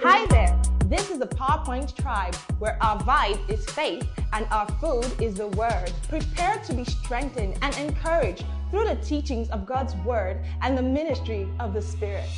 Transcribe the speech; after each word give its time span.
Hi 0.00 0.26
there. 0.26 0.60
This 0.90 1.08
is 1.08 1.18
the 1.18 1.26
PowerPoint 1.26 1.96
tribe 1.96 2.34
where 2.58 2.76
our 2.82 2.98
vibe 3.00 3.48
is 3.48 3.64
faith 3.70 4.06
and 4.34 4.46
our 4.50 4.68
food 4.72 5.06
is 5.22 5.36
the 5.36 5.48
word. 5.48 5.90
Prepare 6.06 6.58
to 6.66 6.74
be 6.74 6.84
strengthened 6.84 7.56
and 7.62 7.74
encouraged 7.78 8.44
through 8.70 8.84
the 8.84 8.96
teachings 8.96 9.48
of 9.48 9.64
God's 9.64 9.94
word 10.04 10.44
and 10.60 10.76
the 10.76 10.82
ministry 10.82 11.48
of 11.60 11.72
the 11.72 11.80
Spirit. 11.80 12.28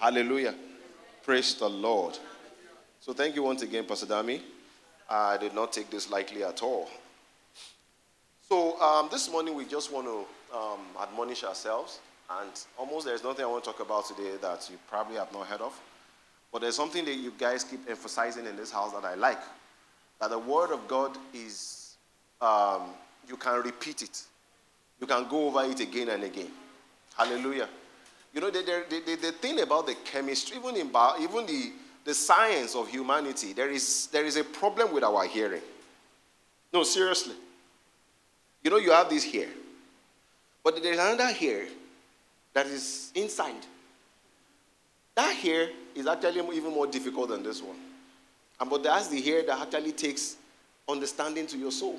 Hallelujah. 0.00 0.54
Praise 1.22 1.54
the 1.54 1.68
Lord. 1.68 2.18
So, 3.00 3.12
thank 3.12 3.36
you 3.36 3.42
once 3.42 3.60
again, 3.60 3.84
Pastor 3.84 4.06
Dami. 4.06 4.40
I 5.10 5.36
did 5.36 5.54
not 5.54 5.70
take 5.70 5.90
this 5.90 6.10
lightly 6.10 6.44
at 6.44 6.62
all. 6.62 6.88
So, 8.48 8.80
um, 8.80 9.10
this 9.12 9.30
morning 9.30 9.54
we 9.54 9.66
just 9.66 9.92
want 9.92 10.06
to 10.06 10.56
um, 10.56 10.80
admonish 10.98 11.44
ourselves, 11.44 12.00
and 12.30 12.50
almost 12.78 13.04
there's 13.04 13.22
nothing 13.22 13.44
I 13.44 13.48
want 13.48 13.64
to 13.64 13.70
talk 13.70 13.80
about 13.80 14.06
today 14.06 14.36
that 14.40 14.66
you 14.70 14.78
probably 14.88 15.16
have 15.16 15.30
not 15.30 15.46
heard 15.46 15.60
of. 15.60 15.78
But 16.54 16.62
there's 16.62 16.76
something 16.76 17.04
that 17.06 17.16
you 17.16 17.32
guys 17.36 17.64
keep 17.64 17.80
emphasizing 17.90 18.46
in 18.46 18.54
this 18.54 18.70
house 18.70 18.92
that 18.92 19.04
I 19.04 19.16
like 19.16 19.40
that 20.20 20.30
the 20.30 20.38
Word 20.38 20.70
of 20.70 20.86
God 20.86 21.18
is, 21.34 21.96
um, 22.40 22.82
you 23.28 23.36
can 23.36 23.60
repeat 23.60 24.02
it, 24.02 24.22
you 25.00 25.06
can 25.08 25.26
go 25.28 25.48
over 25.48 25.64
it 25.64 25.80
again 25.80 26.10
and 26.10 26.22
again. 26.22 26.52
Hallelujah. 27.16 27.68
You 28.32 28.40
know, 28.40 28.50
the, 28.50 28.60
the, 28.60 29.02
the, 29.04 29.16
the 29.16 29.32
thing 29.32 29.58
about 29.62 29.88
the 29.88 29.96
chemistry, 30.04 30.56
even, 30.56 30.76
in 30.76 30.92
bio, 30.92 31.20
even 31.20 31.44
the, 31.44 31.72
the 32.04 32.14
science 32.14 32.76
of 32.76 32.88
humanity, 32.88 33.52
there 33.52 33.70
is, 33.70 34.06
there 34.12 34.24
is 34.24 34.36
a 34.36 34.44
problem 34.44 34.94
with 34.94 35.02
our 35.02 35.26
hearing. 35.26 35.62
No, 36.72 36.84
seriously. 36.84 37.34
You 38.62 38.70
know, 38.70 38.76
you 38.76 38.92
have 38.92 39.10
this 39.10 39.24
here, 39.24 39.50
but 40.62 40.80
there's 40.80 41.00
another 41.00 41.32
here 41.32 41.66
that 42.52 42.66
is 42.66 43.10
inside. 43.16 43.66
That 45.14 45.34
hair 45.36 45.68
is 45.94 46.06
actually 46.06 46.40
even 46.56 46.72
more 46.72 46.86
difficult 46.86 47.28
than 47.28 47.42
this 47.42 47.62
one. 47.62 47.76
And 48.60 48.68
but 48.68 48.82
that's 48.82 49.08
the 49.08 49.20
hair 49.20 49.42
that 49.44 49.60
actually 49.60 49.92
takes 49.92 50.36
understanding 50.88 51.46
to 51.48 51.58
your 51.58 51.70
soul. 51.70 51.98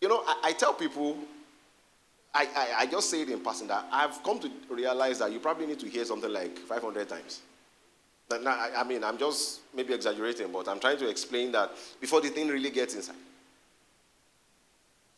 You 0.00 0.08
know, 0.08 0.22
I, 0.26 0.40
I 0.44 0.52
tell 0.52 0.74
people, 0.74 1.16
I, 2.34 2.48
I, 2.54 2.74
I, 2.80 2.86
just 2.86 3.08
say 3.08 3.22
it 3.22 3.30
in 3.30 3.40
passing 3.40 3.68
that 3.68 3.86
I've 3.90 4.22
come 4.22 4.38
to 4.40 4.50
realize 4.68 5.20
that 5.20 5.32
you 5.32 5.38
probably 5.38 5.66
need 5.66 5.78
to 5.80 5.88
hear 5.88 6.04
something 6.04 6.30
like 6.30 6.58
500 6.58 7.08
times. 7.08 7.40
Now, 8.30 8.50
I, 8.50 8.80
I 8.80 8.84
mean, 8.84 9.04
I'm 9.04 9.16
just 9.16 9.60
maybe 9.74 9.94
exaggerating, 9.94 10.50
but 10.52 10.68
I'm 10.68 10.80
trying 10.80 10.98
to 10.98 11.08
explain 11.08 11.52
that 11.52 11.70
before 12.00 12.20
the 12.20 12.28
thing 12.28 12.48
really 12.48 12.70
gets 12.70 12.94
inside. 12.94 13.16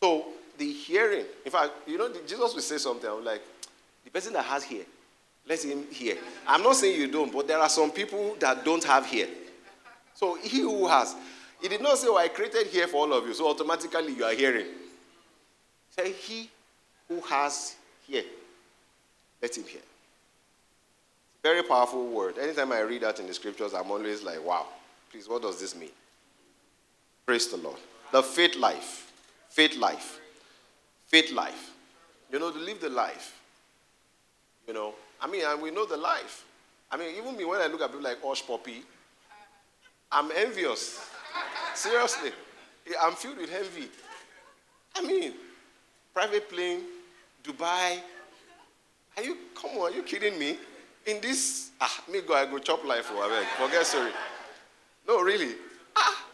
So, 0.02 0.26
the 0.58 0.70
hearing, 0.70 1.24
in 1.44 1.50
fact, 1.50 1.72
you 1.86 1.98
know, 1.98 2.12
Jesus 2.26 2.54
will 2.54 2.60
say 2.60 2.78
something, 2.78 3.08
I'm 3.08 3.24
like, 3.24 3.42
the 4.04 4.10
person 4.10 4.32
that 4.34 4.44
has 4.44 4.64
hair, 4.64 4.84
let 5.48 5.64
him 5.64 5.84
hear. 5.90 6.16
I'm 6.46 6.62
not 6.62 6.76
saying 6.76 7.00
you 7.00 7.10
don't, 7.10 7.32
but 7.32 7.46
there 7.46 7.58
are 7.58 7.68
some 7.68 7.90
people 7.90 8.36
that 8.40 8.64
don't 8.64 8.82
have 8.84 9.06
hair. 9.06 9.28
So 10.14 10.34
he 10.36 10.60
who 10.60 10.86
has, 10.88 11.14
he 11.60 11.68
did 11.68 11.82
not 11.82 11.98
say, 11.98 12.08
Oh, 12.08 12.16
I 12.16 12.28
created 12.28 12.68
hair 12.68 12.88
for 12.88 12.96
all 12.98 13.12
of 13.12 13.26
you, 13.26 13.34
so 13.34 13.48
automatically 13.48 14.14
you 14.14 14.24
are 14.24 14.34
hearing. 14.34 14.66
Say, 15.90 16.12
He 16.12 16.50
who 17.08 17.20
has 17.20 17.76
hair, 18.10 18.22
let 19.40 19.56
him 19.56 19.64
hear. 19.64 19.80
Very 21.42 21.62
powerful 21.62 22.06
word. 22.08 22.38
Anytime 22.38 22.72
I 22.72 22.80
read 22.80 23.02
that 23.02 23.20
in 23.20 23.26
the 23.28 23.34
scriptures, 23.34 23.72
I'm 23.72 23.90
always 23.90 24.24
like, 24.24 24.44
wow, 24.44 24.66
please, 25.12 25.28
what 25.28 25.42
does 25.42 25.60
this 25.60 25.76
mean? 25.76 25.90
Praise 27.24 27.48
the 27.48 27.56
Lord. 27.56 27.78
The 28.10 28.22
faith 28.22 28.56
life. 28.56 29.12
Faith 29.48 29.76
life. 29.76 30.18
Faith 31.06 31.30
life. 31.32 31.72
You 32.32 32.40
know, 32.40 32.50
to 32.50 32.58
live 32.58 32.80
the 32.80 32.88
life. 32.88 33.38
You 34.66 34.74
know, 34.74 34.94
I 35.20 35.26
mean, 35.26 35.42
and 35.44 35.60
we 35.60 35.70
know 35.70 35.86
the 35.86 35.96
life. 35.96 36.44
I 36.90 36.96
mean, 36.96 37.14
even 37.16 37.36
me, 37.36 37.44
when 37.44 37.60
I 37.60 37.66
look 37.66 37.80
at 37.80 37.88
people 37.88 38.02
like 38.02 38.18
Osh 38.24 38.46
Poppy, 38.46 38.82
I'm 40.10 40.30
envious. 40.36 41.00
Seriously. 41.74 42.30
I'm 43.02 43.14
filled 43.14 43.38
with 43.38 43.52
envy. 43.52 43.88
I 44.94 45.02
mean, 45.02 45.32
private 46.14 46.48
plane, 46.48 46.82
Dubai. 47.42 47.98
Are 49.16 49.22
you, 49.22 49.36
come 49.54 49.72
on, 49.72 49.92
are 49.92 49.94
you 49.94 50.02
kidding 50.02 50.38
me? 50.38 50.58
In 51.06 51.20
this, 51.20 51.70
ah, 51.80 52.04
me 52.10 52.20
go, 52.20 52.34
I 52.34 52.46
go 52.46 52.58
chop 52.58 52.84
life 52.84 53.06
for, 53.06 53.14
I 53.16 53.44
forget, 53.58 53.86
sorry. 53.86 54.12
No, 55.06 55.20
really. 55.22 55.54
Ah, 55.96 56.24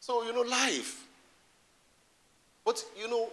so, 0.00 0.24
you 0.24 0.32
know, 0.32 0.42
life. 0.42 1.04
But, 2.64 2.84
you 2.98 3.08
know, 3.08 3.28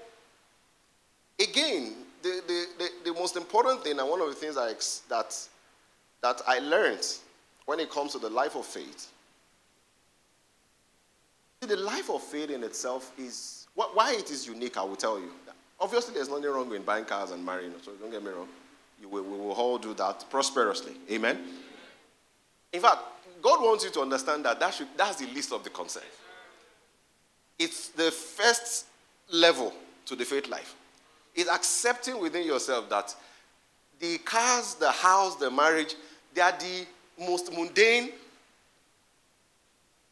again, 1.39 1.93
the, 2.21 2.41
the, 2.47 2.65
the, 2.77 3.11
the, 3.11 3.13
most 3.13 3.35
important 3.35 3.83
thing, 3.83 3.99
and 3.99 4.09
one 4.09 4.21
of 4.21 4.27
the 4.27 4.35
things 4.35 4.57
I, 4.57 4.73
that, 5.09 5.37
that 6.21 6.41
I 6.47 6.59
learned 6.59 7.05
when 7.65 7.79
it 7.79 7.89
comes 7.89 8.11
to 8.13 8.19
the 8.19 8.29
life 8.29 8.55
of 8.55 8.65
faith, 8.65 9.11
the 11.61 11.75
life 11.77 12.09
of 12.09 12.21
faith 12.21 12.49
in 12.49 12.63
itself 12.63 13.11
is 13.17 13.67
why 13.75 14.15
it 14.17 14.29
is 14.31 14.47
unique, 14.47 14.77
I 14.77 14.83
will 14.83 14.95
tell 14.95 15.19
you. 15.19 15.31
Obviously, 15.79 16.13
there's 16.13 16.29
nothing 16.29 16.45
wrong 16.45 16.69
with 16.69 16.85
buying 16.85 17.05
cars 17.05 17.31
and 17.31 17.45
marrying, 17.45 17.73
so 17.81 17.91
don't 17.93 18.11
get 18.11 18.23
me 18.23 18.31
wrong. 18.31 18.47
Will, 19.03 19.23
we 19.23 19.37
will 19.37 19.53
all 19.53 19.77
do 19.79 19.93
that 19.95 20.25
prosperously. 20.29 20.93
Amen? 21.11 21.39
In 22.71 22.81
fact, 22.81 22.99
God 23.41 23.61
wants 23.61 23.83
you 23.83 23.89
to 23.91 24.01
understand 24.01 24.45
that, 24.45 24.59
that 24.59 24.73
should, 24.73 24.87
that's 24.95 25.15
the 25.15 25.25
least 25.27 25.51
of 25.51 25.63
the 25.63 25.71
concern. 25.71 26.03
It's 27.57 27.89
the 27.89 28.11
first 28.11 28.85
level 29.31 29.73
to 30.05 30.15
the 30.15 30.25
faith 30.25 30.47
life 30.49 30.75
is 31.35 31.47
accepting 31.47 32.19
within 32.19 32.45
yourself 32.45 32.89
that 32.89 33.15
the 33.99 34.17
cars, 34.19 34.75
the 34.75 34.91
house, 34.91 35.35
the 35.35 35.49
marriage, 35.49 35.95
they 36.33 36.41
are 36.41 36.51
the 36.51 36.85
most 37.19 37.51
mundane. 37.53 38.11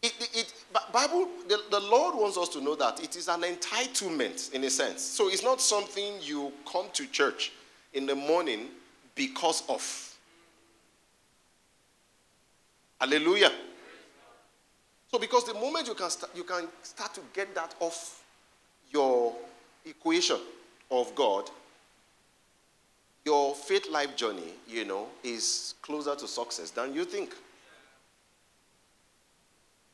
It, 0.01 0.13
it, 0.19 0.29
it, 0.33 0.53
Bible, 0.93 1.27
the, 1.47 1.61
the 1.71 1.79
Lord 1.79 2.15
wants 2.15 2.37
us 2.37 2.49
to 2.49 2.61
know 2.61 2.75
that 2.75 3.03
it 3.03 3.15
is 3.15 3.27
an 3.27 3.41
entitlement 3.41 4.53
in 4.53 4.63
a 4.63 4.69
sense. 4.69 5.01
So 5.01 5.29
it's 5.29 5.43
not 5.43 5.59
something 5.59 6.13
you 6.21 6.53
come 6.71 6.85
to 6.93 7.05
church 7.07 7.51
in 7.93 8.05
the 8.05 8.15
morning 8.15 8.67
because 9.15 9.63
of. 9.67 10.17
Hallelujah. 13.01 13.51
So 15.11 15.17
because 15.17 15.45
the 15.45 15.53
moment 15.53 15.87
you 15.87 15.95
can 15.95 16.09
start, 16.09 16.31
you 16.35 16.43
can 16.43 16.67
start 16.83 17.13
to 17.15 17.21
get 17.33 17.53
that 17.55 17.75
off 17.79 18.23
your 18.91 19.33
equation, 19.85 20.37
of 20.91 21.13
God, 21.15 21.49
your 23.25 23.53
faith 23.53 23.89
life 23.91 24.15
journey, 24.15 24.53
you 24.67 24.85
know, 24.85 25.07
is 25.23 25.75
closer 25.81 26.15
to 26.15 26.27
success 26.27 26.71
than 26.71 26.93
you 26.93 27.05
think. 27.05 27.35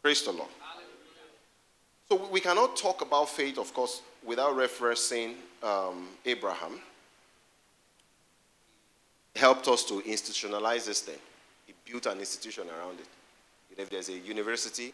Praise 0.01 0.21
the 0.23 0.31
Lord. 0.31 0.49
So 2.07 2.27
we 2.31 2.39
cannot 2.39 2.77
talk 2.77 3.01
about 3.01 3.29
faith, 3.29 3.57
of 3.57 3.73
course, 3.73 4.01
without 4.23 4.55
referencing 4.55 5.33
um, 5.63 6.07
Abraham. 6.23 6.79
He 9.33 9.39
helped 9.39 9.67
us 9.67 9.83
to 9.85 10.01
institutionalize 10.01 10.85
this 10.85 11.01
thing. 11.01 11.17
He 11.65 11.73
built 11.83 12.05
an 12.05 12.19
institution 12.19 12.65
around 12.69 12.99
it. 12.99 13.07
If 13.77 13.89
there's 13.89 14.09
a 14.09 14.17
university, 14.17 14.93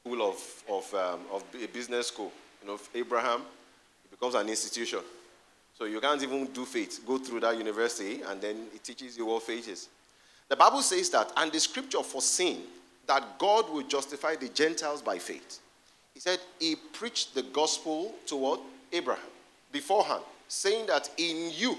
school 0.00 0.22
of, 0.22 0.64
of, 0.70 0.94
um, 0.94 1.20
of 1.32 1.44
a 1.62 1.66
business 1.66 2.06
school, 2.06 2.32
you 2.62 2.68
know, 2.68 2.78
Abraham 2.94 3.42
becomes 4.14 4.34
an 4.34 4.48
institution. 4.48 5.00
So 5.76 5.86
you 5.86 6.00
can't 6.00 6.22
even 6.22 6.46
do 6.46 6.64
faith. 6.64 7.00
Go 7.06 7.18
through 7.18 7.40
that 7.40 7.58
university, 7.58 8.22
and 8.22 8.40
then 8.40 8.68
it 8.72 8.84
teaches 8.84 9.16
you 9.18 9.26
what 9.26 9.42
faith 9.42 9.68
is. 9.68 9.88
The 10.48 10.56
Bible 10.56 10.82
says 10.82 11.10
that, 11.10 11.32
and 11.36 11.50
the 11.50 11.58
scripture 11.58 12.02
foreseen 12.02 12.58
that 13.06 13.38
God 13.38 13.68
will 13.70 13.82
justify 13.82 14.36
the 14.36 14.48
Gentiles 14.48 15.02
by 15.02 15.18
faith. 15.18 15.58
He 16.14 16.20
said 16.20 16.38
he 16.60 16.76
preached 16.76 17.34
the 17.34 17.42
gospel 17.42 18.14
to 18.26 18.36
what? 18.36 18.60
Abraham 18.92 19.24
beforehand, 19.72 20.22
saying 20.46 20.86
that 20.86 21.10
in 21.18 21.50
you 21.52 21.76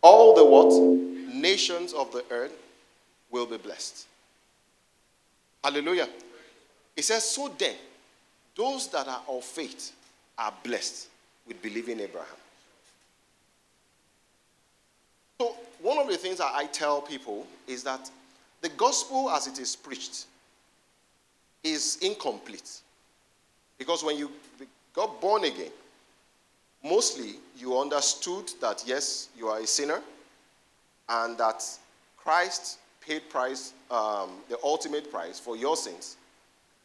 all 0.00 0.34
the 0.34 0.44
what? 0.44 1.34
Nations 1.34 1.92
of 1.92 2.12
the 2.12 2.24
earth 2.30 2.52
will 3.30 3.46
be 3.46 3.56
blessed. 3.56 4.06
Hallelujah. 5.64 6.08
He 6.94 7.02
says, 7.02 7.24
so 7.24 7.52
then, 7.58 7.74
those 8.56 8.88
that 8.88 9.08
are 9.08 9.22
of 9.28 9.42
faith 9.42 9.92
are 10.38 10.54
blessed 10.62 11.08
with 11.48 11.60
believing 11.62 11.98
Abraham. 11.98 12.28
So, 15.40 15.56
one 15.80 15.98
of 15.98 16.08
the 16.08 16.16
things 16.16 16.38
that 16.38 16.52
I 16.54 16.66
tell 16.66 17.00
people 17.00 17.46
is 17.66 17.82
that 17.84 18.10
the 18.60 18.68
gospel 18.70 19.30
as 19.30 19.46
it 19.46 19.58
is 19.58 19.74
preached 19.74 20.26
is 21.64 21.98
incomplete. 22.02 22.80
Because 23.78 24.04
when 24.04 24.18
you 24.18 24.30
got 24.92 25.20
born 25.20 25.44
again, 25.44 25.70
mostly 26.84 27.36
you 27.56 27.78
understood 27.78 28.50
that 28.60 28.82
yes, 28.86 29.28
you 29.36 29.48
are 29.48 29.60
a 29.60 29.66
sinner 29.66 30.02
and 31.08 31.38
that 31.38 31.64
Christ 32.16 32.78
paid 33.00 33.28
price, 33.30 33.72
um, 33.90 34.30
the 34.48 34.58
ultimate 34.62 35.10
price 35.10 35.38
for 35.38 35.56
your 35.56 35.76
sins. 35.76 36.16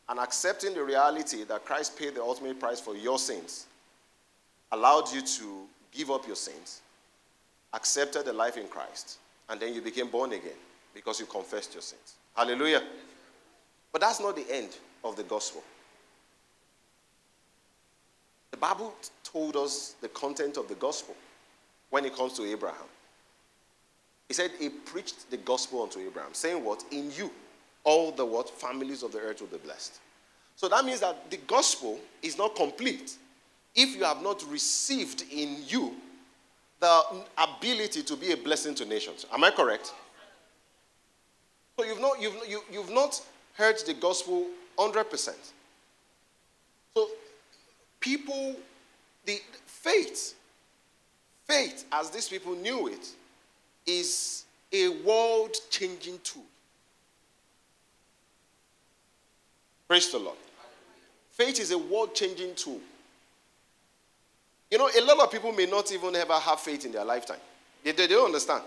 And 0.07 0.19
accepting 0.19 0.73
the 0.73 0.83
reality 0.83 1.43
that 1.45 1.65
Christ 1.65 1.97
paid 1.97 2.15
the 2.15 2.21
ultimate 2.21 2.59
price 2.59 2.79
for 2.79 2.95
your 2.95 3.17
sins 3.17 3.65
allowed 4.73 5.11
you 5.13 5.21
to 5.21 5.67
give 5.91 6.09
up 6.09 6.25
your 6.25 6.35
sins, 6.35 6.81
accepted 7.73 8.25
the 8.25 8.33
life 8.33 8.57
in 8.57 8.67
Christ, 8.67 9.19
and 9.49 9.59
then 9.59 9.73
you 9.73 9.81
became 9.81 10.09
born 10.09 10.33
again 10.33 10.57
because 10.93 11.19
you 11.19 11.25
confessed 11.25 11.73
your 11.73 11.81
sins. 11.81 12.15
Hallelujah. 12.35 12.81
But 13.91 14.01
that's 14.01 14.19
not 14.19 14.35
the 14.35 14.45
end 14.49 14.69
of 15.03 15.15
the 15.15 15.23
gospel. 15.23 15.63
The 18.51 18.57
Bible 18.57 18.93
told 19.23 19.55
us 19.55 19.95
the 20.01 20.09
content 20.09 20.57
of 20.57 20.67
the 20.67 20.75
gospel 20.75 21.15
when 21.91 22.05
it 22.05 22.15
comes 22.15 22.33
to 22.33 22.43
Abraham. 22.45 22.87
He 24.27 24.33
said 24.33 24.51
he 24.59 24.69
preached 24.69 25.29
the 25.29 25.37
gospel 25.37 25.83
unto 25.83 25.99
Abraham, 25.99 26.33
saying 26.33 26.63
what? 26.63 26.83
In 26.91 27.11
you, 27.11 27.29
all 27.83 28.11
the 28.11 28.25
what? 28.25 28.49
Families 28.49 29.03
of 29.03 29.11
the 29.11 29.19
earth 29.19 29.41
will 29.41 29.47
be 29.47 29.57
blessed. 29.57 29.99
So 30.55 30.67
that 30.69 30.85
means 30.85 31.01
that 31.01 31.29
the 31.29 31.37
gospel 31.37 31.99
is 32.21 32.37
not 32.37 32.55
complete 32.55 33.17
if 33.75 33.95
you 33.95 34.03
have 34.03 34.21
not 34.21 34.43
received 34.49 35.23
in 35.31 35.57
you 35.67 35.95
the 36.79 37.01
ability 37.37 38.03
to 38.03 38.15
be 38.15 38.31
a 38.31 38.37
blessing 38.37 38.75
to 38.75 38.85
nations. 38.85 39.25
Am 39.31 39.43
I 39.43 39.51
correct? 39.51 39.93
So 41.77 41.85
you've 41.85 42.01
not, 42.01 42.21
you've, 42.21 42.35
you, 42.47 42.61
you've 42.71 42.91
not 42.91 43.21
heard 43.53 43.77
the 43.85 43.93
gospel 43.93 44.47
100%. 44.77 45.33
So 46.95 47.07
people, 47.99 48.55
the 49.25 49.39
faith, 49.65 50.35
faith 51.45 51.85
as 51.91 52.09
these 52.09 52.27
people 52.27 52.53
knew 52.55 52.87
it, 52.87 53.07
is 53.85 54.45
a 54.71 54.89
world 54.89 55.55
changing 55.69 56.19
tool. 56.23 56.43
Praise 59.87 60.11
the 60.11 60.19
Lord. 60.19 60.37
Faith 61.31 61.59
is 61.59 61.71
a 61.71 61.77
world 61.77 62.13
changing 62.13 62.55
tool. 62.55 62.79
You 64.73 64.79
know, 64.79 64.89
a 64.89 65.01
lot 65.05 65.19
of 65.19 65.31
people 65.31 65.51
may 65.51 65.67
not 65.67 65.91
even 65.91 66.15
ever 66.15 66.33
have 66.33 66.59
faith 66.59 66.83
in 66.83 66.91
their 66.91 67.05
lifetime. 67.05 67.37
They, 67.83 67.91
they, 67.91 68.07
don't 68.07 68.25
understand. 68.25 68.63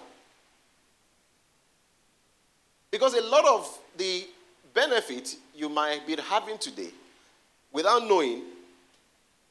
Because 2.92 3.14
a 3.14 3.22
lot 3.22 3.44
of 3.44 3.76
the 3.96 4.24
benefit 4.72 5.34
you 5.52 5.68
might 5.68 6.06
be 6.06 6.14
having 6.14 6.58
today 6.58 6.90
without 7.72 8.06
knowing 8.06 8.42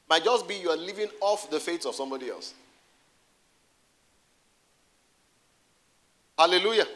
might 0.08 0.24
just 0.24 0.48
be 0.48 0.54
you 0.54 0.70
are 0.70 0.78
living 0.78 1.10
off 1.20 1.50
the 1.50 1.60
faith 1.60 1.84
of 1.84 1.94
somebody 1.94 2.30
else. 2.30 2.54
Hallelujah. 6.38 6.86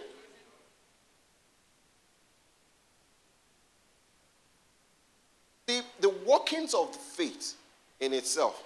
The, 5.67 5.83
the 6.01 6.09
workings 6.09 6.73
of 6.73 6.97
faith 6.97 7.57
in 8.01 8.15
itself, 8.15 8.65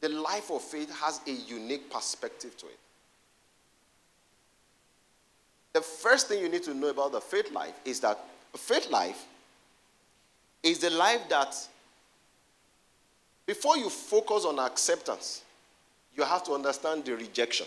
the 0.00 0.08
life 0.08 0.50
of 0.50 0.62
faith 0.62 0.90
has 1.00 1.20
a 1.26 1.30
unique 1.30 1.90
perspective 1.90 2.56
to 2.56 2.66
it. 2.66 2.78
The 5.72 5.82
first 5.82 6.28
thing 6.28 6.40
you 6.40 6.48
need 6.48 6.64
to 6.64 6.74
know 6.74 6.88
about 6.88 7.12
the 7.12 7.20
faith 7.20 7.52
life 7.52 7.74
is 7.84 8.00
that 8.00 8.18
faith 8.56 8.90
life 8.90 9.26
is 10.62 10.78
the 10.78 10.90
life 10.90 11.28
that 11.28 11.54
before 13.46 13.76
you 13.76 13.88
focus 13.88 14.44
on 14.44 14.58
acceptance, 14.58 15.42
you 16.16 16.24
have 16.24 16.42
to 16.44 16.52
understand 16.52 17.04
the 17.04 17.16
rejection. 17.16 17.66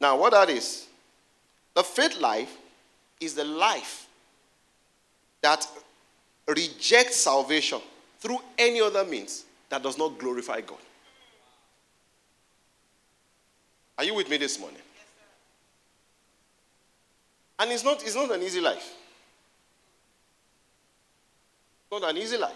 Now, 0.00 0.18
what 0.18 0.32
that 0.32 0.48
is, 0.50 0.86
the 1.74 1.82
faith 1.82 2.20
life 2.20 2.56
is 3.20 3.34
the 3.34 3.44
life 3.44 4.08
that 5.42 5.66
rejects 6.46 7.16
salvation 7.16 7.80
through 8.18 8.38
any 8.56 8.80
other 8.80 9.04
means 9.04 9.44
that 9.68 9.82
does 9.82 9.98
not 9.98 10.18
glorify 10.18 10.60
God. 10.60 10.78
Are 13.98 14.04
you 14.04 14.14
with 14.14 14.28
me 14.30 14.36
this 14.36 14.58
morning? 14.58 14.80
and 17.58 17.72
it's 17.72 17.84
not, 17.84 18.02
it's 18.02 18.14
not 18.14 18.30
an 18.30 18.42
easy 18.42 18.60
life. 18.60 18.94
It's 21.90 21.90
not 22.02 22.08
an 22.08 22.16
easy 22.16 22.36
life. 22.36 22.52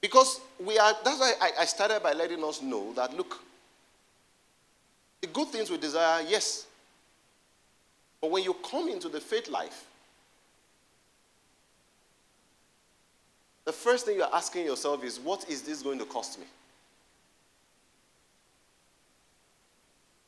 Because 0.00 0.40
we 0.64 0.78
are, 0.78 0.92
that's 1.04 1.20
why 1.20 1.32
I, 1.40 1.50
I 1.60 1.64
started 1.64 2.02
by 2.02 2.12
letting 2.12 2.42
us 2.44 2.62
know 2.62 2.92
that 2.94 3.14
look, 3.16 3.42
the 5.20 5.26
good 5.26 5.48
things 5.48 5.70
we 5.70 5.76
desire, 5.78 6.24
yes. 6.26 6.66
But 8.20 8.30
when 8.30 8.44
you 8.44 8.54
come 8.70 8.88
into 8.88 9.08
the 9.08 9.20
faith 9.20 9.48
life, 9.48 9.84
the 13.66 13.72
first 13.72 14.06
thing 14.06 14.16
you're 14.16 14.34
asking 14.34 14.64
yourself 14.64 15.04
is, 15.04 15.18
what 15.18 15.44
is 15.50 15.60
this 15.60 15.82
going 15.82 15.98
to 15.98 16.06
cost 16.06 16.38
me? 16.38 16.46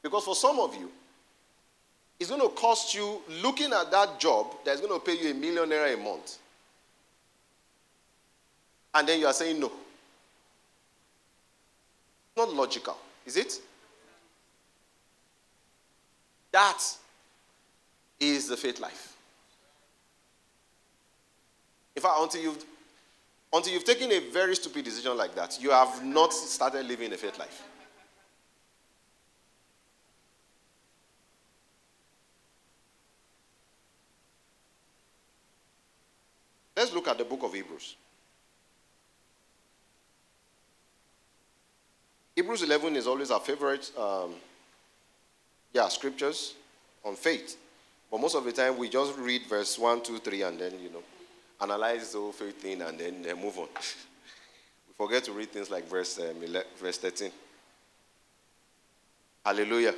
Because 0.02 0.24
for 0.24 0.34
some 0.34 0.58
of 0.58 0.74
you, 0.74 0.90
it's 2.18 2.30
going 2.30 2.42
to 2.42 2.48
cost 2.48 2.94
you 2.94 3.22
looking 3.42 3.72
at 3.72 3.90
that 3.92 4.18
job 4.18 4.52
that's 4.64 4.80
going 4.80 4.92
to 4.92 4.98
pay 4.98 5.16
you 5.16 5.30
a 5.30 5.34
million 5.34 5.68
naira 5.68 5.94
a 5.94 5.96
month. 5.96 6.38
And 8.92 9.08
then 9.08 9.20
you 9.20 9.26
are 9.26 9.32
saying 9.32 9.60
no. 9.60 9.70
Not 12.36 12.52
logical, 12.52 12.96
is 13.24 13.36
it? 13.36 13.60
That 16.50 16.82
is 18.18 18.48
the 18.48 18.56
faith 18.56 18.80
life. 18.80 19.16
In 21.94 22.02
fact, 22.02 22.14
until 22.18 22.42
you've, 22.42 22.64
until 23.52 23.72
you've 23.72 23.84
taken 23.84 24.10
a 24.12 24.20
very 24.30 24.54
stupid 24.54 24.84
decision 24.84 25.16
like 25.16 25.34
that, 25.34 25.60
you 25.60 25.70
have 25.70 26.04
not 26.04 26.32
started 26.32 26.86
living 26.86 27.12
a 27.12 27.16
faith 27.16 27.38
life. 27.38 27.62
Let's 36.76 36.92
look 36.92 37.08
at 37.08 37.18
the 37.18 37.24
book 37.24 37.42
of 37.42 37.52
Hebrews. 37.52 37.96
Hebrews 42.36 42.62
11 42.62 42.94
is 42.94 43.08
always 43.08 43.32
our 43.32 43.40
favorite, 43.40 43.90
um, 43.98 44.34
yeah, 45.72 45.88
scriptures 45.88 46.54
on 47.04 47.16
faith. 47.16 47.56
But 48.08 48.20
most 48.20 48.36
of 48.36 48.44
the 48.44 48.52
time, 48.52 48.78
we 48.78 48.88
just 48.88 49.18
read 49.18 49.42
verse 49.48 49.76
1, 49.76 50.02
2, 50.02 50.18
3, 50.18 50.42
and 50.42 50.60
then, 50.60 50.72
you 50.80 50.90
know, 50.90 51.02
analyze 51.60 52.12
the 52.12 52.18
whole 52.18 52.32
faith 52.32 52.60
thing 52.60 52.82
and 52.82 52.98
then 52.98 53.26
uh, 53.30 53.34
move 53.34 53.58
on. 53.58 53.68
we 54.88 54.94
forget 54.96 55.24
to 55.24 55.32
read 55.32 55.50
things 55.50 55.70
like 55.70 55.88
verse, 55.88 56.18
um, 56.18 56.42
11, 56.42 56.68
verse 56.80 56.98
13. 56.98 57.30
Hallelujah. 59.44 59.94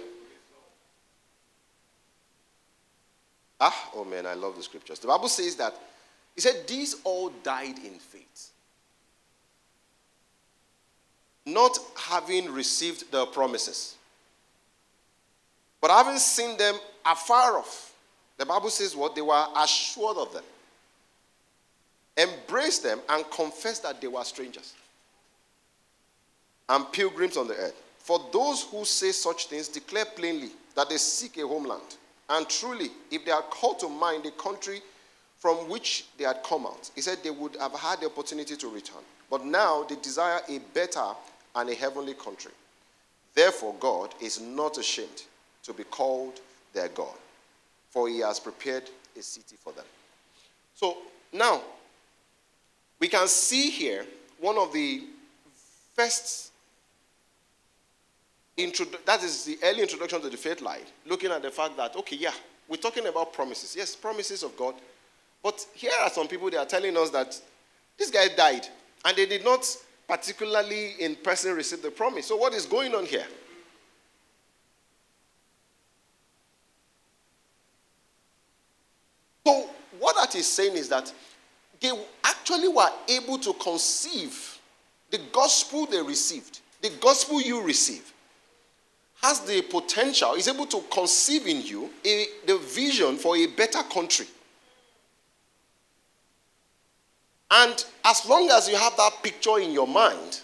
Ah, 3.60 3.90
oh 3.94 4.04
man, 4.04 4.26
I 4.26 4.34
love 4.34 4.56
the 4.56 4.62
scriptures. 4.62 4.98
The 4.98 5.08
Bible 5.08 5.28
says 5.28 5.56
that, 5.56 5.74
he 6.34 6.40
said, 6.40 6.66
these 6.66 6.96
all 7.04 7.30
died 7.42 7.78
in 7.78 7.98
faith 7.98 8.50
not 11.46 11.78
having 11.96 12.52
received 12.52 13.10
the 13.10 13.26
promises, 13.26 13.96
but 15.80 15.90
having 15.90 16.18
seen 16.18 16.56
them 16.56 16.76
afar 17.04 17.58
off. 17.58 17.94
The 18.36 18.46
Bible 18.46 18.70
says 18.70 18.96
what? 18.96 19.14
They 19.14 19.22
were 19.22 19.46
assured 19.56 20.16
of 20.16 20.32
them, 20.32 20.44
embraced 22.16 22.82
them, 22.82 23.00
and 23.08 23.24
confessed 23.30 23.82
that 23.82 24.00
they 24.00 24.08
were 24.08 24.24
strangers 24.24 24.74
and 26.68 26.90
pilgrims 26.92 27.36
on 27.36 27.48
the 27.48 27.54
earth. 27.54 27.74
For 27.98 28.20
those 28.32 28.62
who 28.62 28.84
say 28.84 29.12
such 29.12 29.46
things 29.46 29.68
declare 29.68 30.04
plainly 30.04 30.50
that 30.74 30.88
they 30.88 30.96
seek 30.96 31.36
a 31.38 31.46
homeland. 31.46 31.96
And 32.28 32.48
truly, 32.48 32.90
if 33.10 33.24
they 33.24 33.32
are 33.32 33.42
called 33.42 33.80
to 33.80 33.88
mind 33.88 34.22
the 34.24 34.30
country 34.30 34.80
from 35.38 35.68
which 35.68 36.06
they 36.16 36.24
had 36.24 36.42
come 36.44 36.66
out, 36.66 36.90
he 36.94 37.00
said 37.00 37.18
they 37.22 37.30
would 37.30 37.56
have 37.56 37.72
had 37.72 38.00
the 38.00 38.06
opportunity 38.06 38.56
to 38.56 38.68
return. 38.68 39.02
But 39.28 39.44
now 39.44 39.84
they 39.84 39.96
desire 39.96 40.40
a 40.48 40.58
better 40.72 41.04
and 41.56 41.68
a 41.68 41.74
heavenly 41.74 42.14
country. 42.14 42.52
Therefore, 43.34 43.74
God 43.80 44.14
is 44.20 44.40
not 44.40 44.78
ashamed 44.78 45.24
to 45.64 45.72
be 45.72 45.84
called 45.84 46.40
their 46.72 46.88
God, 46.88 47.14
for 47.90 48.08
he 48.08 48.20
has 48.20 48.38
prepared 48.38 48.84
a 49.18 49.22
city 49.22 49.56
for 49.58 49.72
them. 49.72 49.84
So 50.74 50.98
now, 51.32 51.62
we 53.00 53.08
can 53.08 53.26
see 53.26 53.70
here 53.70 54.04
one 54.38 54.58
of 54.58 54.72
the 54.72 55.02
first 55.94 56.50
that 59.06 59.22
is 59.22 59.46
the 59.46 59.58
early 59.62 59.80
introduction 59.80 60.20
to 60.20 60.28
the 60.28 60.36
faith 60.36 60.60
life, 60.60 60.92
looking 61.06 61.30
at 61.30 61.40
the 61.40 61.50
fact 61.50 61.78
that, 61.78 61.96
okay, 61.96 62.16
yeah, 62.16 62.32
we're 62.68 62.76
talking 62.76 63.06
about 63.06 63.32
promises. 63.32 63.74
Yes, 63.74 63.96
promises 63.96 64.42
of 64.42 64.54
God. 64.54 64.74
But 65.42 65.66
here 65.74 65.92
are 66.02 66.10
some 66.10 66.28
people, 66.28 66.50
they 66.50 66.58
are 66.58 66.66
telling 66.66 66.94
us 66.96 67.08
that 67.10 67.40
this 67.96 68.10
guy 68.10 68.28
died, 68.36 68.66
and 69.04 69.16
they 69.16 69.24
did 69.24 69.44
not 69.44 69.64
particularly 70.06 70.92
in 70.98 71.16
person 71.16 71.54
receive 71.54 71.80
the 71.80 71.90
promise. 71.90 72.26
So, 72.26 72.36
what 72.36 72.52
is 72.52 72.66
going 72.66 72.94
on 72.94 73.06
here? 73.06 73.24
So, 79.46 79.70
what 79.98 80.16
that 80.16 80.34
is 80.34 80.46
saying 80.46 80.76
is 80.76 80.88
that 80.90 81.10
they 81.80 81.90
actually 82.24 82.68
were 82.68 82.90
able 83.08 83.38
to 83.38 83.52
conceive 83.54 84.58
the 85.10 85.18
gospel 85.32 85.86
they 85.86 86.02
received 86.02 86.60
the 86.82 86.90
gospel 87.00 87.40
you 87.40 87.62
receive 87.62 88.12
has 89.22 89.40
the 89.40 89.60
potential, 89.62 90.34
is 90.34 90.48
able 90.48 90.66
to 90.66 90.82
conceive 90.90 91.46
in 91.46 91.62
you 91.62 91.90
a, 92.06 92.26
the 92.46 92.56
vision 92.58 93.16
for 93.16 93.36
a 93.36 93.46
better 93.48 93.82
country. 93.82 94.26
And 97.50 97.84
as 98.04 98.26
long 98.26 98.48
as 98.50 98.68
you 98.68 98.76
have 98.76 98.96
that 98.96 99.12
picture 99.22 99.58
in 99.58 99.72
your 99.72 99.86
mind, 99.86 100.40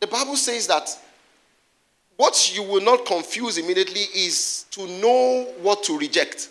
the 0.00 0.06
Bible 0.06 0.36
says 0.36 0.66
that 0.66 0.90
what 2.16 2.54
you 2.54 2.62
will 2.62 2.82
not 2.82 3.06
confuse 3.06 3.56
immediately 3.56 4.02
is 4.14 4.66
to 4.72 4.86
know 4.86 5.44
what 5.62 5.82
to 5.84 5.98
reject. 5.98 6.50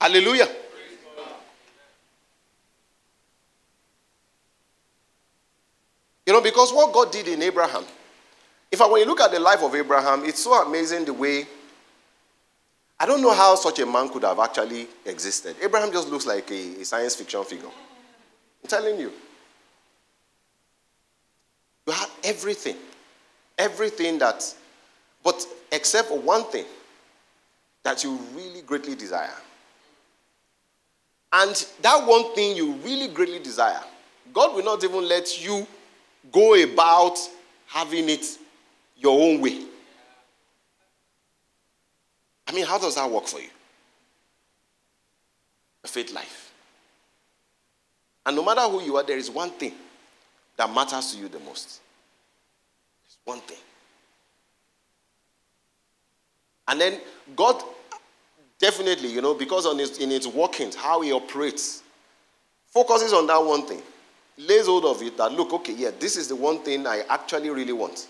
Hallelujah. 0.00 0.48
You 6.26 6.32
know, 6.32 6.40
because 6.40 6.72
what 6.72 6.92
God 6.92 7.12
did 7.12 7.28
in 7.28 7.40
Abraham, 7.42 7.84
if 8.70 8.80
I 8.80 8.88
when 8.88 9.00
you 9.00 9.06
look 9.06 9.20
at 9.20 9.30
the 9.30 9.38
life 9.38 9.62
of 9.62 9.74
Abraham, 9.74 10.24
it's 10.24 10.42
so 10.42 10.60
amazing 10.66 11.04
the 11.04 11.12
way 11.12 11.46
I 12.98 13.06
don't 13.06 13.20
know 13.20 13.32
how 13.34 13.54
such 13.56 13.78
a 13.78 13.86
man 13.86 14.08
could 14.08 14.24
have 14.24 14.38
actually 14.38 14.88
existed. 15.04 15.56
Abraham 15.62 15.92
just 15.92 16.08
looks 16.08 16.26
like 16.26 16.50
a, 16.50 16.80
a 16.80 16.84
science 16.84 17.14
fiction 17.14 17.44
figure. 17.44 17.68
I'm 17.68 18.68
telling 18.68 18.98
you. 18.98 19.12
You 21.86 21.92
had 21.92 22.08
everything. 22.24 22.76
Everything 23.58 24.18
that, 24.18 24.42
but 25.22 25.46
except 25.70 26.08
for 26.08 26.18
one 26.18 26.44
thing 26.44 26.66
that 27.82 28.02
you 28.02 28.18
really 28.34 28.62
greatly 28.62 28.94
desire. 28.94 29.30
And 31.38 31.66
that 31.82 32.06
one 32.06 32.34
thing 32.34 32.56
you 32.56 32.72
really 32.76 33.08
greatly 33.08 33.38
desire, 33.38 33.82
God 34.32 34.54
will 34.54 34.64
not 34.64 34.82
even 34.82 35.06
let 35.06 35.44
you 35.44 35.66
go 36.32 36.54
about 36.54 37.18
having 37.66 38.08
it 38.08 38.24
your 38.96 39.20
own 39.20 39.42
way. 39.42 39.66
I 42.48 42.52
mean, 42.52 42.64
how 42.64 42.78
does 42.78 42.94
that 42.94 43.10
work 43.10 43.26
for 43.26 43.38
you? 43.38 43.50
A 45.84 45.88
faith 45.88 46.14
life. 46.14 46.54
And 48.24 48.34
no 48.34 48.42
matter 48.42 48.62
who 48.62 48.80
you 48.80 48.96
are, 48.96 49.04
there 49.04 49.18
is 49.18 49.30
one 49.30 49.50
thing 49.50 49.74
that 50.56 50.72
matters 50.72 51.12
to 51.12 51.18
you 51.18 51.28
the 51.28 51.38
most. 51.40 51.80
There's 53.04 53.18
one 53.26 53.40
thing. 53.40 53.58
And 56.66 56.80
then 56.80 57.00
God 57.36 57.62
definitely, 58.58 59.12
you 59.12 59.20
know, 59.20 59.34
because 59.34 59.66
on 59.66 59.78
his, 59.78 59.98
in 59.98 60.10
its 60.10 60.26
workings, 60.26 60.74
how 60.74 61.00
he 61.00 61.12
operates, 61.12 61.82
focuses 62.68 63.12
on 63.12 63.26
that 63.26 63.38
one 63.38 63.66
thing, 63.66 63.82
lays 64.38 64.66
hold 64.66 64.84
of 64.84 65.02
it 65.02 65.16
that, 65.16 65.32
look, 65.32 65.52
okay, 65.52 65.74
yeah, 65.74 65.90
this 65.98 66.16
is 66.16 66.28
the 66.28 66.36
one 66.36 66.58
thing 66.60 66.86
I 66.86 67.02
actually 67.08 67.50
really 67.50 67.72
want. 67.72 68.08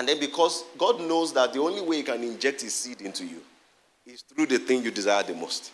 And 0.00 0.08
then 0.08 0.18
because 0.18 0.64
God 0.78 0.98
knows 0.98 1.34
that 1.34 1.52
the 1.52 1.60
only 1.60 1.82
way 1.82 1.98
He 1.98 2.02
can 2.02 2.22
inject 2.22 2.62
His 2.62 2.72
seed 2.72 3.02
into 3.02 3.22
you 3.22 3.42
is 4.06 4.22
through 4.22 4.46
the 4.46 4.58
thing 4.58 4.82
you 4.82 4.90
desire 4.90 5.22
the 5.22 5.34
most. 5.34 5.72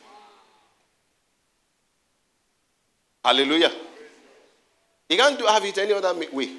Hallelujah. 3.24 3.70
He 5.08 5.16
can't 5.16 5.38
do, 5.38 5.46
have 5.46 5.64
it 5.64 5.78
any 5.78 5.92
other 5.92 6.12
way. 6.32 6.50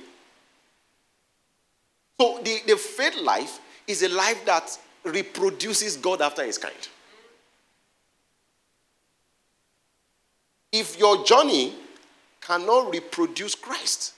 So 2.18 2.40
the, 2.42 2.60
the 2.68 2.78
faith 2.78 3.18
life 3.22 3.60
is 3.88 4.04
a 4.04 4.10
life 4.10 4.46
that 4.46 4.78
reproduces 5.04 5.98
God 5.98 6.22
after 6.22 6.44
his 6.44 6.58
kind. 6.58 6.76
If 10.72 11.00
your 11.00 11.24
journey 11.24 11.74
cannot 12.42 12.92
reproduce 12.92 13.56
Christ, 13.56 14.14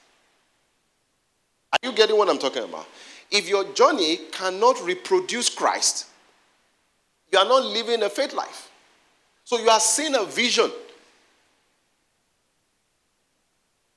are 1.71 1.87
you 1.87 1.95
getting 1.95 2.17
what 2.17 2.29
I'm 2.29 2.39
talking 2.39 2.63
about? 2.63 2.87
If 3.31 3.47
your 3.47 3.71
journey 3.73 4.17
cannot 4.31 4.83
reproduce 4.83 5.49
Christ, 5.49 6.07
you 7.31 7.37
are 7.37 7.45
not 7.45 7.63
living 7.63 8.01
a 8.01 8.09
faith 8.09 8.33
life. 8.33 8.71
So 9.43 9.59
you 9.59 9.69
are 9.69 9.79
seeing 9.79 10.15
a 10.15 10.25
vision. 10.25 10.71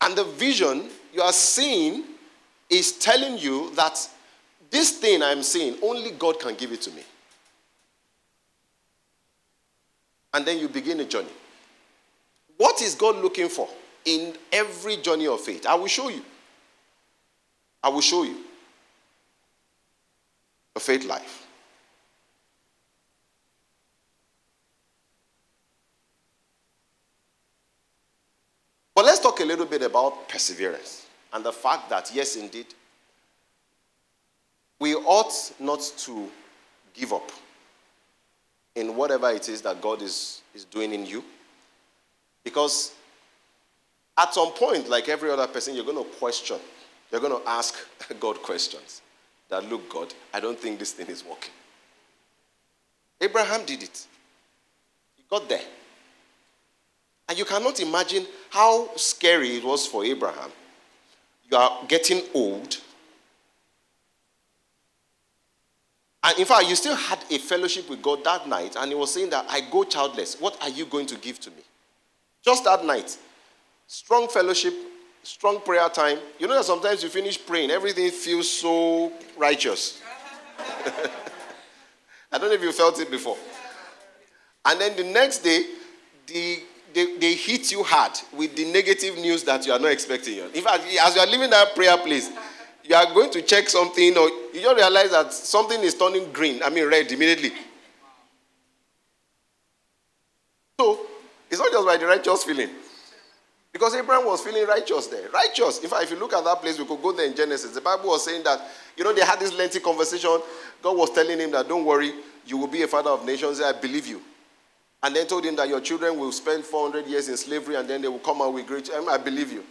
And 0.03 0.17
the 0.17 0.25
vision 0.25 0.89
you 1.15 1.23
are 1.23 1.33
seeing 1.33 2.05
is 2.69 2.93
telling 2.93 3.39
you 3.39 3.71
that 3.75 4.09
this 4.73 4.99
thing 4.99 5.23
I'm 5.23 5.43
seeing, 5.43 5.77
only 5.83 6.13
God 6.13 6.41
can 6.41 6.55
give 6.55 6.73
it 6.73 6.81
to 6.83 6.91
me. 6.91 7.03
And 10.33 10.47
then 10.47 10.59
you 10.59 10.67
begin 10.67 10.99
a 11.01 11.05
journey. 11.05 11.29
What 12.57 12.81
is 12.81 12.95
God 12.95 13.17
looking 13.17 13.51
for 13.51 13.69
in 14.07 14.35
every 14.51 14.97
journey 14.97 15.27
of 15.27 15.43
faith? 15.43 15.67
I 15.67 15.75
will 15.75 15.89
show 15.89 16.09
you. 16.09 16.25
I 17.85 17.91
will 17.91 18.01
show 18.01 18.23
you 18.23 18.39
a 20.75 20.81
faith 20.81 21.05
life. 21.05 21.47
But 28.95 29.05
let's 29.05 29.21
talk 29.21 29.41
a 29.41 29.45
little 29.45 29.67
bit 29.67 29.83
about 29.83 30.31
perseverance 30.31 31.07
and 31.35 31.45
the 31.45 31.53
fact 31.53 31.91
that, 31.91 32.11
yes, 32.15 32.37
indeed, 32.37 32.67
we 34.83 34.97
ought 34.97 35.53
not 35.61 35.81
to 35.97 36.29
give 36.93 37.13
up 37.13 37.31
in 38.75 38.97
whatever 38.97 39.31
it 39.31 39.49
is 39.49 39.63
that 39.63 39.81
God 39.81 40.03
is, 40.03 40.43
is 40.57 40.65
doing 40.65 40.93
in 40.93 41.07
you. 41.07 41.23
Because 42.43 42.93
at 44.19 44.35
some 44.35 44.51
point, 44.55 44.91
like 44.91 45.09
every 45.09 45.31
other 45.31 45.47
person, 45.47 45.77
you're 45.77 45.85
going 45.85 46.05
to 46.05 46.11
question, 46.19 46.59
you're 47.13 47.21
going 47.21 47.41
to 47.41 47.49
ask 47.49 47.77
God 48.21 48.43
questions 48.43 49.03
that, 49.51 49.71
look, 49.71 49.89
God, 49.89 50.13
I 50.35 50.41
don't 50.41 50.59
think 50.59 50.81
this 50.81 50.91
thing 50.91 51.07
is 51.07 51.25
working. 51.25 51.53
Abraham 53.21 53.65
did 53.65 53.85
it. 53.85 54.07
He 55.17 55.23
got 55.31 55.49
there. 55.49 55.63
And 57.29 57.39
you 57.39 57.45
cannot 57.45 57.79
imagine 57.79 58.27
how 58.51 58.97
scary 58.97 59.59
it 59.59 59.65
was 59.65 59.87
for 59.87 60.05
Abraham. 60.05 60.51
You 61.49 61.57
are 61.57 61.85
getting 61.87 62.23
old. 62.35 62.79
And 66.33 66.41
in 66.41 66.47
fact, 66.47 66.67
you 66.67 66.75
still 66.77 66.97
had 66.97 67.19
a 67.31 67.37
fellowship 67.37 67.91
with 67.91 68.01
God 68.01 68.25
that 68.25 68.49
night, 68.49 68.75
and 68.79 68.91
he 68.91 68.95
was 68.95 69.13
saying 69.13 69.29
that 69.31 69.45
I 69.51 69.61
go 69.71 69.85
childless. 69.85 70.41
What 70.41 70.57
are 70.63 70.71
you 70.71 70.87
going 70.87 71.05
to 71.07 71.17
give 71.17 71.39
to 71.41 71.51
me? 71.51 71.63
Just 72.43 72.65
that 72.65 72.87
night. 72.87 73.19
Strong 73.87 74.29
fellowship, 74.29 74.73
strong 75.23 75.61
prayer 75.61 75.91
time. 75.91 76.19
You 76.39 76.47
know 76.47 76.55
that 76.55 76.65
sometimes 76.65 77.03
you 77.03 77.11
finish 77.11 77.45
praying, 77.45 77.71
everything 77.71 78.11
feels 78.11 78.49
so 78.49 79.13
righteous. 79.37 80.01
I 82.33 82.39
don't 82.39 82.49
know 82.49 82.55
if 82.55 82.63
you 82.63 82.73
felt 82.73 82.99
it 82.99 83.11
before. 83.11 83.37
And 84.65 84.81
then 84.81 84.97
the 84.97 85.05
next 85.05 85.41
day, 85.41 85.67
the, 86.29 86.61
they, 86.95 87.19
they 87.19 87.35
hit 87.35 87.71
you 87.71 87.83
hard 87.83 88.13
with 88.33 88.57
the 88.57 88.73
negative 88.73 89.19
news 89.19 89.45
that 89.45 89.67
you 89.67 89.73
are 89.75 89.79
not 89.79 89.93
expecting. 89.93 90.39
In 90.39 90.63
fact, 90.63 90.85
as 90.99 91.15
you 91.15 91.21
are 91.21 91.27
leaving 91.27 91.51
that 91.51 91.75
prayer 91.75 91.99
place, 91.99 92.31
you 92.85 92.95
are 92.95 93.13
going 93.13 93.31
to 93.33 93.43
check 93.43 93.69
something, 93.69 94.17
or 94.17 94.31
you 94.53 94.61
just 94.61 94.77
realize 94.77 95.11
that 95.11 95.33
something 95.33 95.81
is 95.81 95.95
turning 95.95 96.33
green, 96.33 96.63
I 96.63 96.71
mean 96.71 96.87
red 96.87 97.11
immediately. 97.11 97.53
So, 100.81 101.01
it's 101.51 101.61
not 101.61 101.71
just 101.71 101.87
by 101.87 101.97
the 101.97 102.07
righteous 102.07 102.45
feeling. 102.45 102.71
Because 103.73 103.95
Abraham 103.95 104.27
was 104.27 104.43
feeling 104.43 104.67
righteous 104.67 105.07
there. 105.07 105.31
Righteous. 105.31 105.83
In 105.83 105.89
fact, 105.89 106.03
if 106.05 106.11
you 106.11 106.19
look 106.19 106.35
at 106.35 106.45
that 106.45 106.61
place, 106.61 106.79
we 106.79 106.85
could 106.85 107.01
go 107.01 107.13
there 107.13 107.27
in 107.27 107.35
Genesis. 107.35 107.73
The 107.73 107.81
Bible 107.81 108.11
was 108.11 108.25
saying 108.25 108.43
that, 108.45 108.61
you 108.97 109.05
know, 109.05 109.15
they 109.15 109.25
had 109.25 109.41
this 109.41 109.53
lengthy 109.55 109.81
conversation. 109.81 110.41
God 110.83 110.97
was 110.97 111.11
telling 111.11 111.39
him 111.39 111.51
that, 111.53 111.69
don't 111.69 111.85
worry, 111.85 112.13
you 112.47 112.59
will 112.59 112.67
be 112.67 112.83
a 112.83 112.89
father 112.89 113.11
of 113.11 113.25
nations. 113.25 113.63
I 113.63 113.73
believe 113.73 114.07
you. 114.07 114.21
And 115.03 115.17
then 115.17 115.27
told 115.27 115.45
him 115.45 115.57
that 115.57 115.69
your 115.69 115.81
children 115.81 116.19
will 116.19 116.33
spend 116.33 116.65
400 116.65 117.07
years 117.07 117.29
in 117.29 117.37
slavery 117.37 117.77
and 117.77 117.89
then 117.89 118.03
they 118.03 118.09
will 118.09 118.19
come 118.19 118.43
out 118.43 118.53
with 118.53 118.67
great. 118.67 118.91
Um, 118.91 119.09
I 119.09 119.17
believe 119.17 119.51
you. 119.51 119.65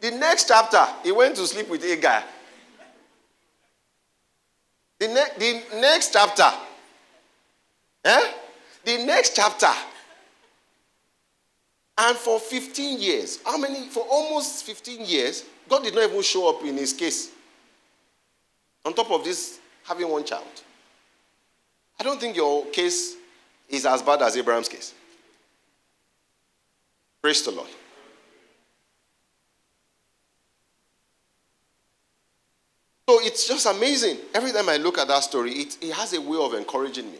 The 0.00 0.10
next 0.12 0.46
chapter, 0.48 0.86
he 1.02 1.10
went 1.10 1.34
to 1.36 1.46
sleep 1.46 1.68
with 1.68 1.82
a 1.84 1.96
guy. 1.96 2.22
The, 4.98 5.08
ne- 5.08 5.38
the 5.38 5.80
next 5.80 6.12
chapter, 6.12 6.50
eh? 8.04 8.32
The 8.84 9.04
next 9.04 9.36
chapter, 9.36 9.70
and 11.98 12.16
for 12.16 12.38
15 12.38 13.00
years, 13.00 13.40
how 13.44 13.58
many? 13.58 13.88
For 13.88 14.04
almost 14.08 14.64
15 14.64 15.04
years, 15.04 15.44
God 15.68 15.82
did 15.82 15.94
not 15.94 16.04
even 16.04 16.22
show 16.22 16.48
up 16.48 16.64
in 16.64 16.76
his 16.76 16.92
case. 16.92 17.30
On 18.84 18.94
top 18.94 19.10
of 19.10 19.24
this, 19.24 19.58
having 19.84 20.08
one 20.08 20.24
child. 20.24 20.44
I 21.98 22.04
don't 22.04 22.20
think 22.20 22.36
your 22.36 22.66
case 22.66 23.16
is 23.68 23.84
as 23.84 24.02
bad 24.02 24.22
as 24.22 24.36
Abraham's 24.36 24.68
case. 24.68 24.94
Praise 27.20 27.42
the 27.42 27.50
Lord. 27.50 27.68
So 33.08 33.20
it's 33.22 33.48
just 33.48 33.64
amazing. 33.64 34.18
Every 34.34 34.52
time 34.52 34.68
I 34.68 34.76
look 34.76 34.98
at 34.98 35.08
that 35.08 35.22
story, 35.22 35.52
it, 35.52 35.78
it 35.80 35.94
has 35.94 36.12
a 36.12 36.20
way 36.20 36.36
of 36.36 36.52
encouraging 36.52 37.10
me. 37.10 37.16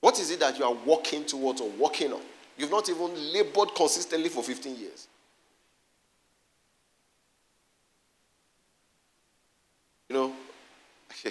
What 0.00 0.18
is 0.18 0.30
it 0.30 0.40
that 0.40 0.58
you 0.58 0.64
are 0.64 0.72
walking 0.72 1.26
towards 1.26 1.60
or 1.60 1.68
walking 1.72 2.10
on? 2.10 2.22
You've 2.56 2.70
not 2.70 2.88
even 2.88 3.10
labored 3.34 3.74
consistently 3.74 4.30
for 4.30 4.42
15 4.42 4.76
years. 4.76 5.08
You 10.08 10.16
know, 10.16 10.32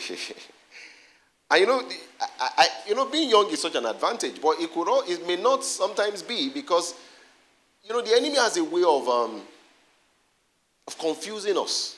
and 1.49 1.61
you 1.61 1.65
know, 1.65 1.81
I, 2.39 2.49
I, 2.57 2.67
you 2.87 2.93
know, 2.93 3.07
being 3.07 3.31
young 3.31 3.49
is 3.49 3.59
such 3.59 3.73
an 3.73 3.87
advantage, 3.87 4.39
but 4.39 4.59
it 4.59 4.71
could, 4.71 4.87
all, 4.87 5.01
it 5.07 5.25
may 5.25 5.35
not 5.35 5.63
sometimes 5.63 6.21
be 6.21 6.49
because, 6.49 6.93
you 7.83 7.91
know, 7.91 8.01
the 8.03 8.13
enemy 8.13 8.35
has 8.35 8.55
a 8.57 8.63
way 8.63 8.83
of, 8.85 9.09
um, 9.09 9.41
of 10.87 10.99
confusing 10.99 11.57
us. 11.57 11.97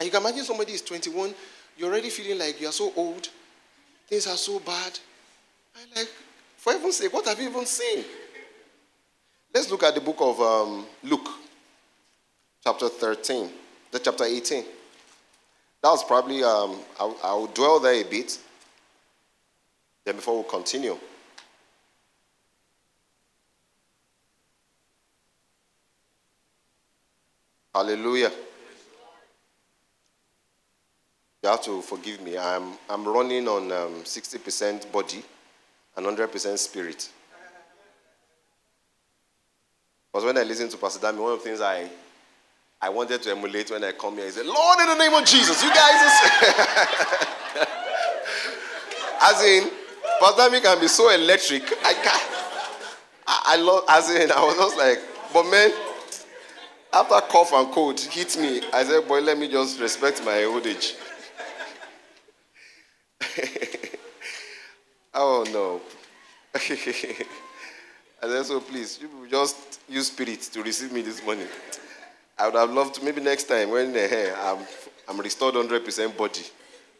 And 0.00 0.06
you 0.06 0.10
can 0.10 0.22
imagine 0.22 0.44
somebody 0.44 0.72
is 0.72 0.82
21, 0.82 1.34
you're 1.76 1.90
already 1.90 2.08
feeling 2.08 2.38
like 2.38 2.58
you 2.60 2.66
are 2.66 2.72
so 2.72 2.90
old, 2.96 3.28
things 4.08 4.26
are 4.26 4.36
so 4.36 4.58
bad. 4.58 4.98
And 5.80 5.94
like, 5.94 6.08
for 6.56 6.72
heaven's 6.72 6.96
sake, 6.96 7.12
what 7.12 7.26
have 7.26 7.38
you 7.38 7.50
even 7.50 7.66
seen? 7.66 8.04
Let's 9.54 9.70
look 9.70 9.82
at 9.82 9.94
the 9.94 10.00
book 10.00 10.16
of 10.20 10.40
um, 10.40 10.86
Luke, 11.04 11.28
chapter 12.64 12.88
13 12.88 13.50
the 13.90 13.98
chapter 13.98 14.24
18. 14.24 14.64
That 15.82 15.88
was 15.88 16.04
probably, 16.04 16.42
um, 16.44 16.78
I'll, 16.98 17.16
I'll 17.22 17.46
dwell 17.46 17.80
there 17.80 17.94
a 17.94 18.04
bit. 18.04 18.38
Then 20.04 20.16
before 20.16 20.42
we 20.42 20.48
continue. 20.48 20.96
Hallelujah. 27.74 28.30
You 31.42 31.48
have 31.48 31.62
to 31.64 31.80
forgive 31.80 32.20
me. 32.20 32.36
I'm, 32.36 32.74
I'm 32.88 33.06
running 33.06 33.48
on 33.48 33.72
um, 33.72 34.02
60% 34.02 34.92
body 34.92 35.22
and 35.96 36.06
100% 36.06 36.58
spirit. 36.58 37.08
Because 40.12 40.26
when 40.26 40.36
I 40.36 40.42
listen 40.42 40.68
to 40.68 40.76
Pastor 40.76 41.06
Dami, 41.06 41.22
one 41.22 41.32
of 41.32 41.38
the 41.38 41.44
things 41.44 41.60
I 41.60 41.88
I 42.82 42.88
wanted 42.88 43.22
to 43.22 43.30
emulate 43.30 43.70
when 43.70 43.84
I 43.84 43.92
come 43.92 44.14
here 44.16 44.24
is, 44.24 44.38
Lord, 44.38 44.80
in 44.80 44.86
the 44.86 44.94
name 44.94 45.12
of 45.12 45.26
Jesus, 45.26 45.62
you 45.62 45.68
guys. 45.68 46.00
as 49.20 49.42
in, 49.44 49.70
Pastor 50.18 50.42
Dami 50.42 50.62
can 50.62 50.80
be 50.80 50.88
so 50.88 51.10
electric. 51.10 51.62
I 51.84 51.92
can't. 51.92 52.30
I, 53.26 53.42
I 53.48 53.56
love, 53.56 53.84
as 53.86 54.10
in, 54.10 54.32
I 54.32 54.42
was 54.42 54.56
just 54.56 54.78
like, 54.78 54.98
but 55.32 55.44
man, 55.50 55.70
after 56.92 57.20
cough 57.30 57.52
and 57.52 57.70
cold 57.70 58.00
hit 58.00 58.38
me, 58.38 58.62
I 58.72 58.82
said, 58.82 59.06
boy, 59.06 59.20
let 59.20 59.36
me 59.36 59.48
just 59.48 59.78
respect 59.78 60.24
my 60.24 60.44
old 60.44 60.66
age. 60.66 60.94
oh 65.14 65.44
no. 65.52 65.80
I 68.22 68.28
said, 68.28 68.44
so 68.44 68.60
please, 68.60 68.98
you 69.00 69.08
just 69.30 69.80
use 69.88 70.08
spirit 70.08 70.40
to 70.42 70.62
receive 70.62 70.92
me 70.92 71.00
this 71.00 71.24
morning. 71.24 71.46
I 72.38 72.46
would 72.46 72.54
have 72.54 72.70
loved 72.70 72.96
to, 72.96 73.04
maybe 73.04 73.20
next 73.20 73.44
time 73.44 73.70
when 73.70 73.96
uh, 73.96 74.34
I'm, 74.38 74.58
I'm 75.08 75.18
restored 75.20 75.54
100% 75.54 76.16
body. 76.16 76.42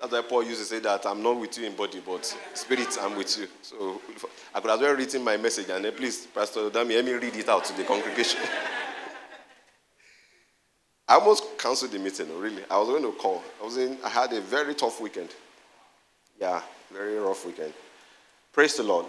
That's 0.01 0.13
why 0.13 0.23
Paul 0.23 0.45
used 0.45 0.61
to 0.61 0.67
say 0.67 0.79
that 0.81 1.05
I'm 1.05 1.23
not 1.23 1.39
with 1.39 1.59
you 1.59 1.67
in 1.67 1.77
body, 1.77 2.01
but 2.05 2.25
spirit, 2.55 2.97
I'm 3.01 3.17
with 3.17 3.39
you. 3.39 3.49
So 3.61 4.01
I 4.55 4.61
could 4.61 4.71
as 4.71 4.81
well 4.81 4.95
written 4.97 5.23
my 5.23 5.37
message 5.37 5.69
and 5.69 5.85
then 5.85 5.93
please, 5.93 6.27
Pastor 6.27 6.71
Dami, 6.71 6.95
let 6.95 7.05
me 7.05 7.13
read 7.13 7.37
it 7.37 7.49
out 7.49 7.65
to 7.67 7.77
the 7.77 7.85
congregation. 7.85 8.41
I 11.09 11.15
almost 11.15 11.59
canceled 11.59 11.91
the 11.91 11.99
meeting, 11.99 12.39
really. 12.39 12.63
I 12.71 12.79
was 12.79 12.89
going 12.89 13.03
to 13.03 13.13
call. 13.19 13.43
I 13.61 13.65
was 13.65 13.77
in, 13.77 13.99
I 14.05 14.09
had 14.09 14.33
a 14.33 14.41
very 14.41 14.75
tough 14.75 15.01
weekend. 15.01 15.35
Yeah, 16.41 16.63
very 16.91 17.17
rough 17.19 17.45
weekend. 17.45 17.75
Praise 18.53 18.77
the 18.77 18.83
Lord. 18.83 19.07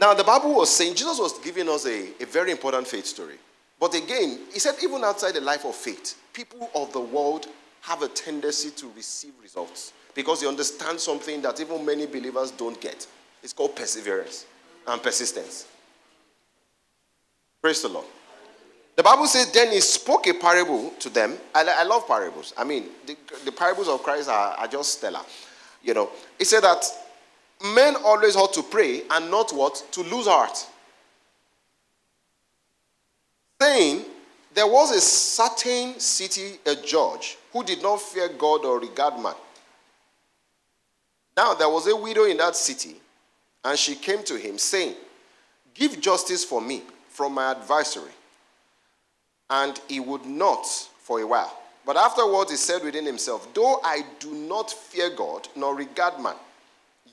Now, 0.00 0.12
the 0.12 0.24
Bible 0.24 0.54
was 0.54 0.70
saying, 0.70 0.96
Jesus 0.96 1.18
was 1.20 1.38
giving 1.38 1.68
us 1.68 1.86
a, 1.86 2.08
a 2.20 2.26
very 2.26 2.50
important 2.50 2.88
faith 2.88 3.06
story. 3.06 3.36
But 3.78 3.94
again, 3.94 4.40
he 4.52 4.58
said, 4.58 4.74
even 4.82 5.04
outside 5.04 5.34
the 5.34 5.40
life 5.40 5.64
of 5.64 5.74
faith, 5.74 6.20
people 6.32 6.68
of 6.74 6.92
the 6.92 7.00
world 7.00 7.46
have 7.82 8.02
a 8.02 8.08
tendency 8.08 8.70
to 8.70 8.90
receive 8.96 9.32
results 9.40 9.92
because 10.14 10.40
they 10.40 10.48
understand 10.48 10.98
something 10.98 11.42
that 11.42 11.60
even 11.60 11.84
many 11.84 12.06
believers 12.06 12.50
don't 12.50 12.80
get. 12.80 13.06
It's 13.42 13.52
called 13.52 13.76
perseverance 13.76 14.46
and 14.86 15.02
persistence. 15.02 15.68
Praise 17.62 17.82
the 17.82 17.88
Lord. 17.88 18.06
The 18.96 19.02
Bible 19.02 19.26
says, 19.26 19.50
then 19.52 19.72
he 19.72 19.80
spoke 19.80 20.26
a 20.26 20.34
parable 20.34 20.90
to 21.00 21.08
them. 21.08 21.36
I, 21.54 21.64
I 21.64 21.82
love 21.84 22.06
parables. 22.06 22.52
I 22.56 22.64
mean, 22.64 22.86
the, 23.06 23.16
the 23.44 23.52
parables 23.52 23.88
of 23.88 24.02
Christ 24.02 24.28
are, 24.28 24.54
are 24.54 24.68
just 24.68 24.98
stellar. 24.98 25.22
You 25.84 25.94
know, 25.94 26.10
he 26.38 26.44
said 26.44 26.62
that 26.62 26.84
men 27.74 27.94
always 27.96 28.34
ought 28.34 28.52
to 28.54 28.62
pray 28.62 29.02
and 29.10 29.30
not 29.30 29.52
what? 29.52 29.84
To 29.92 30.02
lose 30.02 30.26
heart 30.26 30.66
saying, 33.64 34.04
There 34.52 34.66
was 34.66 34.90
a 34.92 35.00
certain 35.00 35.98
city, 35.98 36.58
a 36.66 36.76
judge, 36.76 37.38
who 37.52 37.64
did 37.64 37.82
not 37.82 38.00
fear 38.00 38.28
God 38.28 38.64
or 38.64 38.78
regard 38.78 39.20
man. 39.20 39.34
Now 41.36 41.54
there 41.54 41.68
was 41.68 41.86
a 41.88 41.96
widow 41.96 42.24
in 42.24 42.36
that 42.38 42.56
city, 42.56 42.96
and 43.64 43.78
she 43.78 43.94
came 43.94 44.22
to 44.24 44.36
him, 44.36 44.58
saying, 44.58 44.94
Give 45.72 46.00
justice 46.00 46.44
for 46.44 46.60
me 46.60 46.82
from 47.08 47.34
my 47.34 47.50
adversary. 47.50 48.12
And 49.50 49.78
he 49.88 50.00
would 50.00 50.24
not 50.24 50.66
for 50.66 51.20
a 51.20 51.26
while. 51.26 51.63
But 51.86 51.96
afterwards 51.96 52.50
he 52.50 52.56
said 52.56 52.82
within 52.82 53.04
himself, 53.04 53.52
Though 53.52 53.80
I 53.84 54.04
do 54.18 54.32
not 54.32 54.70
fear 54.70 55.10
God 55.10 55.48
nor 55.54 55.74
regard 55.74 56.20
man, 56.20 56.36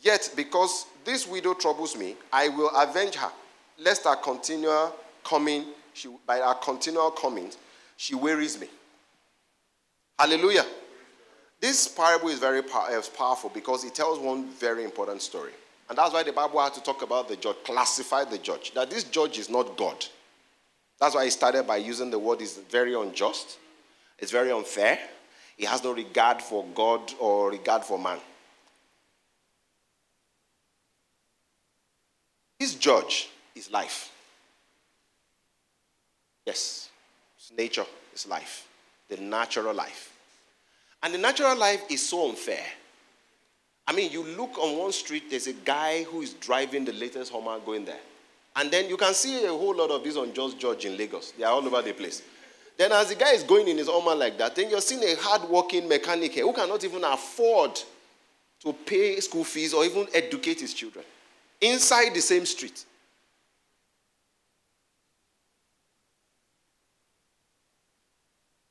yet 0.01 0.31
because 0.35 0.85
this 1.03 1.27
widow 1.27 1.53
troubles 1.53 1.97
me, 1.97 2.15
I 2.31 2.47
will 2.49 2.69
avenge 2.75 3.15
her, 3.15 3.31
lest 3.79 4.05
her 4.05 4.15
continual 4.15 4.95
coming 5.23 5.65
she, 5.93 6.09
by 6.25 6.37
her 6.37 6.53
continual 6.55 7.11
coming, 7.11 7.51
she 7.97 8.15
wearies 8.15 8.59
me. 8.59 8.67
Hallelujah. 10.17 10.65
This 11.59 11.87
parable 11.87 12.29
is 12.29 12.39
very 12.39 12.63
powerful 12.63 13.51
because 13.53 13.83
it 13.83 13.93
tells 13.93 14.19
one 14.19 14.49
very 14.49 14.83
important 14.83 15.21
story. 15.21 15.51
And 15.89 15.97
that's 15.97 16.13
why 16.13 16.23
the 16.23 16.31
Bible 16.31 16.59
had 16.61 16.73
to 16.75 16.81
talk 16.81 17.01
about 17.01 17.27
the 17.27 17.35
judge, 17.35 17.57
classify 17.65 18.23
the 18.23 18.37
judge. 18.37 18.73
That 18.73 18.89
this 18.89 19.03
judge 19.03 19.37
is 19.37 19.49
not 19.49 19.77
God. 19.77 20.05
That's 20.99 21.15
why 21.15 21.25
he 21.25 21.29
started 21.29 21.67
by 21.67 21.77
using 21.77 22.09
the 22.09 22.17
word 22.19 22.41
is 22.41 22.57
very 22.69 22.93
unjust. 22.93 23.57
It's 24.21 24.31
very 24.31 24.51
unfair. 24.51 24.99
He 25.57 25.65
has 25.65 25.83
no 25.83 25.91
regard 25.91 26.41
for 26.41 26.63
God 26.73 27.11
or 27.19 27.49
regard 27.49 27.83
for 27.83 27.99
man. 27.99 28.19
This 32.59 32.75
judge 32.75 33.29
is 33.55 33.71
life. 33.71 34.11
Yes, 36.45 36.89
it's 37.37 37.51
nature, 37.57 37.85
it's 38.13 38.27
life, 38.27 38.67
the 39.09 39.17
natural 39.17 39.73
life. 39.73 40.13
And 41.03 41.13
the 41.13 41.17
natural 41.17 41.57
life 41.57 41.81
is 41.89 42.07
so 42.07 42.29
unfair. 42.29 42.63
I 43.87 43.93
mean, 43.93 44.11
you 44.11 44.23
look 44.23 44.57
on 44.59 44.77
one 44.77 44.91
street, 44.91 45.29
there's 45.29 45.47
a 45.47 45.53
guy 45.53 46.03
who 46.03 46.21
is 46.21 46.33
driving 46.33 46.85
the 46.85 46.93
latest 46.93 47.31
Hummer 47.31 47.59
going 47.59 47.85
there. 47.85 47.99
And 48.55 48.69
then 48.69 48.89
you 48.89 48.97
can 48.97 49.13
see 49.13 49.43
a 49.45 49.49
whole 49.49 49.75
lot 49.75 49.89
of 49.89 50.03
these 50.03 50.15
unjust 50.15 50.59
judge 50.59 50.85
in 50.85 50.97
Lagos. 50.97 51.31
They 51.31 51.43
are 51.43 51.53
all 51.53 51.65
over 51.65 51.81
the 51.81 51.93
place. 51.93 52.21
Then, 52.77 52.91
as 52.91 53.09
the 53.09 53.15
guy 53.15 53.31
is 53.33 53.43
going 53.43 53.67
in 53.67 53.77
his 53.77 53.87
Hummer 53.87 54.15
like 54.15 54.37
that, 54.39 54.55
then 54.55 54.69
you're 54.69 54.81
seeing 54.81 55.03
a 55.03 55.15
hard-working 55.15 55.87
mechanic 55.87 56.33
here 56.33 56.45
who 56.45 56.53
cannot 56.53 56.83
even 56.83 57.03
afford 57.03 57.79
to 58.61 58.73
pay 58.73 59.19
school 59.19 59.43
fees 59.43 59.73
or 59.73 59.85
even 59.85 60.07
educate 60.13 60.59
his 60.59 60.73
children 60.73 61.05
inside 61.59 62.13
the 62.13 62.21
same 62.21 62.45
street. 62.45 62.85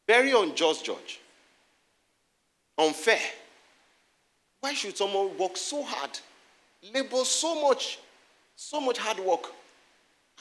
Very 0.07 0.33
unjust 0.33 0.85
judge. 0.85 1.21
Unfair. 2.77 3.21
Why 4.61 4.75
should 4.75 4.97
someone 4.97 5.39
work 5.39 5.57
so 5.57 5.85
hard, 5.85 6.19
labor 6.93 7.25
so 7.25 7.61
much, 7.63 8.01
so 8.57 8.81
much 8.81 8.99
hard 8.99 9.21
work, 9.21 9.53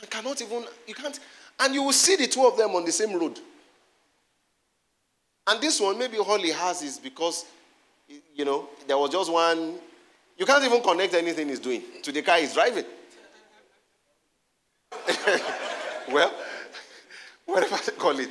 and 0.01 0.09
cannot 0.09 0.41
even, 0.41 0.65
you 0.87 0.93
can't, 0.93 1.19
and 1.59 1.73
you 1.73 1.83
will 1.83 1.93
see 1.93 2.15
the 2.15 2.27
two 2.27 2.45
of 2.45 2.57
them 2.57 2.71
on 2.71 2.85
the 2.85 2.91
same 2.91 3.17
road. 3.17 3.39
And 5.47 5.61
this 5.61 5.81
one, 5.81 5.97
maybe 5.97 6.17
all 6.17 6.37
he 6.37 6.51
has 6.51 6.81
is 6.81 6.99
because, 6.99 7.45
you 8.35 8.45
know, 8.45 8.69
there 8.87 8.97
was 8.97 9.09
just 9.09 9.31
one, 9.31 9.75
you 10.37 10.45
can't 10.45 10.63
even 10.63 10.81
connect 10.81 11.13
anything 11.13 11.49
he's 11.49 11.59
doing 11.59 11.81
to 12.03 12.11
the 12.11 12.21
car 12.21 12.37
he's 12.37 12.53
driving. 12.53 12.85
well, 16.11 16.33
whatever 17.45 17.77
they 17.85 17.91
call 17.93 18.17
it. 18.19 18.29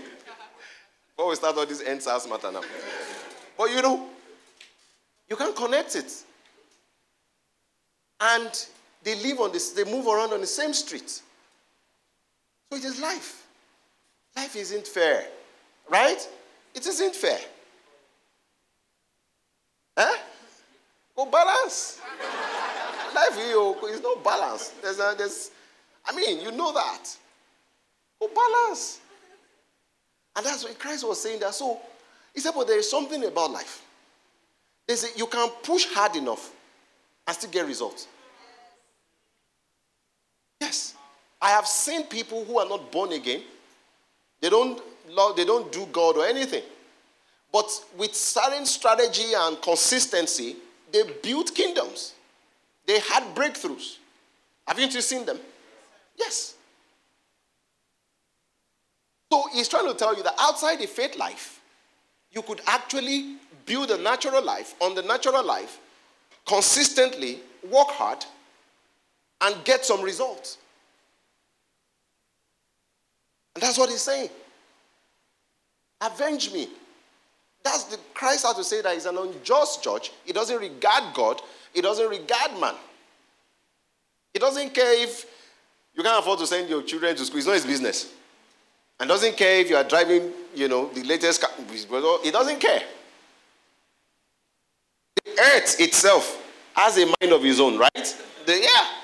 Before 1.17 1.31
we 1.31 1.37
start 1.37 1.57
all 1.57 1.67
this 1.67 1.83
end 1.83 2.03
SARS 2.03 2.29
matter 2.29 2.53
now. 2.53 2.63
But 3.57 3.71
you 3.71 3.83
know, 3.83 4.07
you 5.29 5.37
can 5.37 5.53
connect 5.55 5.97
it. 5.97 6.13
And 8.21 8.67
they 9.03 9.17
live 9.17 9.41
on 9.41 9.53
this, 9.53 9.71
they 9.71 9.85
move 9.85 10.07
around 10.07 10.33
on 10.33 10.41
the 10.41 10.47
same 10.47 10.73
street. 10.73 11.23
So 12.71 12.79
it 12.79 12.85
is 12.85 13.01
life. 13.01 13.47
Life 14.37 14.57
isn't 14.57 14.87
fair. 14.87 15.27
Right? 15.89 16.29
It 16.75 16.87
isn't 16.87 17.15
fair. 17.15 17.39
Huh? 19.97 20.17
Go 21.17 21.27
balance. 21.27 22.01
life 23.15 23.37
is 23.37 24.01
no 24.01 24.17
balance. 24.17 24.75
There's, 24.83 25.01
a, 25.01 25.15
there's, 25.17 25.51
I 26.07 26.15
mean, 26.15 26.41
you 26.41 26.53
know 26.53 26.73
that. 26.73 27.17
No 28.21 28.29
balance. 28.29 29.01
And 30.37 30.47
that's 30.47 30.63
what 30.63 30.79
Christ 30.79 31.07
was 31.07 31.21
saying 31.21 31.41
that. 31.41 31.55
So 31.55 31.81
he 32.35 32.41
said, 32.41 32.53
but 32.55 32.69
there 32.69 32.79
is 32.79 32.89
something 32.89 33.25
about 33.25 33.51
life. 33.51 33.83
There's 34.87 35.05
a, 35.05 35.19
you 35.19 35.27
can 35.27 35.49
push 35.63 35.87
hard 35.93 36.15
enough 36.17 36.53
and 37.27 37.37
still 37.37 37.51
get 37.51 37.67
results. 37.67 38.07
Yes. 40.61 40.95
I 41.41 41.51
have 41.51 41.67
seen 41.67 42.05
people 42.05 42.45
who 42.45 42.59
are 42.59 42.69
not 42.69 42.91
born 42.91 43.13
again. 43.13 43.43
They 44.41 44.51
don't 44.51 44.81
love, 45.09 45.37
they 45.37 45.45
don't 45.45 45.71
do 45.73 45.87
God 45.93 46.17
or 46.17 46.27
anything. 46.27 46.63
But 47.53 47.71
with 47.97 48.15
certain 48.15 48.67
strategy 48.67 49.33
and 49.35 49.61
consistency, 49.63 50.57
they 50.93 51.03
built 51.23 51.55
kingdoms. 51.55 52.15
They 52.87 52.99
had 53.01 53.35
breakthroughs. 53.35 53.97
Haven't 54.67 54.95
you 54.95 55.01
seen 55.01 55.25
them? 55.25 55.39
Yes. 56.17 56.55
So 59.31 59.45
he's 59.53 59.69
trying 59.69 59.87
to 59.87 59.95
tell 59.95 60.17
you 60.17 60.23
that 60.23 60.35
outside 60.39 60.79
the 60.79 60.87
faith 60.87 61.17
life, 61.17 61.61
you 62.33 62.43
could 62.43 62.61
actually 62.67 63.37
build 63.67 63.91
a 63.91 63.99
natural 63.99 64.43
life 64.43 64.75
on 64.81 64.95
the 64.95 65.03
natural 65.03 65.45
life, 65.45 65.79
consistently 66.47 67.41
work 67.71 67.89
hard, 67.89 68.25
and 69.43 69.65
get 69.65 69.85
some 69.85 70.03
results. 70.03 70.59
And 73.59 73.67
that's 73.67 73.77
what 73.77 73.91
he's 73.91 74.03
saying. 74.03 74.31
Avenge 76.01 76.53
me. 76.53 76.69
That's 77.65 77.83
the 77.85 77.99
Christ 78.15 78.47
had 78.47 78.55
to 78.55 78.63
say 78.63 78.83
that 78.83 78.95
he's 78.95 79.05
an 79.05 79.19
unjust 79.19 79.83
judge. 79.83 80.13
He 80.25 80.33
doesn't 80.33 80.61
regard 80.61 81.13
God, 81.13 81.43
he 81.75 81.81
doesn't 81.81 82.09
regard 82.09 82.61
man. 82.61 82.77
He 84.33 84.39
doesn't 84.39 84.73
care 84.73 85.03
if 85.03 85.27
you 85.93 86.05
can't 86.05 86.21
afford 86.21 86.39
to 86.39 86.47
send 86.47 86.71
your 86.71 86.85
children 86.85 87.17
to 87.17 87.25
school, 87.25 87.39
it's 87.39 87.49
not 87.49 87.55
his 87.55 87.67
business. 87.67 88.13
And 89.01 89.09
doesn't 89.09 89.37
care 89.37 89.59
if 89.59 89.71
you 89.71 89.75
are 89.75 89.83
driving, 89.83 90.31
you 90.55 90.69
know, 90.69 90.91
the 90.91 91.03
latest 91.03 91.41
car. 91.41 91.51
He 92.23 92.31
doesn't 92.31 92.61
care. 92.61 92.83
The 95.17 95.31
earth 95.33 95.81
itself 95.81 96.49
has 96.75 96.97
a 96.97 97.07
mind 97.07 97.33
of 97.33 97.43
his 97.43 97.59
own, 97.59 97.77
right? 97.77 98.23
The, 98.47 98.61
yeah. 98.61 98.98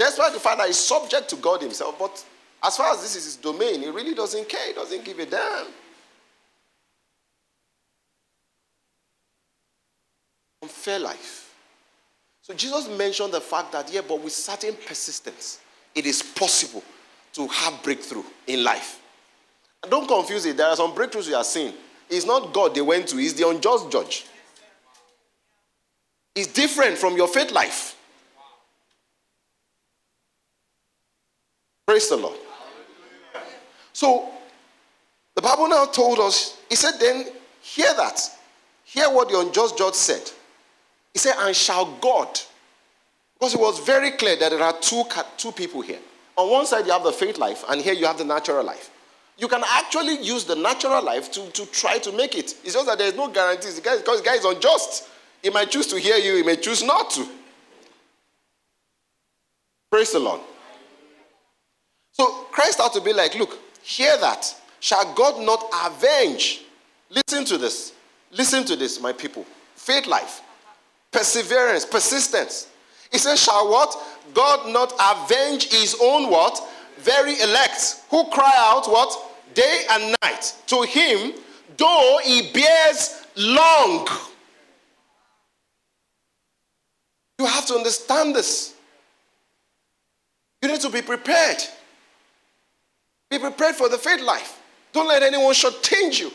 That's 0.00 0.18
why 0.18 0.30
the 0.30 0.40
Father 0.40 0.64
is 0.64 0.78
subject 0.78 1.28
to 1.28 1.36
God 1.36 1.60
Himself. 1.60 1.98
But 1.98 2.24
as 2.62 2.76
far 2.76 2.94
as 2.94 3.02
this 3.02 3.16
is 3.16 3.24
his 3.24 3.36
domain, 3.36 3.82
he 3.82 3.90
really 3.90 4.14
doesn't 4.14 4.48
care. 4.48 4.66
He 4.68 4.72
doesn't 4.72 5.04
give 5.04 5.18
a 5.18 5.26
damn. 5.26 5.66
Unfair 10.62 10.98
life. 10.98 11.54
So 12.42 12.54
Jesus 12.54 12.88
mentioned 12.96 13.32
the 13.32 13.40
fact 13.40 13.72
that, 13.72 13.92
yeah, 13.92 14.00
but 14.06 14.22
with 14.22 14.32
certain 14.32 14.74
persistence, 14.86 15.60
it 15.94 16.06
is 16.06 16.22
possible 16.22 16.82
to 17.34 17.46
have 17.46 17.82
breakthrough 17.82 18.24
in 18.46 18.64
life. 18.64 19.00
And 19.82 19.90
don't 19.90 20.08
confuse 20.08 20.44
it. 20.46 20.56
There 20.56 20.66
are 20.66 20.76
some 20.76 20.94
breakthroughs 20.94 21.28
we 21.28 21.34
are 21.34 21.44
seeing. 21.44 21.74
It's 22.08 22.26
not 22.26 22.52
God 22.52 22.74
they 22.74 22.80
went 22.80 23.08
to, 23.08 23.18
it's 23.18 23.34
the 23.34 23.48
unjust 23.48 23.90
judge. 23.90 24.26
It's 26.34 26.48
different 26.52 26.98
from 26.98 27.16
your 27.16 27.28
faith 27.28 27.52
life. 27.52 27.99
Praise 31.90 32.08
the 32.08 32.16
Lord. 32.18 32.38
So 33.92 34.30
the 35.34 35.42
Bible 35.42 35.66
now 35.68 35.86
told 35.86 36.20
us, 36.20 36.62
he 36.68 36.76
said, 36.76 36.92
then 37.00 37.26
hear 37.60 37.92
that. 37.96 38.20
Hear 38.84 39.10
what 39.10 39.28
the 39.28 39.40
unjust 39.40 39.76
judge 39.76 39.94
said. 39.94 40.22
He 41.12 41.18
said, 41.18 41.34
and 41.40 41.56
shall 41.56 41.86
God. 42.00 42.28
Because 43.34 43.54
it 43.54 43.60
was 43.60 43.80
very 43.80 44.12
clear 44.12 44.36
that 44.36 44.50
there 44.50 44.62
are 44.62 44.72
two, 44.80 45.02
two 45.36 45.50
people 45.50 45.80
here. 45.80 45.98
On 46.36 46.48
one 46.48 46.64
side, 46.64 46.86
you 46.86 46.92
have 46.92 47.02
the 47.02 47.10
faith 47.10 47.38
life, 47.38 47.64
and 47.68 47.80
here 47.80 47.94
you 47.94 48.06
have 48.06 48.18
the 48.18 48.24
natural 48.24 48.64
life. 48.64 48.92
You 49.36 49.48
can 49.48 49.64
actually 49.66 50.22
use 50.22 50.44
the 50.44 50.54
natural 50.54 51.02
life 51.02 51.32
to, 51.32 51.50
to 51.50 51.66
try 51.72 51.98
to 51.98 52.12
make 52.12 52.36
it. 52.36 52.54
It's 52.62 52.74
just 52.74 52.86
that 52.86 52.98
there's 52.98 53.16
no 53.16 53.26
guarantees. 53.26 53.74
The 53.74 53.82
guy, 53.82 53.96
because 53.96 54.22
the 54.22 54.28
guy 54.28 54.36
is 54.36 54.44
unjust. 54.44 55.08
He 55.42 55.50
might 55.50 55.72
choose 55.72 55.88
to 55.88 55.98
hear 55.98 56.18
you, 56.18 56.36
he 56.36 56.44
may 56.44 56.54
choose 56.54 56.84
not 56.84 57.10
to. 57.10 57.26
Praise 59.90 60.12
the 60.12 60.20
Lord. 60.20 60.40
So 62.20 62.26
Christ 62.52 62.78
had 62.78 62.92
to 62.92 63.00
be 63.00 63.14
like, 63.14 63.34
look, 63.34 63.58
hear 63.82 64.14
that. 64.18 64.54
Shall 64.78 65.14
God 65.14 65.40
not 65.40 65.64
avenge? 65.86 66.60
Listen 67.08 67.46
to 67.46 67.56
this. 67.56 67.94
Listen 68.30 68.62
to 68.66 68.76
this, 68.76 69.00
my 69.00 69.14
people. 69.14 69.46
Faith 69.74 70.06
life, 70.06 70.42
perseverance, 71.10 71.86
persistence. 71.86 72.68
He 73.10 73.16
says, 73.16 73.42
Shall 73.42 73.70
what? 73.70 73.96
God 74.34 74.70
not 74.70 74.92
avenge 75.00 75.70
his 75.70 75.96
own 76.02 76.28
what? 76.28 76.62
Very 76.98 77.40
elect, 77.40 78.02
who 78.10 78.26
cry 78.26 78.52
out 78.54 78.86
what? 78.86 79.16
Day 79.54 79.84
and 79.90 80.14
night. 80.22 80.54
To 80.66 80.82
him, 80.82 81.32
though 81.78 82.20
he 82.22 82.52
bears 82.52 83.24
long. 83.34 84.06
You 87.38 87.46
have 87.46 87.64
to 87.68 87.76
understand 87.76 88.36
this. 88.36 88.74
You 90.60 90.68
need 90.68 90.82
to 90.82 90.90
be 90.90 91.00
prepared. 91.00 91.64
Be 93.30 93.38
prepared 93.38 93.76
for 93.76 93.88
the 93.88 93.96
faith 93.96 94.20
life. 94.20 94.60
Don't 94.92 95.08
let 95.08 95.22
anyone 95.22 95.54
shortchange 95.54 96.18
you. 96.18 96.32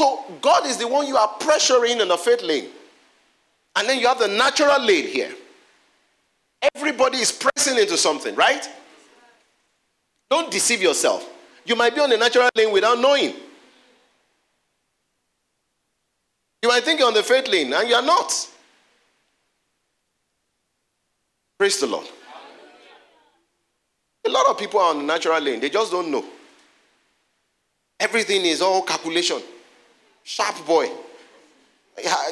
So 0.00 0.24
God 0.40 0.66
is 0.66 0.78
the 0.78 0.88
one 0.88 1.06
you 1.06 1.16
are 1.16 1.28
pressuring 1.38 2.00
in 2.00 2.08
the 2.08 2.16
faith 2.16 2.42
lane. 2.42 2.70
And 3.76 3.88
then 3.88 3.98
you 3.98 4.08
have 4.08 4.18
the 4.18 4.28
natural 4.28 4.82
lane 4.82 5.06
here. 5.06 5.32
Everybody 6.74 7.18
is 7.18 7.30
pressing 7.30 7.78
into 7.78 7.96
something, 7.98 8.34
right? 8.34 8.68
Don't 10.30 10.50
deceive 10.50 10.80
yourself. 10.80 11.28
You 11.66 11.76
might 11.76 11.94
be 11.94 12.00
on 12.00 12.08
the 12.10 12.16
natural 12.16 12.48
lane 12.56 12.72
without 12.72 12.98
knowing. 12.98 13.34
You 16.62 16.68
might 16.68 16.82
think 16.82 16.98
you're 16.98 17.08
on 17.08 17.14
the 17.14 17.22
faith 17.22 17.46
lane 17.46 17.72
and 17.74 17.88
you 17.88 17.94
are 17.94 18.02
not. 18.02 18.32
Praise 21.58 21.78
the 21.78 21.86
Lord. 21.86 22.06
A 24.26 24.30
lot 24.30 24.46
of 24.48 24.58
people 24.58 24.80
are 24.80 24.90
on 24.90 24.98
the 24.98 25.04
natural 25.04 25.40
lane, 25.40 25.60
they 25.60 25.70
just 25.70 25.90
don't 25.90 26.10
know. 26.10 26.24
Everything 28.00 28.44
is 28.44 28.60
all 28.60 28.82
calculation. 28.82 29.40
Sharp 30.22 30.66
boy. 30.66 30.88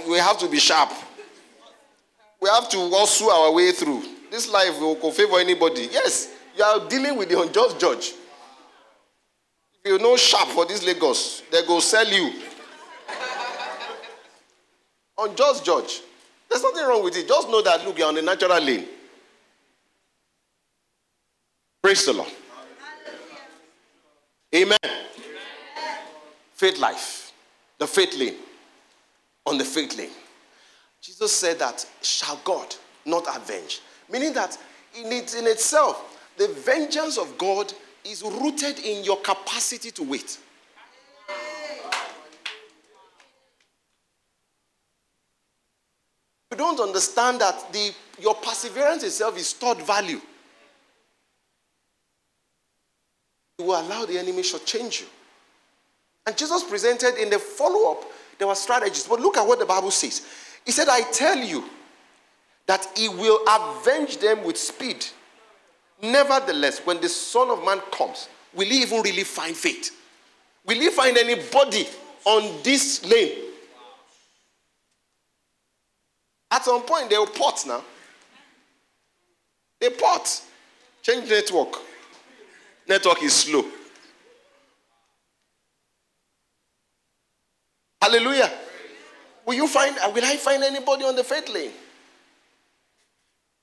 We 0.09 0.18
have 0.18 0.38
to 0.38 0.48
be 0.48 0.59
sharp. 0.59 0.90
We 2.40 2.48
have 2.48 2.68
to 2.70 2.78
also 2.78 3.31
our 3.31 3.52
way 3.52 3.72
through. 3.72 4.02
This 4.31 4.50
life 4.50 4.81
will 4.81 5.12
favor 5.12 5.38
anybody. 5.38 5.88
Yes, 5.92 6.35
you 6.57 6.64
are 6.64 6.88
dealing 6.88 7.16
with 7.16 7.28
the 7.28 7.40
unjust 7.40 7.78
judge. 7.78 8.12
If 9.85 9.92
you 9.92 9.98
know 9.98 10.16
sharp 10.16 10.48
for 10.48 10.66
this 10.66 10.85
Lagos, 10.85 11.42
they 11.52 11.64
go 11.66 11.78
sell 11.81 12.09
you. 12.09 12.33
unjust 15.18 15.64
judge. 15.64 16.00
There's 16.48 16.62
nothing 16.62 16.85
wrong 16.87 17.05
with 17.05 17.16
it. 17.16 17.28
Just 17.28 17.48
know 17.48 17.62
that, 17.62 17.85
look, 17.85 17.98
you're 17.98 18.09
on 18.09 18.14
the 18.14 18.22
natural 18.22 18.61
lane. 18.61 18.87
Praise 21.83 22.07
the 22.07 22.12
Lord. 22.12 22.31
Amen. 24.55 24.79
Faith 26.53 26.79
life. 26.79 27.33
The 27.79 27.87
faith 27.87 28.16
lane. 28.16 28.37
On 29.47 29.59
the 29.59 29.64
faith 29.64 29.99
lane. 29.99 30.11
Jesus 31.01 31.33
said 31.33 31.59
that, 31.59 31.85
shall 32.01 32.40
God 32.45 32.77
not 33.05 33.27
avenge? 33.35 33.81
Meaning 34.09 34.33
that 34.35 34.57
in, 34.97 35.11
it, 35.11 35.35
in 35.35 35.47
itself, 35.49 36.33
the 36.37 36.47
vengeance 36.49 37.18
of 37.18 37.37
God 37.37 37.73
is 38.05 38.23
rooted 38.23 38.79
in 38.79 39.03
your 39.03 39.21
capacity 39.21 39.90
to 39.90 40.05
wait. 40.05 40.38
You 46.53 46.59
don't 46.59 46.79
understand 46.79 47.40
that 47.40 47.73
the, 47.73 47.92
your 48.21 48.35
perseverance 48.35 49.03
itself 49.03 49.37
is 49.37 49.49
stored 49.49 49.79
value. 49.79 50.21
You 53.62 53.68
will 53.68 53.81
allow 53.81 54.05
the 54.05 54.18
enemy 54.18 54.42
to 54.42 54.59
change 54.64 55.03
you. 55.03 55.07
And 56.27 56.37
Jesus 56.37 56.64
presented 56.64 57.14
in 57.22 57.31
the 57.31 57.38
follow 57.38 57.92
up, 57.92 58.05
there 58.37 58.48
were 58.48 58.57
strategies. 58.57 59.07
But 59.07 59.20
look 59.20 59.37
at 59.37 59.46
what 59.46 59.61
the 59.61 59.66
Bible 59.66 59.92
says. 59.92 60.27
He 60.66 60.72
said, 60.72 60.88
I 60.88 61.03
tell 61.12 61.37
you 61.37 61.62
that 62.66 62.85
he 62.96 63.09
will 63.09 63.38
avenge 63.48 64.18
them 64.18 64.42
with 64.42 64.57
speed. 64.57 65.07
Nevertheless, 66.03 66.81
when 66.81 67.01
the 67.01 67.09
Son 67.09 67.51
of 67.51 67.64
Man 67.64 67.79
comes, 67.92 68.29
will 68.53 68.66
he 68.66 68.83
even 68.83 69.01
really 69.01 69.22
find 69.22 69.55
faith? 69.55 69.96
Will 70.66 70.81
he 70.81 70.90
find 70.90 71.16
anybody 71.16 71.87
on 72.25 72.62
this 72.64 73.05
lane? 73.09 73.44
At 76.51 76.64
some 76.64 76.83
point, 76.83 77.11
they'll 77.11 77.27
port 77.27 77.62
now. 77.64 77.85
They 79.81 79.90
port. 79.90 80.42
Change 81.03 81.31
network. 81.31 81.91
Network 82.88 83.23
is 83.23 83.33
slow. 83.35 83.64
Hallelujah. 88.01 88.51
Will 89.47 89.55
you 89.55 89.68
find, 89.68 89.97
uh, 89.99 90.11
will 90.14 90.25
I 90.25 90.37
find 90.37 90.62
anybody 90.62 91.05
on 91.05 91.14
the 91.14 91.25
faith 91.25 91.49
lane? 91.49 91.73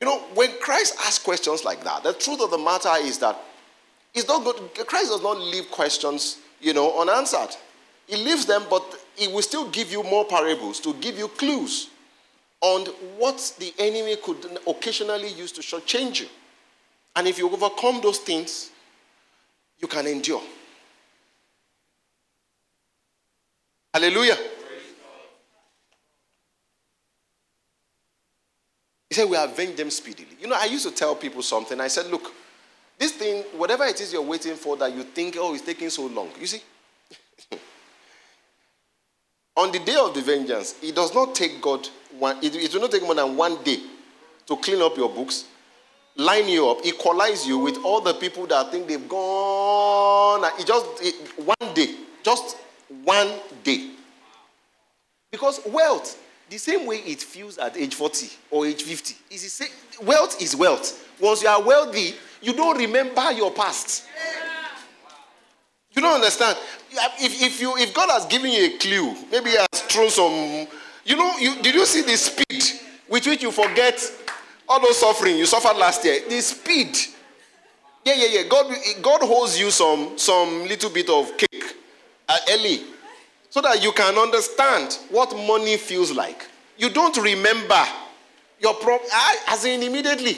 You 0.02 0.08
know, 0.08 0.20
when 0.34 0.52
Christ 0.62 0.96
asks 1.06 1.24
questions 1.24 1.66
like 1.66 1.84
that, 1.84 2.04
the 2.04 2.14
truth 2.14 2.42
of 2.42 2.52
the 2.52 2.58
matter 2.58 2.92
is 3.02 3.18
that 3.20 3.38
it's 4.14 4.28
not 4.28 4.44
good. 4.44 4.88
Christ 4.88 5.10
does 5.10 5.22
not 5.22 5.38
leave 5.38 5.70
questions, 5.70 6.40
you 6.62 6.74
know, 6.74 7.02
unanswered. 7.02 7.56
He 8.08 8.16
leaves 8.16 8.46
them, 8.46 8.64
but 8.70 8.84
he 9.16 9.28
will 9.28 9.42
still 9.42 9.70
give 9.70 9.92
you 9.92 10.04
more 10.04 10.26
parables 10.26 10.80
to 10.82 10.94
give 10.96 11.18
you 11.18 11.28
clues 11.28 11.90
on 12.62 12.86
what 13.18 13.54
the 13.60 13.74
enemy 13.78 14.16
could 14.18 14.60
occasionally 14.68 15.30
use 15.30 15.52
to 15.52 15.62
shortchange 15.62 16.22
you. 16.22 16.28
And 17.16 17.28
if 17.28 17.38
you 17.38 17.50
overcome 17.50 18.00
those 18.02 18.20
things, 18.20 18.72
you 19.80 19.88
can 19.88 20.08
endure. 20.08 20.42
Hallelujah. 23.94 24.38
He 29.10 29.16
said, 29.16 29.30
We 29.30 29.38
avenge 29.38 29.76
them 29.76 29.90
speedily. 29.90 30.38
You 30.40 30.48
know, 30.48 30.58
I 30.60 30.66
used 30.66 30.88
to 30.88 30.94
tell 30.94 31.16
people 31.16 31.42
something. 31.42 31.80
I 31.80 31.88
said, 31.88 32.08
Look, 32.08 32.34
this 32.98 33.14
thing, 33.14 33.44
whatever 33.58 33.86
it 33.86 34.00
is 34.00 34.14
you're 34.14 34.22
waiting 34.22 34.56
for 34.56 34.78
that 34.78 34.94
you 34.94 35.04
think, 35.04 35.36
oh, 35.40 35.54
it's 35.54 35.64
taking 35.64 35.90
so 35.90 36.06
long. 36.06 36.30
You 36.40 36.48
see, 36.48 36.62
on 39.58 39.72
the 39.72 39.80
day 39.80 39.96
of 39.96 40.14
the 40.14 40.22
vengeance, 40.22 40.76
it 40.84 40.94
does 40.96 41.16
not 41.16 41.34
take 41.34 41.62
God 41.62 41.88
one, 42.18 42.38
it, 42.44 42.56
it 42.56 42.74
will 42.74 42.82
not 42.82 42.92
take 42.92 43.04
more 43.04 43.16
than 43.16 43.36
one 43.38 43.64
day 43.64 43.80
to 44.46 44.58
clean 44.58 44.82
up 44.82 44.98
your 44.98 45.10
books, 45.10 45.46
line 46.20 46.50
you 46.50 46.70
up, 46.70 46.86
equalize 46.86 47.48
you 47.48 47.58
with 47.58 47.78
all 47.84 48.02
the 48.02 48.14
people 48.14 48.46
that 48.48 48.72
think 48.72 48.88
they've 48.88 49.08
gone. 49.08 50.44
It 50.60 50.68
just 50.68 50.86
it, 51.02 51.16
one 51.40 51.74
day, 51.74 51.96
just 52.24 52.58
one 53.04 53.32
day. 53.64 53.92
Because 55.32 55.62
wealth, 55.68 56.22
the 56.50 56.58
same 56.58 56.86
way 56.86 56.98
it 56.98 57.22
feels 57.22 57.58
at 57.58 57.78
age 57.78 57.96
40 57.96 58.30
or 58.52 58.66
age 58.66 58.84
50, 58.84 59.16
is 59.34 59.44
the 59.44 59.50
same, 59.50 59.70
wealth 60.06 60.42
is 60.42 60.56
wealth. 60.56 61.08
Once 61.20 61.42
you 61.42 61.48
are 61.48 61.62
wealthy, 61.62 62.16
you 62.42 62.54
don't 62.54 62.78
remember 62.78 63.32
your 63.32 63.52
past. 63.52 64.06
You 65.92 66.02
don't 66.02 66.16
understand. 66.16 66.58
If, 67.20 67.42
if, 67.42 67.62
you, 67.62 67.76
if 67.78 67.94
God 67.94 68.10
has 68.12 68.26
given 68.26 68.52
you 68.52 68.66
a 68.66 68.78
clue, 68.78 69.16
maybe 69.32 69.52
He 69.52 69.58
has 69.58 69.82
thrown 69.84 70.10
some. 70.10 70.68
You 71.06 71.16
know, 71.16 71.38
you, 71.38 71.62
did 71.62 71.76
you 71.76 71.86
see 71.86 72.02
the 72.02 72.16
speed 72.18 72.64
with 73.10 73.26
which 73.26 73.42
you 73.42 73.52
forget 73.52 74.00
all 74.70 74.80
those 74.80 75.00
suffering 75.00 75.38
you 75.38 75.46
suffered 75.48 75.78
last 75.78 76.06
year? 76.06 76.22
The 76.30 76.40
speed. 76.42 76.96
Yeah, 78.06 78.14
yeah, 78.16 78.28
yeah. 78.40 78.44
God, 78.48 78.74
God 79.02 79.22
holds 79.22 79.60
you 79.60 79.72
some, 79.72 80.18
some 80.18 80.68
little 80.68 80.92
bit 80.92 81.10
of 81.10 81.36
cake 81.38 81.76
uh, 82.30 82.38
early 82.52 82.84
so 83.50 83.62
that 83.62 83.84
you 83.84 83.92
can 83.92 84.16
understand 84.18 84.98
what 85.10 85.36
money 85.36 85.76
feels 85.76 86.12
like. 86.12 86.48
You 86.78 86.90
don't 86.90 87.18
remember 87.18 87.84
your 88.60 88.76
problem, 88.76 89.10
as 89.48 89.66
in 89.66 89.82
immediately. 89.84 90.38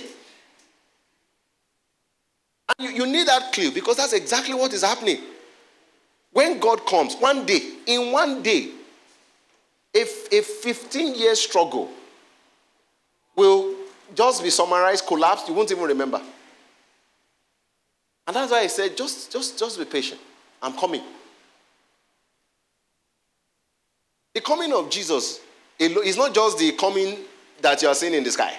And 2.69 2.87
you, 2.89 3.03
you 3.03 3.11
need 3.11 3.27
that 3.27 3.51
clue 3.51 3.71
because 3.71 3.97
that's 3.97 4.13
exactly 4.13 4.53
what 4.55 4.71
is 4.73 4.83
happening. 4.83 5.19
When 6.31 6.59
God 6.59 6.85
comes, 6.85 7.15
one 7.15 7.45
day, 7.45 7.59
in 7.85 8.11
one 8.13 8.41
day, 8.41 8.69
if 9.93 10.31
a 10.31 10.41
15 10.41 11.15
year 11.15 11.35
struggle 11.35 11.89
will 13.35 13.75
just 14.15 14.43
be 14.43 14.49
summarized, 14.49 15.05
collapsed, 15.05 15.47
you 15.47 15.53
won't 15.53 15.71
even 15.71 15.83
remember. 15.83 16.21
And 18.27 18.35
that's 18.35 18.51
why 18.51 18.59
I 18.59 18.67
said, 18.67 18.95
just, 18.95 19.31
just, 19.31 19.57
just 19.57 19.77
be 19.77 19.85
patient. 19.85 20.21
I'm 20.61 20.73
coming. 20.73 21.01
The 24.33 24.41
coming 24.41 24.71
of 24.73 24.89
Jesus 24.89 25.41
is 25.79 26.17
not 26.17 26.33
just 26.33 26.57
the 26.57 26.71
coming 26.73 27.17
that 27.61 27.81
you 27.81 27.87
are 27.87 27.95
seeing 27.95 28.13
in 28.13 28.23
the 28.23 28.31
sky, 28.31 28.53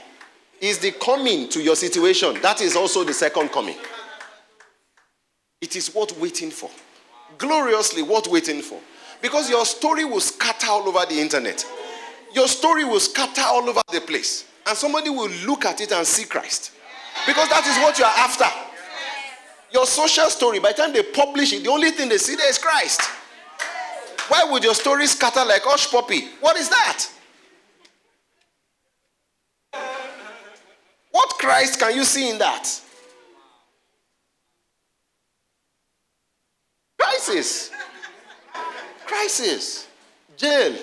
it's 0.60 0.78
the 0.78 0.92
coming 0.92 1.48
to 1.48 1.62
your 1.62 1.74
situation. 1.74 2.40
That 2.40 2.60
is 2.60 2.76
also 2.76 3.04
the 3.04 3.14
second 3.14 3.48
coming. 3.50 3.76
It 5.60 5.74
is 5.76 5.94
worth 5.94 6.18
waiting 6.18 6.50
for. 6.50 6.70
Gloriously 7.38 8.02
worth 8.02 8.28
waiting 8.28 8.62
for. 8.62 8.78
Because 9.20 9.48
your 9.48 9.64
story 9.64 10.04
will 10.04 10.20
scatter 10.20 10.68
all 10.68 10.86
over 10.88 11.06
the 11.06 11.20
internet. 11.20 11.64
Your 12.34 12.48
story 12.48 12.84
will 12.84 13.00
scatter 13.00 13.42
all 13.44 13.68
over 13.68 13.80
the 13.92 14.00
place. 14.00 14.44
And 14.66 14.77
somebody 14.77 15.11
will 15.11 15.31
look 15.46 15.64
at 15.64 15.81
it 15.81 15.92
and 15.92 16.07
see 16.07 16.25
Christ. 16.25 16.72
Because 17.27 17.48
that 17.48 17.66
is 17.66 17.77
what 17.83 17.98
you 17.98 18.05
are 18.05 18.14
after. 18.16 18.46
Your 19.72 19.87
social 19.87 20.27
story, 20.27 20.59
by 20.61 20.72
the 20.72 20.79
time 20.79 20.92
they 20.92 21.03
publish 21.03 21.53
it, 21.53 21.64
the 21.64 21.70
only 21.70 21.90
thing 21.90 22.09
they 22.09 22.18
see 22.18 22.37
there 22.37 22.48
is 22.48 22.59
Christ. 22.59 23.01
Why 24.29 24.44
would 24.51 24.62
your 24.62 24.75
story 24.75 25.07
scatter 25.07 25.44
like 25.44 25.62
Hushpuppi? 25.62 26.29
What 26.40 26.57
is 26.57 26.68
that? 26.68 27.09
What 31.11 31.31
Christ 31.38 31.79
can 31.79 31.94
you 31.94 32.05
see 32.05 32.31
in 32.31 32.38
that? 32.38 32.81
Crisis. 36.98 37.70
Crisis. 39.07 39.87
Jail. 40.37 40.77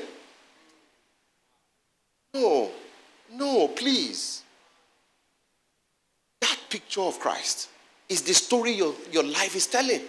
No. 2.34 2.72
No, 3.34 3.68
please. 3.68 4.44
That 6.42 6.58
picture 6.70 7.02
of 7.02 7.20
Christ 7.20 7.70
is 8.08 8.22
the 8.24 8.34
story 8.34 8.72
your, 8.72 8.94
your 9.12 9.24
life 9.24 9.56
is 9.56 9.68
telling. 9.68 10.02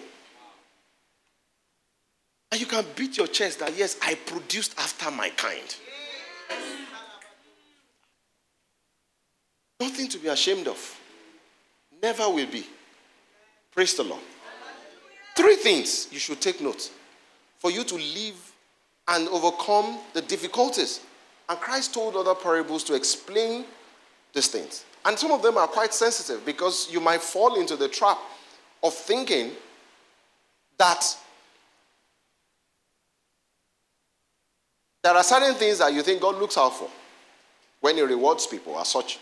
And 2.52 2.60
you 2.60 2.66
can 2.66 2.84
beat 2.96 3.16
your 3.16 3.28
chest 3.28 3.60
that, 3.60 3.76
yes, 3.76 3.96
I 4.02 4.14
produced 4.14 4.74
after 4.78 5.10
my 5.10 5.28
kind. 5.30 5.76
Nothing 9.78 10.08
to 10.08 10.18
be 10.18 10.28
ashamed 10.28 10.66
of. 10.66 11.00
Never 12.02 12.28
will 12.28 12.46
be. 12.46 12.66
Praise 13.72 13.94
the 13.94 14.02
Lord. 14.02 14.22
Three 15.36 15.56
things 15.56 16.08
you 16.10 16.18
should 16.18 16.40
take 16.40 16.60
note 16.60 16.90
for 17.58 17.70
you 17.70 17.84
to 17.84 17.94
live 17.94 18.52
and 19.08 19.28
overcome 19.28 19.98
the 20.12 20.22
difficulties. 20.22 21.00
And 21.50 21.58
Christ 21.58 21.92
told 21.92 22.14
other 22.14 22.36
parables 22.36 22.84
to 22.84 22.94
explain 22.94 23.64
these 24.32 24.46
things. 24.46 24.84
And 25.04 25.18
some 25.18 25.32
of 25.32 25.42
them 25.42 25.58
are 25.58 25.66
quite 25.66 25.92
sensitive 25.92 26.46
because 26.46 26.88
you 26.92 27.00
might 27.00 27.20
fall 27.20 27.58
into 27.58 27.74
the 27.74 27.88
trap 27.88 28.18
of 28.82 28.94
thinking 28.94 29.50
that 30.78 31.16
There 35.02 35.14
are 35.14 35.22
certain 35.22 35.54
things 35.54 35.78
that 35.78 35.94
you 35.94 36.02
think 36.02 36.20
God 36.20 36.36
looks 36.36 36.58
out 36.58 36.76
for 36.76 36.88
when 37.80 37.96
He 37.96 38.02
rewards 38.02 38.46
people 38.46 38.78
as 38.78 38.88
such. 38.88 39.18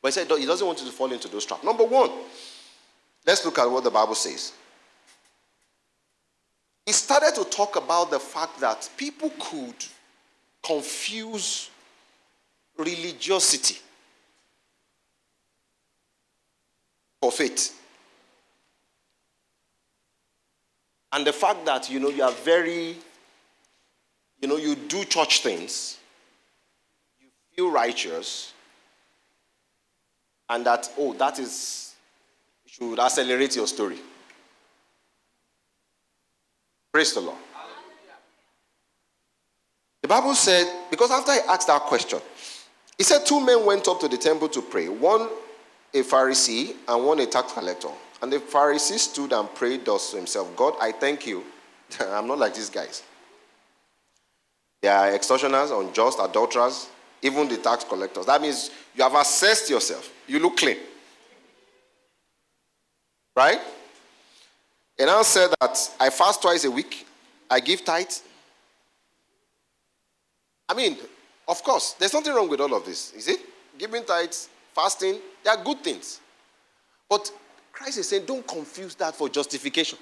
But 0.00 0.08
He 0.08 0.12
said 0.12 0.30
He 0.38 0.46
doesn't 0.46 0.66
want 0.66 0.80
you 0.80 0.86
to 0.86 0.92
fall 0.92 1.12
into 1.12 1.28
those 1.28 1.44
traps. 1.44 1.62
Number 1.62 1.84
one, 1.84 2.10
let's 3.26 3.44
look 3.44 3.58
at 3.58 3.70
what 3.70 3.84
the 3.84 3.90
Bible 3.90 4.14
says. 4.14 4.52
He 6.86 6.92
started 6.92 7.34
to 7.34 7.44
talk 7.44 7.76
about 7.76 8.10
the 8.10 8.18
fact 8.18 8.58
that 8.60 8.88
people 8.96 9.30
could 9.38 9.74
confuse 10.62 11.70
religiosity 12.76 13.78
for 17.20 17.32
faith. 17.32 17.76
And 21.12 21.26
the 21.26 21.32
fact 21.32 21.64
that, 21.66 21.90
you 21.90 21.98
know, 21.98 22.08
you 22.08 22.22
are 22.22 22.32
very 22.32 22.96
you 24.40 24.48
know, 24.48 24.56
you 24.56 24.74
do 24.74 25.04
church 25.04 25.42
things, 25.42 25.98
you 27.20 27.28
feel 27.54 27.70
righteous, 27.70 28.52
and 30.48 30.64
that, 30.64 30.90
oh, 30.98 31.12
that 31.14 31.38
is, 31.38 31.94
should 32.66 32.98
accelerate 32.98 33.54
your 33.54 33.66
story. 33.66 33.98
Praise 36.90 37.12
the 37.12 37.20
Lord. 37.20 37.36
Bible 40.10 40.34
said, 40.34 40.66
because 40.90 41.12
after 41.12 41.32
he 41.32 41.38
asked 41.48 41.68
that 41.68 41.82
question, 41.82 42.18
he 42.98 43.04
said 43.04 43.24
two 43.24 43.46
men 43.46 43.64
went 43.64 43.86
up 43.86 44.00
to 44.00 44.08
the 44.08 44.16
temple 44.16 44.48
to 44.48 44.60
pray, 44.60 44.88
one 44.88 45.28
a 45.94 46.02
Pharisee 46.02 46.74
and 46.88 47.06
one 47.06 47.20
a 47.20 47.26
tax 47.26 47.52
collector. 47.52 47.90
And 48.20 48.32
the 48.32 48.40
Pharisee 48.40 48.98
stood 48.98 49.32
and 49.32 49.48
prayed 49.54 49.84
thus 49.84 50.10
to 50.10 50.16
himself 50.16 50.56
God, 50.56 50.74
I 50.80 50.90
thank 50.90 51.28
you. 51.28 51.44
I'm 52.00 52.26
not 52.26 52.40
like 52.40 52.56
these 52.56 52.68
guys. 52.68 53.04
They 54.82 54.88
are 54.88 55.14
extortioners, 55.14 55.70
unjust, 55.70 56.18
adulterers, 56.20 56.88
even 57.22 57.48
the 57.48 57.58
tax 57.58 57.84
collectors. 57.84 58.26
That 58.26 58.42
means 58.42 58.72
you 58.96 59.04
have 59.04 59.14
assessed 59.14 59.70
yourself. 59.70 60.12
You 60.26 60.40
look 60.40 60.56
clean. 60.56 60.78
Right? 63.36 63.60
And 64.98 65.08
I 65.08 65.22
said 65.22 65.50
that 65.60 65.94
I 66.00 66.10
fast 66.10 66.42
twice 66.42 66.64
a 66.64 66.70
week, 66.70 67.06
I 67.48 67.60
give 67.60 67.84
tithe. 67.84 68.10
I 70.70 70.74
mean, 70.74 70.96
of 71.48 71.64
course, 71.64 71.94
there's 71.94 72.14
nothing 72.14 72.32
wrong 72.32 72.48
with 72.48 72.60
all 72.60 72.72
of 72.74 72.84
this, 72.84 73.12
is 73.14 73.26
it? 73.26 73.40
Giving 73.76 74.04
tithes, 74.04 74.48
fasting, 74.72 75.18
they 75.42 75.50
are 75.50 75.64
good 75.64 75.82
things. 75.82 76.20
But 77.08 77.32
Christ 77.72 77.98
is 77.98 78.08
saying, 78.08 78.24
don't 78.24 78.46
confuse 78.46 78.94
that 78.94 79.16
for 79.16 79.28
justification. 79.28 79.98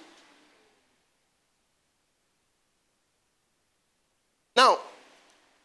Now, 4.54 4.76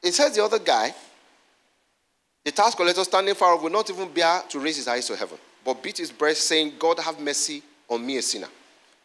it 0.01 0.13
says 0.13 0.37
the 0.37 0.43
other 0.45 0.59
guy, 0.59 0.95
the 2.45 2.51
tax 2.51 2.73
collector 2.73 3.03
standing 3.03 3.35
far 3.35 3.55
off, 3.55 3.61
will 3.61 3.71
not 3.71 3.89
even 3.89 4.07
bear 4.07 4.41
to 4.47 4.59
raise 4.59 4.77
his 4.77 4.87
eyes 4.87 5.07
to 5.07 5.17
heaven, 5.17 5.37
but 5.65 5.83
beat 5.83 5.97
his 5.97 6.13
breast, 6.13 6.47
saying, 6.47 6.75
God 6.79 6.97
have 6.99 7.19
mercy 7.19 7.61
on 7.89 8.05
me, 8.05 8.17
a 8.17 8.21
sinner. 8.21 8.47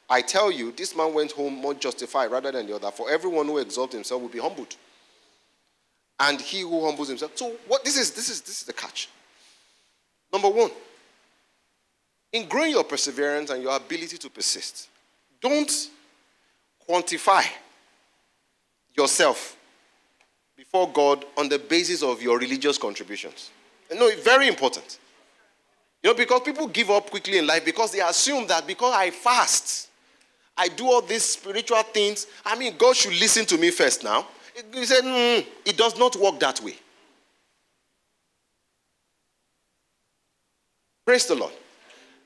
I 0.09 0.23
tell 0.23 0.53
you, 0.53 0.71
this 0.71 0.95
man 0.95 1.13
went 1.13 1.33
home 1.33 1.55
more 1.55 1.75
justified 1.75 2.31
rather 2.31 2.53
than 2.53 2.69
the 2.69 2.77
other. 2.77 2.93
For 2.93 3.11
everyone 3.11 3.47
who 3.47 3.59
exalts 3.59 3.95
himself 3.95 4.23
will 4.23 4.29
be 4.29 4.39
humbled, 4.39 4.77
and 6.21 6.41
he 6.41 6.61
who 6.61 6.85
humbles 6.85 7.09
himself. 7.09 7.33
So, 7.37 7.53
what 7.67 7.85
this 7.85 7.97
is, 7.97 8.11
this 8.13 8.29
is 8.29 8.41
this 8.41 8.61
is 8.61 8.67
the 8.67 8.73
catch. 8.73 9.09
Number 10.33 10.49
one, 10.49 10.71
in 12.33 12.49
growing 12.49 12.73
your 12.73 12.85
perseverance 12.85 13.51
and 13.51 13.63
your 13.63 13.77
ability 13.77 14.19
to 14.19 14.31
persist, 14.31 14.89
don't 15.41 15.89
quantify 16.89 17.45
yourself 18.97 19.57
before 20.57 20.91
God 20.93 21.25
on 21.37 21.49
the 21.49 21.59
basis 21.59 22.03
of 22.03 22.21
your 22.21 22.39
religious 22.39 22.77
contributions. 22.77 23.51
No, 23.95 24.09
it's 24.09 24.23
very 24.23 24.49
important. 24.49 24.99
You 26.03 26.11
know, 26.11 26.17
because 26.17 26.43
people 26.43 26.67
give 26.69 26.91
up 26.91 27.11
quickly 27.11 27.39
in 27.39 27.47
life 27.47 27.65
because 27.65 27.93
they 27.93 28.01
assume 28.01 28.47
that 28.49 28.67
because 28.67 28.95
I 28.95 29.11
fast, 29.11 29.89
I 30.57 30.69
do 30.69 30.87
all 30.87 31.01
these 31.01 31.25
spiritual 31.25 31.83
things, 31.83 32.27
I 32.45 32.59
mean, 32.59 32.75
God 32.77 32.97
should 32.97 33.19
listen 33.19 33.47
to 33.47 33.57
me 33.57 33.71
first 33.71 34.05
now. 34.05 34.27
He 34.73 34.85
said, 34.85 35.05
mm, 35.05 35.47
it 35.65 35.77
does 35.77 35.99
not 35.99 36.17
work 36.17 36.41
that 36.41 36.61
way. 36.63 36.75
Praise 41.05 41.27
the 41.27 41.35
Lord. 41.35 41.53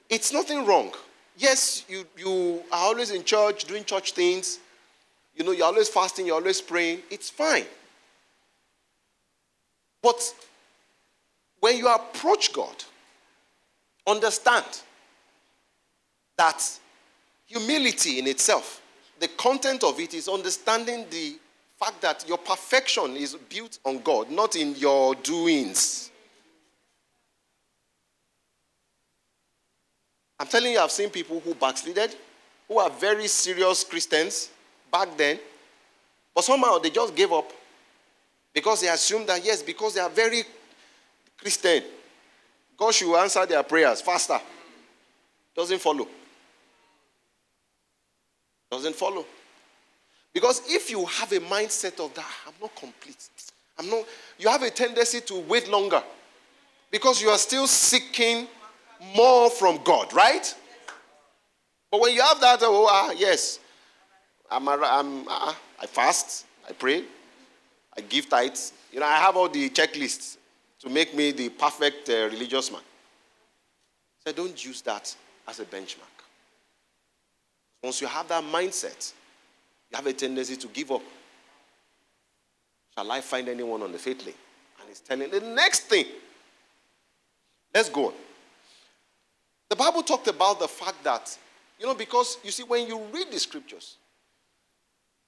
It's 0.09 0.33
nothing 0.33 0.66
wrong. 0.66 0.92
Yes, 1.37 1.85
you, 1.88 2.05
you 2.16 2.62
are 2.73 2.87
always 2.87 3.11
in 3.11 3.25
church 3.25 3.64
doing 3.64 3.85
church 3.85 4.12
things. 4.12 4.59
You 5.35 5.45
know, 5.45 5.53
you're 5.53 5.66
always 5.66 5.88
fasting, 5.88 6.27
you're 6.27 6.35
always 6.37 6.61
praying. 6.61 7.01
It's 7.11 7.31
fine. 7.31 7.64
But 10.03 10.35
when 11.61 11.77
you 11.77 11.88
approach 11.88 12.53
God, 12.53 12.75
understand 14.07 14.64
that 16.37 16.62
humility 17.47 18.18
in 18.18 18.27
itself, 18.27 18.83
the 19.21 19.29
content 19.29 19.85
of 19.85 20.01
it 20.01 20.12
is 20.12 20.29
understanding 20.29 21.07
the 21.09 21.37
fact 21.83 22.01
that 22.01 22.25
your 22.29 22.38
perfection 22.38 23.16
is 23.16 23.35
built 23.35 23.79
on 23.85 23.99
God, 24.03 24.31
not 24.31 24.55
in 24.55 24.77
your 24.77 25.16
doings. 25.16 26.11
I'm 30.38 30.47
telling 30.47 30.73
you, 30.73 30.79
I've 30.79 30.92
seen 30.92 31.11
people 31.11 31.40
who 31.40 31.55
backslided, 31.55 32.14
who 32.68 32.79
are 32.79 32.90
very 32.90 33.27
serious 33.27 33.83
Christians 33.83 34.51
back 34.92 35.16
then, 35.16 35.40
but 36.33 36.45
somehow 36.45 36.79
they 36.79 36.90
just 36.90 37.16
gave 37.16 37.33
up 37.33 37.51
because 38.55 38.81
they 38.81 38.88
assumed 38.88 39.29
that, 39.29 39.45
yes, 39.45 39.61
because 39.62 39.95
they 39.95 40.01
are 40.01 40.11
very 40.11 40.45
Christian, 41.37 41.83
God 42.77 42.95
should 42.95 43.16
answer 43.16 43.45
their 43.45 43.62
prayers 43.64 44.01
faster. 44.01 44.40
Doesn't 45.57 45.81
follow. 45.81 46.07
Doesn't 48.71 48.95
follow. 48.95 49.27
Because 50.33 50.62
if 50.66 50.90
you 50.90 51.05
have 51.05 51.31
a 51.33 51.40
mindset 51.40 52.05
of 52.05 52.14
that, 52.14 52.27
I'm 52.47 52.55
not 52.61 52.75
complete. 52.75 53.29
I'm 53.79 53.90
not, 53.90 54.07
you 54.38 54.49
have 54.49 54.62
a 54.62 54.71
tendency 54.71 55.21
to 55.23 55.40
wait 55.40 55.68
longer 55.68 56.03
because 56.90 57.21
you 57.21 57.29
are 57.29 57.38
still 57.38 57.66
seeking 57.66 58.47
more 59.14 59.51
from 59.51 59.81
God, 59.83 60.12
right? 60.12 60.55
But 61.90 62.01
when 62.01 62.14
you 62.14 62.23
have 62.23 62.40
that, 62.40 62.61
oh, 62.62 62.87
ah, 62.88 63.12
yes, 63.16 63.59
I'm, 64.51 64.68
I'm, 64.68 65.29
uh, 65.29 65.55
I 65.81 65.87
fast, 65.87 66.47
I 66.68 66.73
pray, 66.73 67.05
I 67.97 68.01
give 68.01 68.29
tithes. 68.29 68.73
You 68.92 69.01
know, 69.01 69.07
I 69.07 69.16
have 69.16 69.37
all 69.37 69.49
the 69.49 69.68
checklists 69.71 70.37
to 70.81 70.88
make 70.88 71.14
me 71.14 71.33
the 71.33 71.49
perfect 71.51 72.09
uh, 72.09 72.29
religious 72.31 72.71
man. 72.71 72.81
So 74.25 74.33
don't 74.33 74.64
use 74.64 74.81
that 74.83 75.14
as 75.49 75.61
a 75.61 75.64
benchmark. 75.64 76.07
Once 77.83 78.01
you 78.01 78.07
have 78.07 78.29
that 78.29 78.45
mindset, 78.45 79.12
you 79.92 79.96
have 79.96 80.07
a 80.07 80.12
tendency 80.12 80.57
to 80.57 80.68
give 80.68 80.90
up. 80.90 81.02
Shall 82.96 83.11
I 83.11 83.20
find 83.20 83.48
anyone 83.48 83.83
on 83.83 83.92
the 83.92 83.98
faith 83.98 84.24
lane? 84.24 84.35
And 84.81 84.88
he's 84.88 85.00
telling 85.00 85.31
the 85.31 85.40
next 85.40 85.81
thing. 85.81 86.07
Let's 87.74 87.88
go 87.88 88.07
on. 88.09 88.14
The 89.68 89.76
Bible 89.76 90.02
talked 90.02 90.28
about 90.28 90.59
the 90.59 90.68
fact 90.68 91.02
that, 91.05 91.37
you 91.78 91.87
know, 91.87 91.94
because 91.94 92.38
you 92.44 92.50
see, 92.50 92.62
when 92.62 92.87
you 92.87 93.00
read 93.12 93.31
the 93.31 93.38
scriptures, 93.38 93.96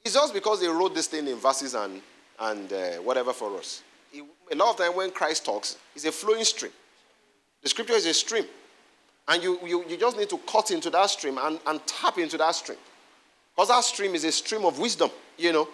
it's 0.05 0.15
just 0.15 0.35
because 0.35 0.61
they 0.61 0.69
wrote 0.69 0.95
this 0.95 1.07
thing 1.07 1.27
in 1.27 1.37
verses 1.37 1.75
and 1.75 2.03
and 2.41 2.73
uh, 2.73 2.91
whatever 2.97 3.33
for 3.33 3.57
us. 3.59 3.83
a 4.51 4.55
lot 4.57 4.71
of 4.71 4.77
time 4.77 4.97
when 4.97 5.11
Christ 5.11 5.45
talks, 5.45 5.77
it's 5.95 6.05
a 6.05 6.13
flowing 6.13 6.45
stream. 6.45 6.73
The 7.63 7.69
scripture 7.69 7.95
is 7.95 8.07
a 8.07 8.15
stream. 8.15 8.45
And 9.27 9.43
you, 9.43 9.59
you, 9.65 9.85
you 9.89 9.97
just 9.97 10.19
need 10.19 10.29
to 10.31 10.39
cut 10.39 10.71
into 10.71 10.91
that 10.91 11.09
stream 11.09 11.39
and, 11.41 11.59
and 11.67 11.87
tap 11.87 12.19
into 12.19 12.37
that 12.39 12.55
stream. 12.55 12.79
Because 13.55 13.69
that 13.69 13.85
stream 13.85 14.15
is 14.15 14.25
a 14.25 14.33
stream 14.33 14.65
of 14.65 14.79
wisdom, 14.79 15.11
you 15.39 15.53
know. 15.53 15.69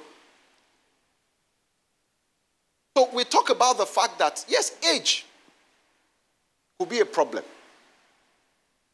So 2.96 3.08
we 3.14 3.24
talk 3.24 3.50
about 3.50 3.78
the 3.78 3.86
fact 3.86 4.18
that, 4.18 4.44
yes, 4.48 4.76
age 4.94 5.24
could 6.78 6.88
be 6.88 7.00
a 7.00 7.06
problem. 7.06 7.44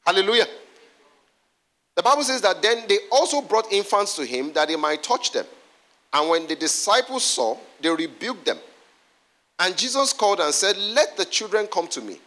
Hallelujah. 0.04 0.46
The 1.96 2.02
Bible 2.02 2.22
says 2.22 2.42
that 2.42 2.62
then 2.62 2.84
they 2.88 2.98
also 3.10 3.40
brought 3.40 3.72
infants 3.72 4.14
to 4.16 4.24
him 4.24 4.52
that 4.52 4.68
he 4.68 4.76
might 4.76 5.02
touch 5.02 5.32
them. 5.32 5.46
And 6.12 6.28
when 6.28 6.46
the 6.46 6.54
disciples 6.54 7.24
saw, 7.24 7.56
they 7.80 7.88
rebuked 7.88 8.44
them. 8.44 8.58
And 9.58 9.76
Jesus 9.76 10.12
called 10.12 10.40
and 10.40 10.52
said, 10.54 10.76
Let 10.76 11.16
the 11.16 11.24
children 11.24 11.66
come 11.66 11.88
to 11.88 12.00
me, 12.00 12.20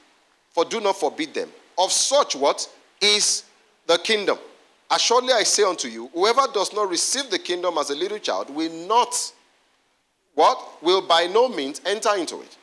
for 0.52 0.65
do 0.65 0.82
not 0.82 0.98
forbid 0.98 1.34
them. 1.34 1.50
Of 1.78 1.91
such 1.91 2.36
what 2.36 2.67
is 3.00 3.43
the 3.86 3.98
kingdom. 4.00 4.38
Assuredly 4.91 5.34
I 5.34 5.43
say 5.43 5.63
unto 5.63 5.88
you, 5.88 6.08
whoever 6.13 6.47
does 6.54 6.73
not 6.73 6.89
receive 6.89 7.30
the 7.30 7.38
kingdom 7.38 7.78
as 7.78 7.91
a 7.91 7.95
little 7.95 8.17
child 8.17 8.49
will 8.49 8.71
not, 8.88 9.34
what? 10.34 10.82
Will 10.82 11.02
by 11.02 11.28
no 11.28 11.47
means 11.47 11.80
enter 11.86 12.15
into 12.15 12.41
it. 12.41 12.58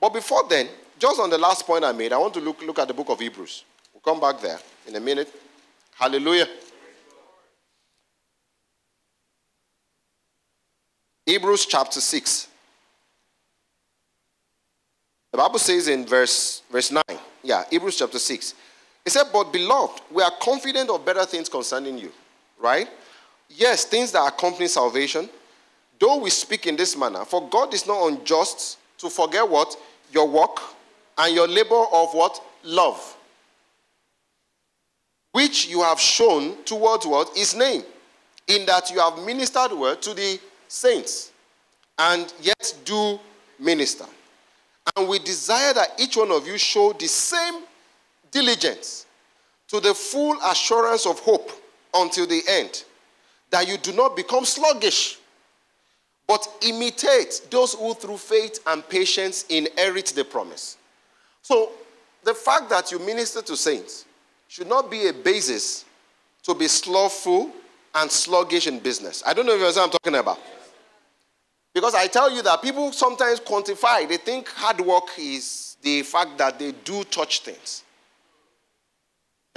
But 0.00 0.10
before 0.10 0.48
then, 0.48 0.68
just 0.98 1.20
on 1.20 1.30
the 1.30 1.38
last 1.38 1.66
point 1.66 1.84
I 1.84 1.92
made, 1.92 2.12
I 2.12 2.18
want 2.18 2.34
to 2.34 2.40
look, 2.40 2.62
look 2.62 2.78
at 2.78 2.88
the 2.88 2.94
book 2.94 3.10
of 3.10 3.20
Hebrews. 3.20 3.64
We'll 3.92 4.00
come 4.00 4.20
back 4.20 4.40
there 4.40 4.58
in 4.86 4.96
a 4.96 5.00
minute. 5.00 5.32
Hallelujah. 5.94 6.46
Hebrews 11.26 11.66
chapter 11.66 12.00
6. 12.00 12.48
The 15.32 15.38
Bible 15.38 15.58
says 15.58 15.88
in 15.88 16.06
verse, 16.06 16.62
verse 16.72 16.90
9, 16.90 17.02
yeah, 17.42 17.64
Hebrews 17.68 17.98
chapter 17.98 18.18
6. 18.18 18.54
It 19.08 19.12
said, 19.12 19.28
But 19.32 19.54
beloved, 19.54 20.02
we 20.10 20.22
are 20.22 20.32
confident 20.38 20.90
of 20.90 21.02
better 21.02 21.24
things 21.24 21.48
concerning 21.48 21.96
you, 21.96 22.12
right? 22.58 22.86
Yes, 23.48 23.86
things 23.86 24.12
that 24.12 24.22
accompany 24.22 24.68
salvation, 24.68 25.30
though 25.98 26.18
we 26.18 26.28
speak 26.28 26.66
in 26.66 26.76
this 26.76 26.94
manner, 26.94 27.24
for 27.24 27.48
God 27.48 27.72
is 27.72 27.86
not 27.86 28.06
unjust 28.06 28.76
to 28.98 29.08
forget 29.08 29.48
what? 29.48 29.74
Your 30.12 30.28
work 30.28 30.60
and 31.16 31.34
your 31.34 31.48
labor 31.48 31.84
of 31.90 32.12
what? 32.12 32.38
Love. 32.64 33.16
Which 35.32 35.68
you 35.68 35.82
have 35.84 35.98
shown 35.98 36.62
towards 36.64 37.06
what? 37.06 37.34
His 37.34 37.54
name. 37.54 37.84
In 38.46 38.66
that 38.66 38.90
you 38.90 39.00
have 39.00 39.24
ministered 39.24 39.72
word 39.72 40.02
to 40.02 40.12
the 40.12 40.38
saints 40.68 41.32
and 41.98 42.30
yet 42.42 42.74
do 42.84 43.18
minister. 43.58 44.04
And 44.94 45.08
we 45.08 45.18
desire 45.18 45.72
that 45.72 45.98
each 45.98 46.18
one 46.18 46.30
of 46.30 46.46
you 46.46 46.58
show 46.58 46.92
the 46.92 47.08
same 47.08 47.62
diligence 48.30 49.06
to 49.68 49.80
the 49.80 49.94
full 49.94 50.36
assurance 50.44 51.06
of 51.06 51.18
hope 51.20 51.50
until 51.94 52.26
the 52.26 52.42
end, 52.48 52.84
that 53.50 53.68
you 53.68 53.76
do 53.78 53.92
not 53.92 54.16
become 54.16 54.44
sluggish, 54.44 55.18
but 56.26 56.46
imitate 56.62 57.42
those 57.50 57.74
who 57.74 57.94
through 57.94 58.18
faith 58.18 58.60
and 58.66 58.86
patience 58.88 59.44
inherit 59.48 60.06
the 60.06 60.24
promise. 60.24 60.76
So, 61.42 61.72
the 62.24 62.34
fact 62.34 62.68
that 62.70 62.90
you 62.92 62.98
minister 62.98 63.40
to 63.42 63.56
saints 63.56 64.04
should 64.48 64.68
not 64.68 64.90
be 64.90 65.08
a 65.08 65.12
basis 65.12 65.84
to 66.42 66.54
be 66.54 66.68
slothful 66.68 67.50
and 67.94 68.10
sluggish 68.10 68.66
in 68.66 68.78
business. 68.78 69.22
I 69.26 69.32
don't 69.32 69.46
know 69.46 69.52
if 69.52 69.60
you 69.60 69.64
understand 69.64 69.92
what 69.92 70.00
I'm 70.06 70.12
talking 70.12 70.20
about. 70.20 70.38
Because 71.74 71.94
I 71.94 72.06
tell 72.06 72.34
you 72.34 72.42
that 72.42 72.62
people 72.62 72.92
sometimes 72.92 73.40
quantify, 73.40 74.08
they 74.08 74.16
think 74.16 74.48
hard 74.48 74.80
work 74.80 75.10
is 75.18 75.76
the 75.82 76.02
fact 76.02 76.36
that 76.38 76.58
they 76.58 76.72
do 76.72 77.04
touch 77.04 77.40
things. 77.40 77.84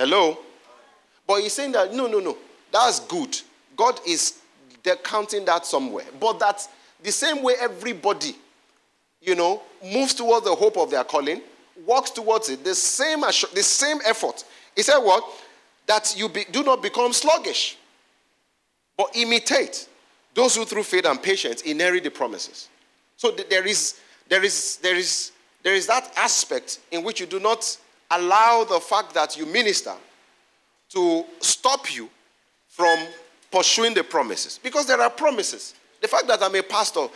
Hello? 0.02 0.36
But 1.28 1.42
he's 1.42 1.54
saying 1.54 1.74
that 1.74 1.94
no, 1.94 2.08
no, 2.08 2.20
no, 2.20 2.36
that's 2.72 3.02
good. 3.02 3.40
God 3.78 4.00
is 4.08 4.40
they're 4.82 4.96
counting 4.96 5.46
that 5.46 5.64
somewhere. 5.64 6.06
But 6.20 6.40
that's 6.40 6.70
the 7.04 7.12
same 7.12 7.44
way 7.44 7.54
everybody, 7.60 8.36
you 9.22 9.36
know, 9.36 9.62
moves 9.84 10.16
towards 10.16 10.48
the 10.48 10.56
hope 10.56 10.76
of 10.78 10.90
their 10.90 11.04
calling, 11.04 11.42
works 11.86 12.10
towards 12.10 12.50
it, 12.50 12.64
the 12.64 12.74
same, 12.74 13.20
the 13.20 13.62
same 13.62 14.00
effort. 14.04 14.44
He 14.76 14.82
said 14.82 14.98
what? 14.98 15.24
That 15.86 16.16
you 16.18 16.30
be, 16.30 16.46
do 16.52 16.64
not 16.64 16.82
become 16.82 17.14
sluggish, 17.14 17.78
but 18.98 19.12
imitate 19.14 19.88
those 20.34 20.56
who 20.56 20.66
through 20.66 20.82
faith 20.82 21.06
and 21.06 21.22
patience 21.22 21.62
inherit 21.62 22.06
the 22.06 22.10
promises. 22.10 22.70
So 23.18 23.30
there 23.30 23.68
is, 23.68 24.00
there 24.28 24.44
is, 24.44 24.78
there 24.78 24.96
is, 24.96 25.32
there 25.62 25.76
is 25.76 25.86
that 25.86 26.12
aspect 26.18 26.80
in 26.90 27.04
which 27.04 27.20
you 27.20 27.28
do 27.28 27.40
not 27.40 27.78
allow 28.12 28.64
the 28.64 28.80
fact 28.80 29.14
that 29.14 29.38
you 29.38 29.46
minister 29.46 29.94
to 30.90 31.26
stop 31.40 31.94
you 31.94 32.10
from 32.68 33.08
pursuing 33.52 33.94
the 33.94 34.04
promises. 34.04 34.60
Because 34.62 34.86
there 34.86 35.00
are 35.02 35.10
promises. 35.10 35.76
The 36.02 36.08
fact 36.08 36.28
that 36.28 36.42
I'm 36.42 36.56
a 36.56 36.64
pastor, 36.64 37.08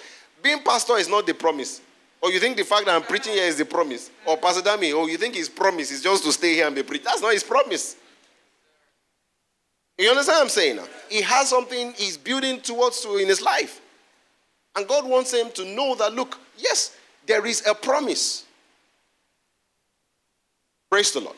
being 0.41 0.60
pastor 0.60 0.98
is 0.98 1.08
not 1.08 1.26
the 1.26 1.34
promise. 1.34 1.82
Or 2.22 2.32
you 2.32 2.39
think 2.39 2.58
the 2.58 2.64
fact 2.64 2.86
that 2.86 2.96
I'm 2.96 3.04
preaching 3.04 3.34
here 3.34 3.46
is 3.46 3.58
the 3.58 3.66
promise. 3.66 4.10
Or 4.26 4.38
Pastor 4.38 4.62
Dami, 4.62 4.98
or 4.98 5.10
you 5.10 5.18
think 5.18 5.36
his 5.36 5.50
promise 5.50 5.91
is 5.91 6.02
just 6.02 6.24
to 6.24 6.32
stay 6.32 6.56
here 6.56 6.66
and 6.66 6.76
be 6.76 6.82
preached. 6.82 7.04
That's 7.04 7.22
not 7.22 7.34
his 7.34 7.43
promise. 7.43 7.98
You 9.98 10.10
understand 10.10 10.38
what 10.38 10.43
I'm 10.43 10.50
saying? 10.50 10.80
He 11.10 11.22
has 11.22 11.50
something 11.50 11.93
he's 11.93 12.18
building 12.18 12.62
towards 12.62 13.02
to 13.02 13.18
in 13.18 13.28
his 13.28 13.41
life. 13.41 13.82
And 14.76 14.88
God 14.88 15.08
wants 15.08 15.34
him 15.34 15.52
to 15.52 15.66
know 15.66 15.96
that, 15.96 16.14
look, 16.14 16.38
yes, 16.58 16.98
there 17.26 17.46
is 17.46 17.66
a 17.68 17.74
promise. 17.74 18.45
Praise 20.96 21.12
the 21.12 21.20
Lord. 21.20 21.36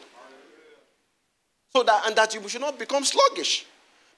So 1.76 1.82
that, 1.82 2.04
and 2.06 2.16
that 2.16 2.32
you 2.32 2.48
should 2.48 2.62
not 2.62 2.78
become 2.78 3.04
sluggish. 3.04 3.66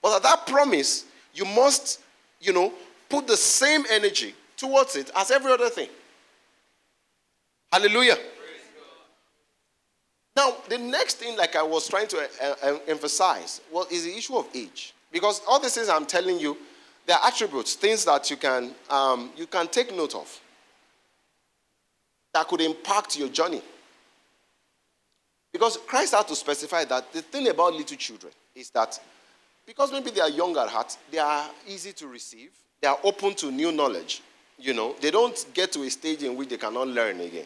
But 0.01 0.17
at 0.17 0.23
that 0.23 0.45
promise, 0.45 1.05
you 1.33 1.45
must, 1.45 2.01
you 2.41 2.51
know, 2.51 2.73
put 3.07 3.25
the 3.25 3.37
same 3.37 3.85
energy 3.89 4.35
towards 4.57 4.97
it 4.97 5.09
as 5.15 5.31
every 5.31 5.53
other 5.53 5.69
thing. 5.69 5.87
Hallelujah. 7.71 8.17
Now, 10.35 10.57
the 10.67 10.77
next 10.77 11.19
thing, 11.19 11.37
like 11.37 11.55
I 11.55 11.63
was 11.63 11.87
trying 11.87 12.09
to 12.09 12.17
uh, 12.17 12.55
uh, 12.61 12.77
emphasize, 12.89 13.61
well, 13.71 13.87
is 13.89 14.03
the 14.03 14.17
issue 14.17 14.35
of 14.35 14.45
age. 14.53 14.93
Because 15.09 15.41
all 15.47 15.61
these 15.61 15.73
things 15.73 15.87
I'm 15.87 16.05
telling 16.05 16.37
you, 16.37 16.57
they 17.05 17.13
are 17.13 17.21
attributes, 17.25 17.75
things 17.75 18.03
that 18.03 18.29
you 18.29 18.35
can, 18.35 18.71
um, 18.89 19.31
you 19.37 19.47
can 19.47 19.69
take 19.69 19.95
note 19.95 20.15
of 20.15 20.37
that 22.33 22.45
could 22.49 22.59
impact 22.59 23.17
your 23.17 23.29
journey. 23.29 23.61
Because 25.51 25.77
Christ 25.77 26.13
had 26.13 26.27
to 26.27 26.35
specify 26.35 26.85
that 26.85 27.11
the 27.11 27.21
thing 27.21 27.47
about 27.47 27.73
little 27.73 27.97
children 27.97 28.31
is 28.55 28.69
that 28.71 28.99
because 29.65 29.91
maybe 29.91 30.11
they 30.11 30.21
are 30.21 30.29
young 30.29 30.57
at 30.57 30.69
heart, 30.69 30.97
they 31.11 31.19
are 31.19 31.47
easy 31.67 31.91
to 31.93 32.07
receive, 32.07 32.51
they 32.81 32.87
are 32.87 32.99
open 33.03 33.33
to 33.35 33.51
new 33.51 33.71
knowledge. 33.71 34.21
You 34.57 34.73
know, 34.73 34.95
they 34.99 35.11
don't 35.11 35.45
get 35.53 35.71
to 35.73 35.83
a 35.83 35.89
stage 35.89 36.23
in 36.23 36.35
which 36.35 36.49
they 36.49 36.57
cannot 36.57 36.87
learn 36.87 37.19
again. 37.21 37.45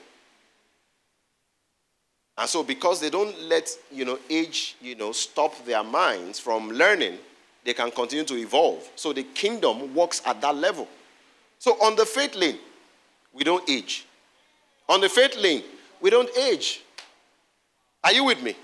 And 2.38 2.49
so, 2.49 2.64
because 2.64 2.99
they 2.99 3.12
don't 3.12 3.39
let 3.43 3.70
you 3.91 4.06
know 4.06 4.18
age 4.30 4.76
you 4.82 4.95
know 4.95 5.12
stop 5.12 5.64
their 5.66 5.84
minds 5.84 6.39
from 6.39 6.72
learning, 6.72 7.18
they 7.64 7.74
can 7.74 7.91
continue 7.91 8.26
to 8.26 8.36
evolve. 8.36 8.89
So 8.95 9.14
the 9.14 9.24
kingdom 9.24 9.93
works 9.93 10.22
at 10.26 10.41
that 10.41 10.56
level. 10.56 10.88
So 11.60 11.74
on 11.82 11.95
the 11.95 12.06
faith 12.06 12.36
lane, 12.36 12.58
we 13.34 13.43
don't 13.43 13.68
age. 13.70 14.06
On 14.89 14.99
the 14.99 15.10
faith 15.10 15.38
lane, 15.38 15.64
we 16.01 16.10
don't 16.10 16.30
age. 16.38 16.82
Are 18.04 18.12
you 18.12 18.24
with 18.26 18.41
me? 18.43 18.56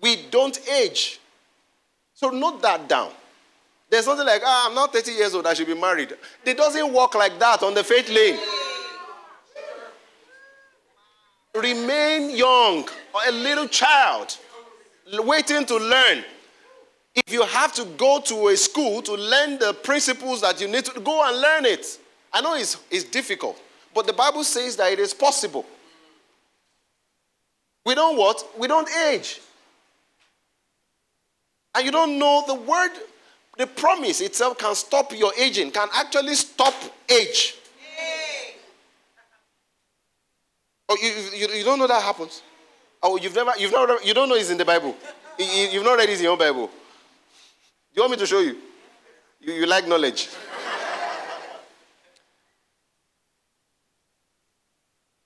We 0.00 0.26
don't 0.30 0.58
age. 0.68 1.20
So 2.14 2.30
note 2.30 2.62
that 2.62 2.88
down. 2.88 3.10
There's 3.90 4.06
something 4.06 4.26
like, 4.26 4.40
ah, 4.44 4.68
I'm 4.68 4.74
not 4.74 4.92
30 4.92 5.12
years 5.12 5.34
old, 5.34 5.46
I 5.46 5.54
should 5.54 5.66
be 5.66 5.74
married. 5.74 6.16
It 6.44 6.56
doesn't 6.56 6.92
work 6.92 7.14
like 7.14 7.38
that 7.38 7.62
on 7.62 7.74
the 7.74 7.84
faith 7.84 8.08
lane. 8.08 8.38
Remain 11.54 12.34
young, 12.34 12.88
or 13.14 13.20
a 13.28 13.32
little 13.32 13.68
child, 13.68 14.38
waiting 15.12 15.66
to 15.66 15.76
learn. 15.76 16.24
If 17.14 17.30
you 17.30 17.42
have 17.42 17.74
to 17.74 17.84
go 17.84 18.22
to 18.22 18.48
a 18.48 18.56
school 18.56 19.02
to 19.02 19.12
learn 19.12 19.58
the 19.58 19.74
principles 19.74 20.40
that 20.40 20.58
you 20.58 20.68
need 20.68 20.86
to 20.86 20.98
go 21.00 21.28
and 21.28 21.38
learn 21.38 21.66
it. 21.66 21.98
I 22.32 22.40
know 22.40 22.54
it's, 22.54 22.78
it's 22.90 23.04
difficult, 23.04 23.60
but 23.94 24.06
the 24.06 24.14
Bible 24.14 24.42
says 24.44 24.76
that 24.76 24.90
it 24.90 24.98
is 24.98 25.12
possible. 25.12 25.66
We 27.84 27.94
don't 27.94 28.16
what? 28.16 28.44
We 28.58 28.68
don't 28.68 28.88
age. 29.08 29.40
And 31.74 31.84
you 31.84 31.90
don't 31.90 32.18
know 32.18 32.44
the 32.46 32.54
word, 32.54 32.90
the 33.58 33.66
promise 33.66 34.20
itself 34.20 34.58
can 34.58 34.74
stop 34.74 35.12
your 35.16 35.32
aging, 35.38 35.70
can 35.70 35.88
actually 35.94 36.34
stop 36.34 36.74
age. 37.08 37.56
Oh, 40.88 40.96
you, 41.00 41.38
you, 41.38 41.54
you 41.54 41.64
don't 41.64 41.78
know 41.78 41.86
that 41.86 42.02
happens? 42.02 42.42
Oh, 43.02 43.16
you've 43.16 43.34
never, 43.34 43.52
you've 43.58 43.72
never, 43.72 43.96
you 44.04 44.12
don't 44.12 44.28
know 44.28 44.34
it's 44.34 44.50
in 44.50 44.58
the 44.58 44.64
Bible. 44.64 44.94
You, 45.38 45.46
you've 45.72 45.84
not 45.84 45.96
read 45.96 46.10
it 46.10 46.18
in 46.18 46.24
your 46.24 46.36
Bible. 46.36 46.66
Do 46.66 46.72
You 47.94 48.02
want 48.02 48.12
me 48.12 48.16
to 48.18 48.26
show 48.26 48.40
you? 48.40 48.58
You, 49.40 49.54
you 49.54 49.66
like 49.66 49.88
knowledge. 49.88 50.28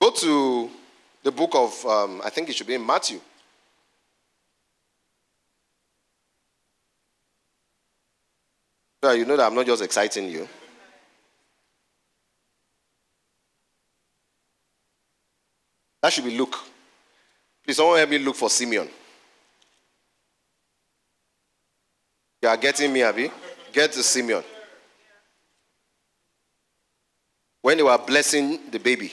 Go 0.01 0.11
to 0.11 0.71
the 1.27 1.33
book 1.33 1.57
of, 1.57 1.85
um, 1.87 2.23
I 2.25 2.31
think 2.31 2.49
it 2.49 2.55
should 2.55 2.69
be 2.69 2.75
in 2.75 2.87
Matthew. 2.87 3.21
You 9.03 9.25
know 9.25 9.37
that 9.37 9.47
I'm 9.47 9.55
not 9.55 9.67
just 9.67 9.83
exciting 9.83 10.31
you. 10.31 10.49
That 16.01 16.13
should 16.13 16.25
be 16.25 16.39
Luke. 16.39 16.57
Please, 17.65 17.77
someone 17.77 17.99
help 17.99 18.11
me 18.11 18.19
look 18.19 18.37
for 18.37 18.49
Simeon. 18.49 18.89
You 22.41 22.49
are 22.49 22.57
getting 22.57 22.93
me, 22.93 23.03
Abby? 23.03 23.33
Get 23.73 23.91
to 23.93 24.03
Simeon. 24.05 24.45
When 27.63 27.77
they 27.77 27.83
were 27.83 27.99
blessing 27.99 28.71
the 28.71 28.79
baby. 28.79 29.13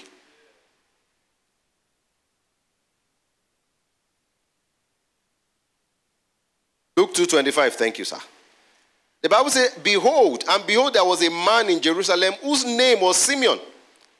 Luke 7.04 7.14
2:25, 7.14 7.74
thank 7.74 7.98
you, 7.98 8.06
sir. 8.06 8.18
The 9.22 9.28
Bible 9.28 9.50
says, 9.50 9.78
Behold, 9.84 10.46
and 10.48 10.66
behold, 10.66 10.94
there 10.94 11.04
was 11.04 11.22
a 11.22 11.30
man 11.30 11.70
in 11.70 11.82
Jerusalem 11.82 12.34
whose 12.42 12.64
name 12.64 13.02
was 13.02 13.18
Simeon. 13.18 13.60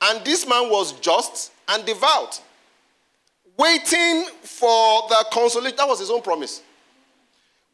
And 0.02 0.26
this 0.26 0.46
man 0.46 0.70
was 0.70 0.92
just 1.00 1.54
and 1.70 1.86
devout 1.86 2.42
waiting 3.58 4.26
for 4.42 5.08
the 5.08 5.26
consolation. 5.32 5.78
That 5.78 5.88
was 5.88 6.00
his 6.00 6.10
own 6.10 6.22
promise. 6.22 6.62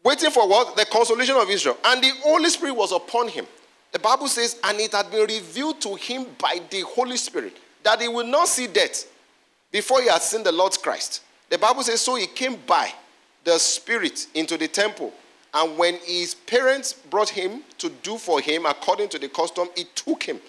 Waiting 0.03 0.29
for 0.29 0.47
what? 0.47 0.75
The 0.75 0.85
consolation 0.85 1.35
of 1.37 1.49
Israel. 1.49 1.77
And 1.85 2.03
the 2.03 2.11
Holy 2.21 2.49
Spirit 2.49 2.75
was 2.75 2.91
upon 2.91 3.29
him. 3.29 3.47
The 3.91 3.97
Bible 3.97 4.27
says, 4.27 4.59
and 4.63 4.79
it 4.79 4.91
had 4.91 5.09
been 5.09 5.25
revealed 5.25 5.81
to 5.81 5.95
him 5.95 6.27
by 6.37 6.61
the 6.69 6.81
Holy 6.81 7.17
Spirit 7.17 7.57
that 7.81 7.99
he 7.99 8.07
will 8.07 8.27
not 8.27 8.47
see 8.47 8.67
death 8.67 9.05
before 9.71 10.03
he 10.03 10.07
had 10.07 10.21
seen 10.21 10.43
the 10.43 10.51
Lord 10.51 10.77
Christ. 10.83 11.23
The 11.49 11.57
Bible 11.57 11.81
says, 11.81 11.99
so 11.99 12.13
he 12.13 12.27
came 12.27 12.57
by 12.67 12.93
the 13.43 13.57
Spirit 13.57 14.27
into 14.33 14.57
the 14.57 14.67
temple. 14.67 15.13
And 15.53 15.77
when 15.77 15.95
his 16.03 16.35
parents 16.35 16.93
brought 16.93 17.29
him 17.29 17.63
to 17.79 17.89
do 18.03 18.17
for 18.17 18.39
him 18.39 18.65
according 18.65 19.09
to 19.09 19.19
the 19.19 19.29
custom, 19.29 19.67
he 19.75 19.85
took 19.95 20.23
him 20.23 20.39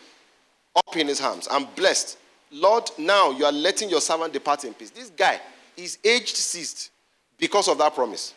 up 0.76 0.96
in 0.96 1.08
his 1.08 1.20
arms 1.20 1.48
and 1.50 1.66
blessed 1.74 2.18
Lord, 2.52 2.90
now 2.98 3.30
you 3.30 3.44
are 3.44 3.52
letting 3.52 3.88
your 3.88 4.00
servant 4.00 4.32
depart 4.32 4.64
in 4.64 4.74
peace. 4.74 4.90
This 4.90 5.10
guy, 5.10 5.40
his 5.76 5.98
age 6.04 6.32
ceased 6.32 6.90
because 7.38 7.68
of 7.68 7.78
that 7.78 7.94
promise. 7.94 8.34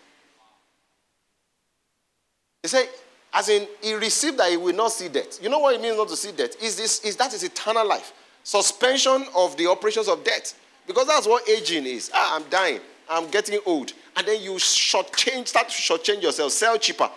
He 2.62 2.70
said, 2.70 2.88
as 3.34 3.49
in, 3.49 3.68
he 3.82 3.93
received 3.95 4.38
that 4.38 4.51
he 4.51 4.58
will 4.58 4.76
not 4.76 4.91
see 4.91 5.10
death. 5.10 5.41
You 5.41 5.49
know 5.49 5.60
what 5.60 5.74
it 5.74 5.82
means 5.82 5.97
not 5.97 6.08
to 6.10 6.16
see 6.16 6.32
death? 6.32 6.62
Is 6.62 6.78
this 6.78 7.04
is 7.04 7.16
that 7.18 7.34
is 7.34 7.43
eternal 7.43 7.88
life. 7.88 8.14
Suspension 8.43 9.26
of 9.36 9.58
the 9.58 9.68
operations 9.68 10.08
of 10.08 10.24
death. 10.24 10.60
Because 10.86 11.08
that's 11.08 11.28
what 11.28 11.47
aging 11.49 11.86
is. 11.86 12.12
Ah, 12.14 12.36
I'm 12.36 12.47
dying. 12.49 12.82
I'm 13.10 13.30
getting 13.30 13.60
old. 13.66 13.93
And 14.16 14.28
then 14.28 14.41
you 14.41 14.60
short 14.60 15.16
change, 15.16 15.47
start 15.47 15.68
to 15.68 15.74
short 15.74 16.04
change 16.04 16.24
yourself, 16.24 16.51
sell 16.51 16.78
cheaper. 16.78 17.10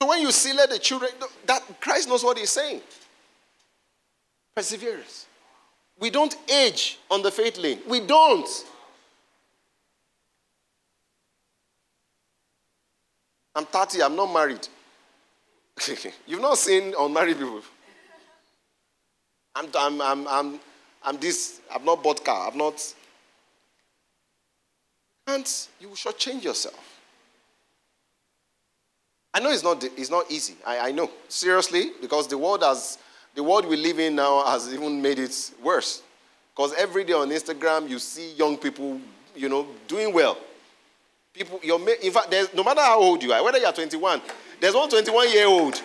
So 0.00 0.08
when 0.08 0.20
you 0.20 0.32
see 0.32 0.52
let 0.52 0.70
the 0.70 0.78
children, 0.78 1.12
that 1.46 1.62
Christ 1.80 2.08
knows 2.08 2.24
what 2.24 2.36
he's 2.36 2.50
saying. 2.50 2.80
Perseverance. 4.54 5.26
We 5.98 6.10
don't 6.10 6.36
age 6.50 6.98
on 7.10 7.22
the 7.22 7.30
faith 7.30 7.56
lane. 7.56 7.78
We 7.86 8.00
don't. 8.00 8.48
I'm 13.54 13.66
30, 13.66 14.02
I'm 14.02 14.16
not 14.16 14.32
married. 14.32 14.66
You've 16.26 16.40
not 16.40 16.58
seen 16.58 16.94
unmarried 16.98 17.38
people. 17.38 17.60
I'm, 19.54 19.68
I'm, 19.74 20.00
I'm, 20.00 20.28
I'm, 20.28 20.60
I'm 21.04 21.16
this, 21.18 21.60
I've 21.72 21.84
not 21.84 22.02
bought 22.02 22.24
car, 22.24 22.48
I've 22.48 22.56
not. 22.56 22.94
And 25.26 25.50
you 25.80 25.94
should 25.94 26.18
change 26.18 26.44
yourself. 26.44 26.92
I 29.34 29.40
know 29.40 29.50
it's 29.50 29.62
not, 29.62 29.82
it's 29.82 30.10
not 30.10 30.30
easy. 30.30 30.56
I, 30.66 30.88
I 30.88 30.92
know. 30.92 31.10
Seriously, 31.28 31.92
because 32.00 32.28
the 32.28 32.36
world 32.36 32.62
has 32.62 32.98
the 33.34 33.42
world 33.42 33.66
we 33.66 33.76
live 33.76 33.98
in 33.98 34.16
now 34.16 34.44
has 34.44 34.72
even 34.72 35.00
made 35.00 35.18
it 35.18 35.52
worse. 35.62 36.02
Because 36.54 36.74
every 36.74 37.04
day 37.04 37.14
on 37.14 37.30
Instagram 37.30 37.88
you 37.88 37.98
see 37.98 38.34
young 38.34 38.58
people, 38.58 39.00
you 39.34 39.48
know, 39.48 39.66
doing 39.88 40.12
well. 40.12 40.36
People, 41.32 41.58
you're, 41.62 41.80
in 42.02 42.12
fact, 42.12 42.34
no 42.54 42.62
matter 42.62 42.82
how 42.82 43.00
old 43.00 43.22
you 43.22 43.32
are, 43.32 43.42
whether 43.42 43.56
you're 43.58 43.72
21, 43.72 44.20
there's 44.60 44.74
one 44.74 44.90
21 44.90 45.30
year 45.30 45.46
old 45.46 45.80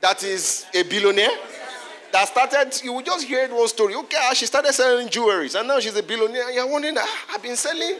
that 0.00 0.24
is 0.24 0.66
a 0.74 0.82
billionaire 0.82 1.30
that 2.12 2.28
started, 2.28 2.80
you 2.84 3.02
just 3.02 3.26
hear 3.26 3.48
one 3.48 3.68
story. 3.68 3.94
Okay, 3.94 4.16
ah, 4.20 4.34
she 4.34 4.46
started 4.46 4.72
selling 4.72 5.08
jewelries 5.08 5.58
and 5.58 5.66
now 5.66 5.80
she's 5.80 5.96
a 5.96 6.02
billionaire. 6.02 6.50
You're 6.50 6.70
wondering, 6.70 6.94
ah, 6.98 7.24
I've 7.34 7.42
been 7.42 7.56
selling, 7.56 7.98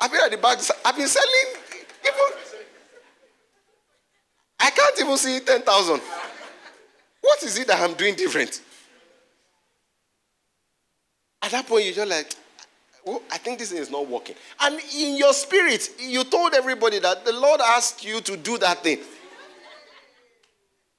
I've 0.00 0.10
been 0.10 0.20
at 0.24 0.30
the 0.30 0.38
back, 0.38 0.58
I've 0.84 0.96
been 0.96 1.08
selling, 1.08 1.60
even, 2.02 2.38
I 4.60 4.70
can't 4.70 5.00
even 5.00 5.16
see 5.16 5.40
10,000. 5.40 6.00
What 7.20 7.42
is 7.42 7.58
it 7.58 7.66
that 7.68 7.80
I'm 7.80 7.94
doing 7.94 8.14
different? 8.14 8.60
At 11.42 11.50
that 11.50 11.66
point, 11.66 11.84
you're 11.84 11.94
just 11.94 12.10
like, 12.10 12.34
well, 13.04 13.22
I 13.30 13.36
think 13.36 13.58
this 13.58 13.70
is 13.70 13.90
not 13.90 14.08
working. 14.08 14.34
And 14.60 14.80
in 14.96 15.16
your 15.16 15.34
spirit, 15.34 15.90
you 16.00 16.24
told 16.24 16.54
everybody 16.54 16.98
that 17.00 17.26
the 17.26 17.32
Lord 17.32 17.60
asked 17.60 18.02
you 18.02 18.22
to 18.22 18.36
do 18.36 18.56
that 18.58 18.82
thing. 18.82 18.98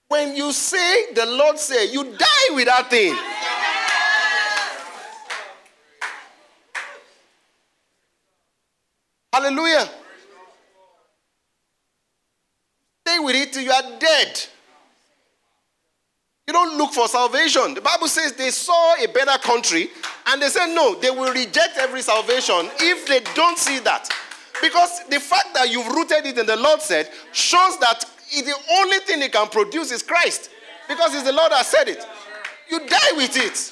When 0.08 0.36
you 0.36 0.52
say 0.52 1.14
the 1.14 1.26
Lord 1.26 1.58
say, 1.58 1.92
you 1.92 2.04
die 2.04 2.50
with 2.52 2.66
that 2.66 2.90
thing. 2.90 3.16
Hallelujah. 9.34 9.90
Stay 13.06 13.20
with 13.20 13.36
it 13.36 13.52
till 13.54 13.64
you 13.64 13.72
are 13.72 14.00
dead. 14.00 14.42
You 16.48 16.54
don't 16.54 16.78
look 16.78 16.94
for 16.94 17.08
salvation. 17.08 17.74
The 17.74 17.82
Bible 17.82 18.08
says 18.08 18.34
they 18.34 18.52
saw 18.52 18.96
a 19.04 19.08
better 19.08 19.38
country 19.40 19.90
and 20.28 20.42
they 20.42 20.48
said, 20.48 20.68
no, 20.74 20.96
they 20.96 21.10
will 21.10 21.34
reject 21.34 21.78
every 21.78 22.02
salvation 22.02 22.70
if 22.80 23.08
they 23.08 23.22
don't 23.34 23.58
see 23.58 23.80
that. 23.80 24.10
Because 24.62 25.02
the 25.10 25.20
fact 25.20 25.54
that 25.56 25.70
you've 25.72 25.88
rooted 25.88 26.26
it 26.26 26.38
in 26.38 26.46
the 26.46 26.56
Lord 26.56 26.82
said 26.82 27.10
shows 27.34 27.78
that 27.80 28.06
the 28.32 28.56
only 28.74 29.00
thing 29.00 29.22
it 29.22 29.32
can 29.32 29.48
produce 29.48 29.92
is 29.92 30.04
Christ. 30.04 30.50
Because 30.88 31.14
it's 31.16 31.24
the 31.24 31.32
Lord 31.32 31.52
that 31.52 31.66
said 31.66 31.88
it. 31.88 32.06
You 32.70 32.80
die 32.80 33.12
with 33.16 33.38
it. 33.38 33.72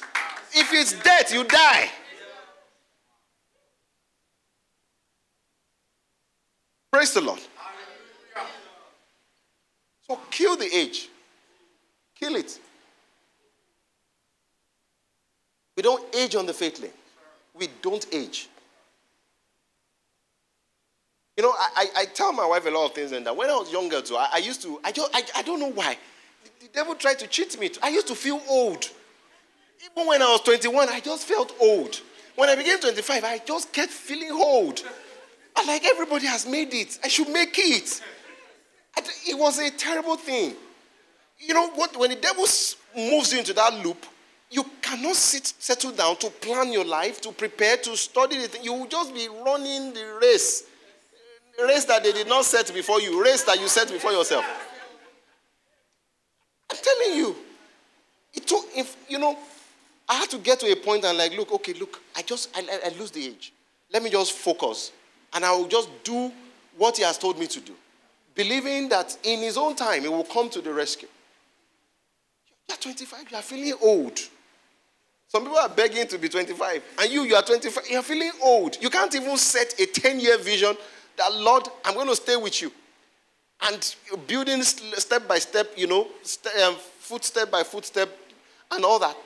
If 0.56 0.72
it's 0.72 0.92
death, 1.02 1.32
you 1.32 1.44
die. 1.44 1.90
Praise 6.92 7.12
the 7.12 7.20
Lord. 7.20 7.40
So 10.06 10.18
kill 10.30 10.56
the 10.56 10.68
age. 10.72 11.08
Kill 12.14 12.36
it. 12.36 12.58
We 15.76 15.82
don't 15.82 16.14
age 16.14 16.36
on 16.36 16.46
the 16.46 16.54
faith 16.54 16.80
lane. 16.80 16.92
We 17.58 17.68
don't 17.82 18.06
age. 18.12 18.48
You 21.36 21.42
know, 21.42 21.52
I, 21.52 21.86
I, 21.96 22.04
tell 22.04 22.32
my 22.32 22.46
wife 22.46 22.64
a 22.64 22.70
lot 22.70 22.86
of 22.86 22.94
things, 22.94 23.10
and 23.10 23.26
that 23.26 23.36
when 23.36 23.50
I 23.50 23.54
was 23.54 23.72
younger 23.72 24.00
too, 24.00 24.16
I, 24.16 24.28
I 24.34 24.38
used 24.38 24.62
to, 24.62 24.78
I, 24.84 24.92
just, 24.92 25.10
I, 25.12 25.22
I 25.36 25.42
don't 25.42 25.58
know 25.58 25.72
why. 25.72 25.96
The, 26.44 26.66
the 26.66 26.72
devil 26.72 26.94
tried 26.94 27.18
to 27.20 27.26
cheat 27.26 27.58
me. 27.58 27.70
I 27.82 27.88
used 27.88 28.06
to 28.06 28.14
feel 28.14 28.40
old. 28.48 28.88
Even 29.84 30.06
when 30.06 30.22
I 30.22 30.26
was 30.26 30.42
21, 30.42 30.88
I 30.88 31.00
just 31.00 31.26
felt 31.26 31.52
old. 31.60 32.00
When 32.36 32.48
I 32.48 32.54
became 32.54 32.78
25, 32.78 33.24
I 33.24 33.38
just 33.38 33.72
kept 33.72 33.90
feeling 33.90 34.30
old. 34.30 34.82
I 35.56 35.64
like 35.66 35.84
everybody 35.84 36.26
has 36.26 36.46
made 36.46 36.72
it. 36.72 36.98
I 37.02 37.08
should 37.08 37.28
make 37.28 37.58
it. 37.58 38.00
It 39.26 39.38
was 39.38 39.58
a 39.58 39.70
terrible 39.70 40.16
thing. 40.16 40.54
You 41.38 41.54
know 41.54 41.70
what? 41.70 41.96
When 41.96 42.10
the 42.10 42.16
devil 42.16 42.44
moves 42.96 43.32
you 43.32 43.38
into 43.38 43.52
that 43.54 43.84
loop, 43.84 44.06
you 44.50 44.64
cannot 44.80 45.16
sit, 45.16 45.52
settle 45.58 45.90
down 45.90 46.16
to 46.18 46.30
plan 46.30 46.72
your 46.72 46.84
life, 46.84 47.20
to 47.22 47.32
prepare, 47.32 47.76
to 47.78 47.96
study 47.96 48.38
the 48.38 48.48
thing. 48.48 48.62
You 48.62 48.72
will 48.74 48.86
just 48.86 49.12
be 49.12 49.28
running 49.44 49.92
the 49.92 50.18
race. 50.22 50.64
That 51.94 52.02
they 52.02 52.10
did 52.10 52.26
not 52.26 52.44
set 52.44 52.74
before 52.74 53.00
you, 53.00 53.22
race 53.22 53.44
that 53.44 53.60
you 53.60 53.68
set 53.68 53.88
before 53.88 54.10
yourself. 54.10 54.44
I'm 56.68 56.76
telling 56.76 57.16
you, 57.16 57.36
it 58.32 58.48
took, 58.48 58.64
if, 58.74 58.96
you 59.08 59.16
know, 59.16 59.38
I 60.08 60.14
had 60.14 60.28
to 60.30 60.38
get 60.38 60.58
to 60.58 60.72
a 60.72 60.74
point 60.74 61.04
and 61.04 61.16
like, 61.16 61.36
look, 61.36 61.52
okay, 61.52 61.72
look, 61.74 62.02
I 62.16 62.22
just, 62.22 62.50
I, 62.52 62.80
I 62.84 62.98
lose 62.98 63.12
the 63.12 63.24
age. 63.24 63.52
Let 63.92 64.02
me 64.02 64.10
just 64.10 64.32
focus 64.32 64.90
and 65.34 65.44
I 65.44 65.52
will 65.52 65.68
just 65.68 65.88
do 66.02 66.32
what 66.76 66.96
he 66.96 67.04
has 67.04 67.16
told 67.16 67.38
me 67.38 67.46
to 67.46 67.60
do. 67.60 67.74
Believing 68.34 68.88
that 68.88 69.16
in 69.22 69.38
his 69.38 69.56
own 69.56 69.76
time, 69.76 70.02
he 70.02 70.08
will 70.08 70.24
come 70.24 70.50
to 70.50 70.60
the 70.60 70.72
rescue. 70.72 71.06
You're 72.68 72.76
25, 72.76 73.30
you 73.30 73.36
are 73.36 73.42
feeling 73.42 73.74
old. 73.80 74.18
Some 75.28 75.44
people 75.44 75.58
are 75.58 75.68
begging 75.68 76.08
to 76.08 76.18
be 76.18 76.28
25, 76.28 76.82
and 77.02 77.12
you, 77.12 77.22
you 77.22 77.36
are 77.36 77.42
25, 77.42 77.84
you're 77.88 78.02
feeling 78.02 78.32
old. 78.42 78.82
You 78.82 78.90
can't 78.90 79.14
even 79.14 79.36
set 79.36 79.78
a 79.78 79.86
10 79.86 80.18
year 80.18 80.38
vision 80.38 80.76
that, 81.16 81.34
Lord, 81.34 81.68
I'm 81.84 81.94
going 81.94 82.08
to 82.08 82.16
stay 82.16 82.36
with 82.36 82.60
you. 82.62 82.72
And 83.62 83.94
building 84.26 84.62
step 84.62 85.26
by 85.28 85.38
step, 85.38 85.72
you 85.76 85.86
know, 85.86 86.08
st- 86.22 86.54
um, 86.56 86.74
footstep 86.74 87.50
by 87.50 87.62
footstep, 87.62 88.08
and 88.70 88.84
all 88.84 88.98
that. 88.98 89.16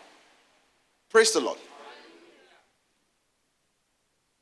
Praise 1.11 1.33
the 1.33 1.41
Lord. 1.41 1.59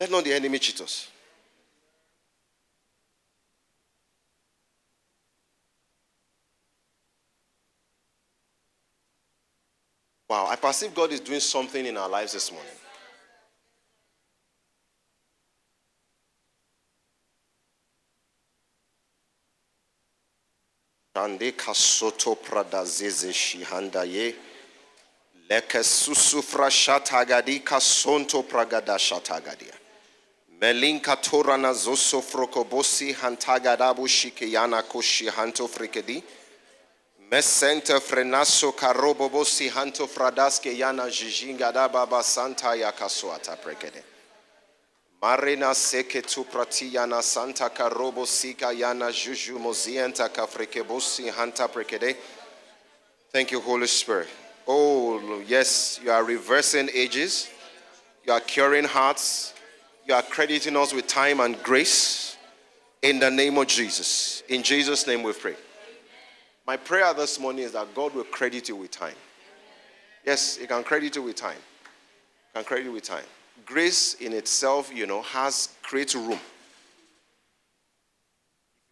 Let 0.01 0.11
not 0.11 0.25
the 0.25 0.33
enemy 0.35 0.59
cheat 0.59 0.81
us. 0.81 1.09
Wow, 10.29 10.47
I 10.49 10.57
perceive 10.57 10.93
God 10.95 11.13
is 11.13 11.21
doing 11.21 11.41
something 11.41 11.87
in 11.87 11.97
our 11.97 12.09
lives 12.09 12.33
this 12.33 12.51
morning. 12.51 12.73
Shande 21.17 21.53
kasoto 21.53 22.35
prada 22.37 22.85
zeze 22.85 23.33
shihanda 23.33 24.05
ye. 24.05 24.35
Leke 25.49 25.83
susufra 25.83 26.69
shatagadi 26.69 27.65
kasonto 27.65 28.43
pragada 28.43 28.99
shatagadia. 28.99 29.73
Melinka 30.61 31.17
torana 31.17 31.73
zoso 31.73 32.21
frokobosi 32.21 33.15
hantagadabu 33.15 34.07
shikeyana 34.07 34.83
koshi 34.83 35.31
hanto 35.31 35.67
frikedi. 35.67 36.23
Mesenta 37.31 37.99
frenaso 37.99 38.73
karobobosi 38.73 39.71
hanto 39.71 40.07
fradaske 40.07 40.77
yana 40.77 41.09
jijinga 41.09 41.73
da 41.73 42.23
santa 42.23 42.75
ya 42.75 42.93
kaswata 42.93 43.57
prekede. 43.57 44.03
Marina 45.23 45.75
seke 45.75 46.23
tu 46.23 46.45
yana 46.45 47.23
santa 47.23 47.71
karobo 47.71 48.27
sika 48.27 48.67
yana 48.67 49.11
juju 49.11 49.59
mozienta 49.59 50.29
kafrekebosi 50.29 51.33
hanta 51.33 51.69
prekede. 51.69 52.17
Thank 53.33 53.51
you, 53.51 53.61
Holy 53.61 53.87
Spirit. 53.87 54.29
Oh, 54.69 55.43
yes, 55.47 56.01
you 56.03 56.11
are 56.11 56.25
reversing 56.25 56.89
ages. 56.95 57.49
You 58.27 58.33
are 58.33 58.41
curing 58.41 58.85
hearts. 58.85 59.55
You 60.07 60.15
are 60.15 60.23
crediting 60.23 60.77
us 60.77 60.93
with 60.93 61.07
time 61.07 61.41
and 61.41 61.63
grace. 61.63 62.37
In 63.03 63.21
the 63.21 63.31
name 63.31 63.57
of 63.59 63.69
Jesus. 63.69 64.43
In 64.49 64.63
Jesus' 64.63 65.07
name 65.07 65.23
we 65.23 65.33
pray. 65.33 65.55
My 66.67 66.77
prayer 66.77 67.15
this 67.15 67.39
morning 67.39 67.65
is 67.65 67.73
that 67.73 67.95
God 67.95 68.15
will 68.15 68.25
credit 68.25 68.69
you 68.69 68.77
with 68.77 68.91
time. 68.91 69.15
Yes, 70.25 70.57
He 70.57 70.67
can 70.67 70.83
credit 70.83 71.15
you 71.15 71.23
with 71.23 71.37
time. 71.37 71.59
He 71.59 72.59
Can 72.59 72.65
credit 72.65 72.87
you 72.87 72.93
with 72.93 73.05
time. 73.05 73.25
Grace 73.65 74.15
in 74.15 74.33
itself, 74.33 74.93
you 74.95 75.07
know, 75.07 75.23
has 75.23 75.71
creates 75.83 76.15
room. 76.15 76.39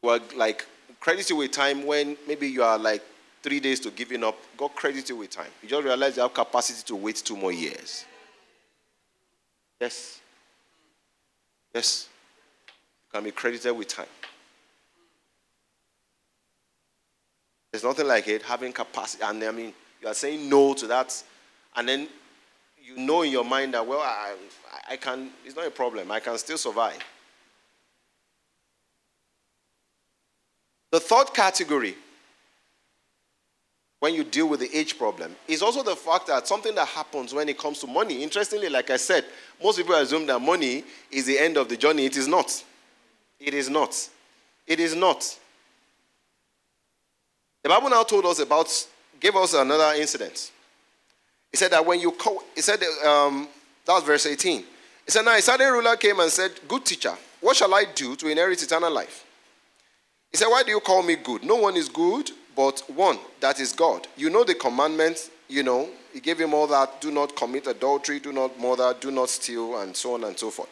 Well, 0.03 0.21
like 0.37 0.67
credit 1.01 1.29
you 1.31 1.37
with 1.37 1.53
time 1.53 1.87
when 1.87 2.17
maybe 2.27 2.49
you 2.49 2.63
are 2.63 2.79
like 2.79 3.03
three 3.43 3.61
days 3.61 3.79
to 3.81 3.91
giving 3.91 4.25
up. 4.25 4.37
God 4.57 4.75
credit 4.75 5.09
you 5.09 5.17
with 5.17 5.31
time. 5.31 5.51
You 5.63 5.69
just 5.69 5.85
realize 5.85 6.17
you 6.17 6.23
have 6.23 6.35
capacity 6.35 6.83
to 6.87 6.97
wait 6.97 7.17
two 7.17 7.37
more 7.37 7.53
years. 7.53 8.05
Yes. 9.81 10.21
Yes. 11.75 12.09
You 12.67 13.19
can 13.19 13.25
be 13.25 13.31
credited 13.31 13.77
with 13.77 13.89
time. 13.89 14.07
There's 17.71 17.85
nothing 17.85 18.07
like 18.07 18.29
it, 18.29 18.43
having 18.43 18.73
capacity. 18.73 19.25
And 19.25 19.43
I 19.43 19.51
mean, 19.51 19.75
you 20.01 20.09
are 20.09 20.15
saying 20.15 20.49
no 20.49 20.75
to 20.75 20.87
that. 20.87 21.23
And 21.77 21.89
then 21.89 22.09
you 22.85 22.97
know 22.99 23.23
in 23.23 23.33
your 23.33 23.45
mind 23.45 23.75
that, 23.75 23.87
well, 23.87 24.01
I, 24.01 24.35
I 24.91 24.97
can, 24.97 25.31
it's 25.45 25.57
not 25.57 25.67
a 25.67 25.71
problem. 25.71 26.11
I 26.11 26.21
can 26.21 26.37
still 26.39 26.59
survive. 26.59 26.99
The 30.91 31.01
third 31.01 31.33
category, 31.35 31.97
when 34.01 34.15
you 34.15 34.23
deal 34.23 34.49
with 34.49 34.61
the 34.61 34.77
age 34.77 34.99
problem, 34.99 35.35
is 35.49 35.63
also 35.63 35.83
the 35.83 35.97
fact 35.97 36.27
that 36.27 36.47
something 36.47 36.75
that 36.75 36.87
happens 36.89 37.33
when 37.33 37.49
it 37.49 37.59
comes 37.59 37.81
to 37.81 37.87
money. 37.87 38.23
Interestingly, 38.23 38.69
like 38.69 38.91
I 38.91 38.97
said, 38.99 39.25
most 39.63 39.79
people 39.79 39.95
assume 39.95 40.27
that 40.27 40.39
money 40.39 40.85
is 41.11 41.25
the 41.25 41.39
end 41.39 41.57
of 41.57 41.69
the 41.69 41.77
journey. 41.77 42.05
It 42.05 42.17
is 42.17 42.29
not. 42.29 42.63
It 43.41 43.55
is 43.55 43.71
not. 43.71 44.09
It 44.67 44.79
is 44.79 44.95
not. 44.95 45.39
The 47.63 47.71
Bible 47.71 47.89
now 47.89 48.03
told 48.03 48.27
us 48.27 48.41
about, 48.41 48.69
gave 49.19 49.35
us 49.35 49.55
another 49.55 49.99
incident. 49.99 50.53
He 51.55 51.57
said 51.57 51.71
that 51.71 51.87
when 51.87 52.01
you 52.01 52.11
call, 52.11 52.43
he 52.57 52.61
said, 52.61 52.83
um, 53.07 53.47
that 53.87 53.93
was 53.93 54.03
verse 54.03 54.27
18. 54.27 54.59
He 54.59 54.67
said, 55.07 55.25
Now 55.25 55.37
a 55.37 55.41
certain 55.41 55.73
ruler 55.73 55.95
came 55.95 56.19
and 56.19 56.29
said, 56.29 56.51
Good 56.67 56.85
teacher, 56.85 57.15
what 57.41 57.55
shall 57.55 57.73
I 57.73 57.85
do 57.95 58.17
to 58.17 58.27
inherit 58.27 58.61
eternal 58.61 58.93
life? 58.93 59.25
He 60.33 60.37
said, 60.37 60.49
Why 60.49 60.65
do 60.65 60.73
you 60.73 60.81
call 60.81 61.05
me 61.05 61.15
good? 61.15 61.45
No 61.45 61.55
one 61.55 61.77
is 61.77 61.89
good 61.89 62.29
but 62.57 62.83
one, 62.89 63.21
that 63.39 63.61
is 63.61 63.73
God. 63.73 64.09
You 64.17 64.31
know 64.31 64.43
the 64.43 64.57
commandments, 64.57 65.31
you 65.47 65.63
know, 65.63 65.89
he 66.13 66.19
gave 66.19 66.41
him 66.41 66.55
all 66.55 66.67
that 66.67 67.01
do 67.01 67.13
not 67.13 67.37
commit 67.37 67.69
adultery, 67.69 68.19
do 68.19 68.33
not 68.33 68.59
murder, 68.59 68.93
do 69.01 69.13
not 69.13 69.29
steal, 69.29 69.79
and 69.79 69.97
so 69.97 70.15
on 70.15 70.25
and 70.25 70.37
so 70.37 70.51
forth. 70.51 70.69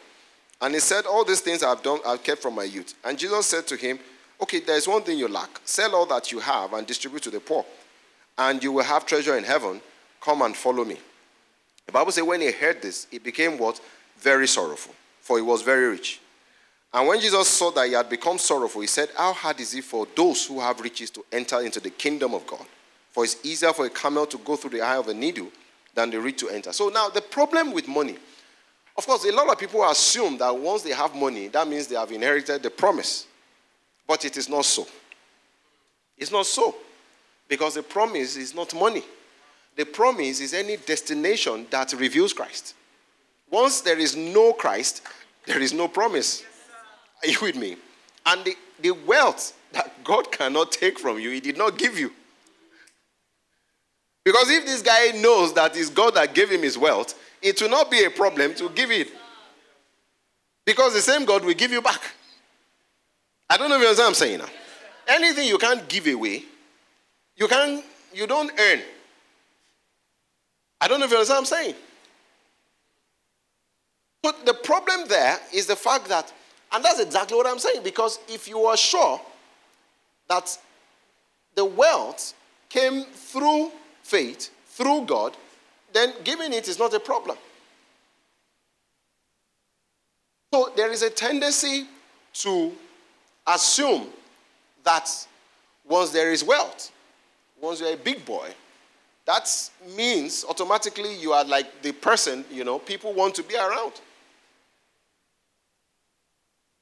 And 0.59 0.73
he 0.73 0.81
said, 0.81 1.05
All 1.05 1.23
these 1.23 1.39
things 1.39 1.63
I've 1.63 1.81
done, 1.81 1.99
I've 2.05 2.23
kept 2.23 2.41
from 2.41 2.55
my 2.55 2.65
youth. 2.65 2.93
And 3.05 3.17
Jesus 3.17 3.45
said 3.45 3.67
to 3.67 3.77
him, 3.77 3.99
Okay, 4.41 4.59
there's 4.59 4.85
one 4.85 5.03
thing 5.03 5.17
you 5.17 5.29
lack. 5.29 5.61
Sell 5.63 5.95
all 5.95 6.05
that 6.07 6.33
you 6.33 6.39
have 6.39 6.73
and 6.73 6.85
distribute 6.85 7.23
to 7.23 7.29
the 7.29 7.39
poor, 7.39 7.65
and 8.37 8.61
you 8.61 8.73
will 8.73 8.83
have 8.83 9.05
treasure 9.05 9.37
in 9.37 9.45
heaven. 9.45 9.79
Come 10.23 10.41
and 10.41 10.55
follow 10.55 10.85
me. 10.85 10.97
The 11.85 11.91
Bible 11.91 12.11
says, 12.11 12.23
when 12.23 12.39
he 12.39 12.51
heard 12.51 12.81
this, 12.81 13.07
he 13.11 13.19
became 13.19 13.57
what? 13.57 13.81
Very 14.19 14.47
sorrowful, 14.47 14.95
for 15.19 15.37
he 15.37 15.43
was 15.43 15.61
very 15.61 15.87
rich. 15.87 16.21
And 16.93 17.07
when 17.07 17.19
Jesus 17.19 17.47
saw 17.47 17.71
that 17.71 17.87
he 17.87 17.93
had 17.93 18.09
become 18.09 18.37
sorrowful, 18.37 18.81
he 18.81 18.87
said, 18.87 19.09
How 19.17 19.33
hard 19.33 19.59
is 19.59 19.73
it 19.73 19.83
for 19.83 20.07
those 20.15 20.45
who 20.45 20.59
have 20.59 20.79
riches 20.79 21.09
to 21.11 21.25
enter 21.31 21.59
into 21.61 21.79
the 21.79 21.89
kingdom 21.89 22.33
of 22.33 22.45
God? 22.45 22.65
For 23.11 23.23
it's 23.23 23.43
easier 23.43 23.73
for 23.73 23.85
a 23.85 23.89
camel 23.89 24.25
to 24.27 24.37
go 24.37 24.55
through 24.55 24.71
the 24.71 24.81
eye 24.81 24.97
of 24.97 25.07
a 25.07 25.13
needle 25.13 25.49
than 25.93 26.11
the 26.11 26.21
rich 26.21 26.37
to 26.37 26.49
enter. 26.49 26.71
So 26.71 26.89
now, 26.89 27.09
the 27.09 27.21
problem 27.21 27.73
with 27.73 27.87
money, 27.87 28.15
of 28.95 29.05
course, 29.05 29.25
a 29.25 29.31
lot 29.31 29.49
of 29.49 29.57
people 29.57 29.83
assume 29.89 30.37
that 30.37 30.55
once 30.55 30.83
they 30.83 30.91
have 30.91 31.15
money, 31.15 31.47
that 31.47 31.67
means 31.67 31.87
they 31.87 31.95
have 31.95 32.11
inherited 32.11 32.61
the 32.61 32.69
promise. 32.69 33.25
But 34.07 34.23
it 34.23 34.37
is 34.37 34.47
not 34.47 34.65
so. 34.65 34.87
It's 36.17 36.31
not 36.31 36.45
so. 36.45 36.75
Because 37.49 37.73
the 37.73 37.83
promise 37.83 38.37
is 38.37 38.53
not 38.53 38.73
money. 38.75 39.03
The 39.75 39.85
promise 39.85 40.39
is 40.39 40.53
any 40.53 40.77
destination 40.77 41.67
that 41.71 41.93
reveals 41.93 42.33
Christ. 42.33 42.75
Once 43.49 43.81
there 43.81 43.99
is 43.99 44.15
no 44.15 44.53
Christ, 44.53 45.01
there 45.45 45.59
is 45.59 45.73
no 45.73 45.87
promise. 45.87 46.43
Are 47.23 47.27
you 47.27 47.37
with 47.41 47.55
me? 47.55 47.77
And 48.25 48.45
the, 48.45 48.55
the 48.81 48.91
wealth 48.91 49.57
that 49.71 50.03
God 50.03 50.31
cannot 50.31 50.71
take 50.71 50.99
from 50.99 51.19
you, 51.19 51.31
He 51.31 51.39
did 51.39 51.57
not 51.57 51.77
give 51.77 51.97
you. 51.97 52.11
Because 54.23 54.49
if 54.49 54.65
this 54.65 54.81
guy 54.81 55.11
knows 55.11 55.53
that 55.53 55.75
it's 55.75 55.89
God 55.89 56.15
that 56.15 56.33
gave 56.33 56.49
him 56.49 56.61
his 56.61 56.77
wealth, 56.77 57.19
it 57.41 57.61
will 57.61 57.69
not 57.69 57.91
be 57.91 58.05
a 58.05 58.09
problem 58.09 58.55
to 58.55 58.69
give 58.69 58.89
it. 58.89 59.11
Because 60.65 60.93
the 60.93 61.01
same 61.01 61.25
God 61.25 61.43
will 61.43 61.53
give 61.53 61.71
you 61.71 61.81
back. 61.81 62.01
I 63.49 63.57
don't 63.57 63.69
know 63.69 63.75
if 63.75 63.81
you 63.81 63.87
understand 63.87 64.05
what 64.05 64.09
I'm 64.09 64.15
saying 64.15 64.39
now. 64.39 64.49
Anything 65.07 65.47
you 65.47 65.57
can't 65.57 65.87
give 65.89 66.07
away, 66.07 66.45
you 67.35 67.47
can 67.47 67.83
you 68.13 68.25
don't 68.25 68.51
earn. 68.57 68.79
I 70.83 70.87
don't 70.89 70.99
know 70.99 71.05
if 71.05 71.11
you 71.11 71.17
understand 71.17 71.45
what 71.45 71.53
I'm 71.53 71.63
saying. 71.63 71.75
But 74.21 74.45
the 74.45 74.53
problem 74.53 75.07
there 75.07 75.39
is 75.53 75.65
the 75.65 75.77
fact 75.77 76.09
that 76.09 76.33
and 76.73 76.83
that's 76.83 76.99
exactly 76.99 77.37
what 77.37 77.47
I'm 77.47 77.59
saying. 77.59 77.83
Because 77.83 78.19
if 78.27 78.49
you 78.49 78.65
are 78.65 78.75
sure 78.75 79.21
that 80.27 80.57
the 81.55 81.63
wealth 81.63 82.33
came 82.67 83.03
through 83.03 83.71
faith, 84.01 84.49
through 84.67 85.05
God, 85.05 85.37
then 85.93 86.13
giving 86.25 86.51
it 86.51 86.67
is 86.67 86.79
not 86.79 86.93
a 86.93 86.99
problem. 86.99 87.37
So 90.51 90.73
there 90.75 90.91
is 90.91 91.01
a 91.01 91.09
tendency 91.09 91.85
to 92.33 92.73
assume 93.47 94.07
that 94.83 95.09
once 95.87 96.09
there 96.09 96.31
is 96.31 96.43
wealth, 96.43 96.91
once 97.61 97.79
you're 97.79 97.93
a 97.93 97.97
big 97.97 98.25
boy, 98.25 98.49
that 99.25 99.49
means 99.95 100.43
automatically 100.47 101.15
you 101.15 101.31
are 101.31 101.45
like 101.45 101.81
the 101.81 101.91
person, 101.93 102.43
you 102.51 102.63
know, 102.63 102.79
people 102.79 103.13
want 103.13 103.35
to 103.35 103.43
be 103.43 103.55
around. 103.55 103.93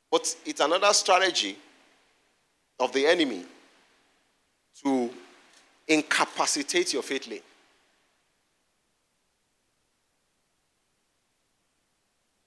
But 0.09 0.35
it's 0.45 0.59
another 0.59 0.91
strategy 0.93 1.57
of 2.79 2.91
the 2.91 3.05
enemy 3.05 3.45
to 4.83 5.09
incapacitate 5.87 6.93
your 6.93 7.03
faith 7.03 7.27
lane. 7.27 7.41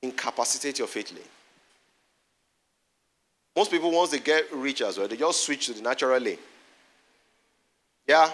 Incapacitate 0.03 0.79
your 0.79 0.89
faith 0.89 1.13
lane. 1.13 1.23
Most 3.57 3.71
people, 3.71 3.93
once 3.93 4.11
they 4.11 4.19
get 4.19 4.53
rich 4.53 4.83
as 4.83 4.99
well, 4.99 5.07
they 5.07 5.17
just 5.17 5.45
switch 5.45 5.67
to 5.67 5.73
the 5.73 5.83
natural 5.83 6.19
lane. 6.19 6.39
Yeah? 8.07 8.29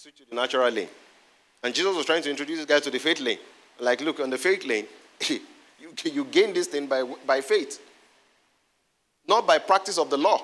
Switch 0.00 0.14
to 0.18 0.24
the 0.24 0.36
natural 0.36 0.70
lane. 0.70 0.86
And 1.60 1.74
Jesus 1.74 1.96
was 1.96 2.06
trying 2.06 2.22
to 2.22 2.30
introduce 2.30 2.58
this 2.58 2.66
guy 2.66 2.78
to 2.78 2.88
the 2.88 3.00
faith 3.00 3.18
lane. 3.18 3.38
Like, 3.80 4.00
look, 4.00 4.20
on 4.20 4.30
the 4.30 4.38
faith 4.38 4.64
lane, 4.64 4.86
you, 5.28 5.40
you 6.04 6.24
gain 6.26 6.52
this 6.54 6.68
thing 6.68 6.86
by, 6.86 7.02
by 7.26 7.40
faith 7.40 7.80
not 9.26 9.44
by 9.44 9.58
practice 9.58 9.98
of 9.98 10.08
the 10.08 10.16
law. 10.16 10.40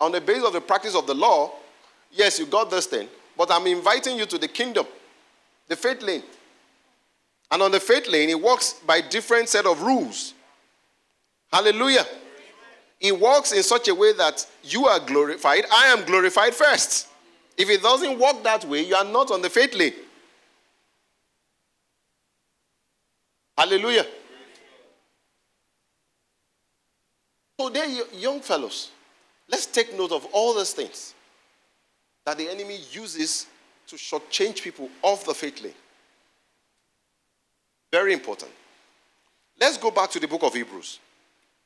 On 0.00 0.10
the 0.10 0.22
basis 0.22 0.46
of 0.46 0.54
the 0.54 0.60
practice 0.62 0.94
of 0.94 1.06
the 1.06 1.12
law, 1.12 1.52
yes, 2.10 2.38
you 2.38 2.46
got 2.46 2.70
this 2.70 2.86
thing, 2.86 3.08
but 3.36 3.50
I'm 3.52 3.66
inviting 3.66 4.16
you 4.16 4.24
to 4.24 4.38
the 4.38 4.48
kingdom, 4.48 4.86
the 5.68 5.76
faith 5.76 6.00
lane. 6.00 6.22
And 7.50 7.60
on 7.60 7.70
the 7.70 7.78
faith 7.78 8.08
lane, 8.08 8.30
it 8.30 8.40
works 8.40 8.80
by 8.86 9.02
different 9.02 9.50
set 9.50 9.66
of 9.66 9.82
rules. 9.82 10.32
Hallelujah. 11.52 12.06
It 13.00 13.20
works 13.20 13.52
in 13.52 13.62
such 13.62 13.88
a 13.88 13.94
way 13.94 14.14
that 14.14 14.46
you 14.64 14.86
are 14.86 14.98
glorified, 14.98 15.66
I 15.70 15.88
am 15.88 16.06
glorified 16.06 16.54
first. 16.54 17.08
If 17.60 17.68
it 17.68 17.82
doesn't 17.82 18.18
work 18.18 18.42
that 18.42 18.64
way, 18.64 18.86
you 18.86 18.94
are 18.94 19.04
not 19.04 19.30
on 19.30 19.42
the 19.42 19.50
faith 19.50 19.74
lane. 19.74 19.92
Hallelujah. 23.58 24.06
So, 27.60 27.68
there, 27.68 27.86
young 28.14 28.40
fellows, 28.40 28.92
let's 29.46 29.66
take 29.66 29.94
note 29.94 30.10
of 30.10 30.24
all 30.32 30.54
those 30.54 30.72
things 30.72 31.12
that 32.24 32.38
the 32.38 32.48
enemy 32.48 32.78
uses 32.92 33.46
to 33.88 33.96
shortchange 33.96 34.62
people 34.62 34.88
off 35.02 35.26
the 35.26 35.34
faith 35.34 35.62
lane. 35.62 35.74
Very 37.92 38.14
important. 38.14 38.52
Let's 39.60 39.76
go 39.76 39.90
back 39.90 40.10
to 40.12 40.18
the 40.18 40.28
book 40.28 40.44
of 40.44 40.54
Hebrews. 40.54 40.98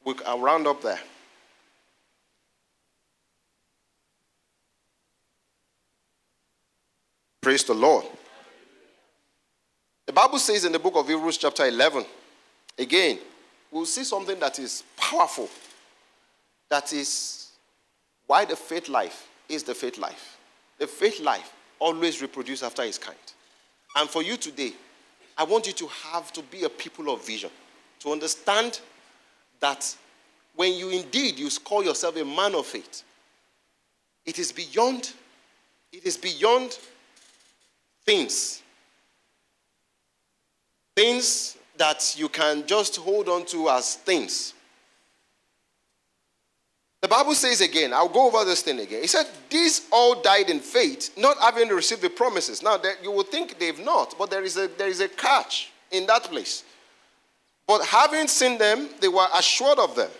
We'll 0.04 0.16
round 0.40 0.66
up 0.66 0.82
there. 0.82 0.98
Praise 7.44 7.62
the 7.62 7.74
Lord. 7.74 8.06
The 10.06 10.14
Bible 10.14 10.38
says 10.38 10.64
in 10.64 10.72
the 10.72 10.78
book 10.78 10.96
of 10.96 11.06
Hebrews, 11.06 11.36
chapter 11.36 11.66
11, 11.66 12.06
again, 12.78 13.18
we'll 13.70 13.84
see 13.84 14.02
something 14.02 14.40
that 14.40 14.58
is 14.58 14.82
powerful 14.96 15.50
that 16.70 16.94
is 16.94 17.50
why 18.26 18.46
the 18.46 18.56
faith 18.56 18.88
life 18.88 19.28
is 19.46 19.62
the 19.62 19.74
faith 19.74 19.98
life. 19.98 20.38
The 20.78 20.86
faith 20.86 21.20
life 21.20 21.52
always 21.78 22.22
reproduces 22.22 22.62
after 22.62 22.82
its 22.82 22.96
kind. 22.96 23.18
And 23.94 24.08
for 24.08 24.22
you 24.22 24.38
today, 24.38 24.72
I 25.36 25.44
want 25.44 25.66
you 25.66 25.74
to 25.74 25.86
have 25.86 26.32
to 26.32 26.42
be 26.44 26.64
a 26.64 26.70
people 26.70 27.12
of 27.12 27.26
vision, 27.26 27.50
to 28.00 28.12
understand 28.12 28.80
that 29.60 29.94
when 30.56 30.72
you 30.72 30.88
indeed 30.88 31.38
you 31.38 31.50
call 31.62 31.84
yourself 31.84 32.16
a 32.16 32.24
man 32.24 32.54
of 32.54 32.64
faith, 32.64 33.02
it 34.24 34.38
is 34.38 34.50
beyond, 34.50 35.12
it 35.92 36.06
is 36.06 36.16
beyond 36.16 36.78
things. 38.04 38.62
Things 40.96 41.56
that 41.76 42.14
you 42.16 42.28
can 42.28 42.66
just 42.66 42.96
hold 42.96 43.28
on 43.28 43.44
to 43.46 43.68
as 43.68 43.96
things. 43.96 44.54
The 47.00 47.08
Bible 47.08 47.34
says 47.34 47.60
again, 47.60 47.92
I'll 47.92 48.08
go 48.08 48.28
over 48.28 48.46
this 48.46 48.62
thing 48.62 48.80
again. 48.80 49.02
He 49.02 49.06
said, 49.06 49.26
These 49.50 49.88
all 49.92 50.22
died 50.22 50.48
in 50.48 50.60
faith, 50.60 51.10
not 51.18 51.36
having 51.38 51.68
received 51.68 52.00
the 52.00 52.08
promises. 52.08 52.62
Now, 52.62 52.78
that 52.78 53.02
you 53.02 53.10
would 53.10 53.28
think 53.28 53.58
they've 53.58 53.78
not, 53.84 54.14
but 54.18 54.30
there 54.30 54.42
is, 54.42 54.56
a, 54.56 54.68
there 54.68 54.88
is 54.88 55.00
a 55.00 55.08
catch 55.08 55.70
in 55.90 56.06
that 56.06 56.24
place. 56.24 56.64
But 57.66 57.84
having 57.84 58.26
seen 58.26 58.56
them, 58.58 58.88
they 59.00 59.08
were 59.08 59.26
assured 59.34 59.78
of 59.78 59.94
them, 59.96 60.10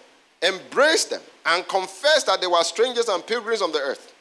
embraced 0.42 1.10
them, 1.10 1.22
and 1.46 1.66
confessed 1.68 2.26
that 2.26 2.40
they 2.40 2.46
were 2.46 2.62
strangers 2.64 3.08
and 3.08 3.26
pilgrims 3.26 3.62
on 3.62 3.72
the 3.72 3.80
earth. 3.80 4.13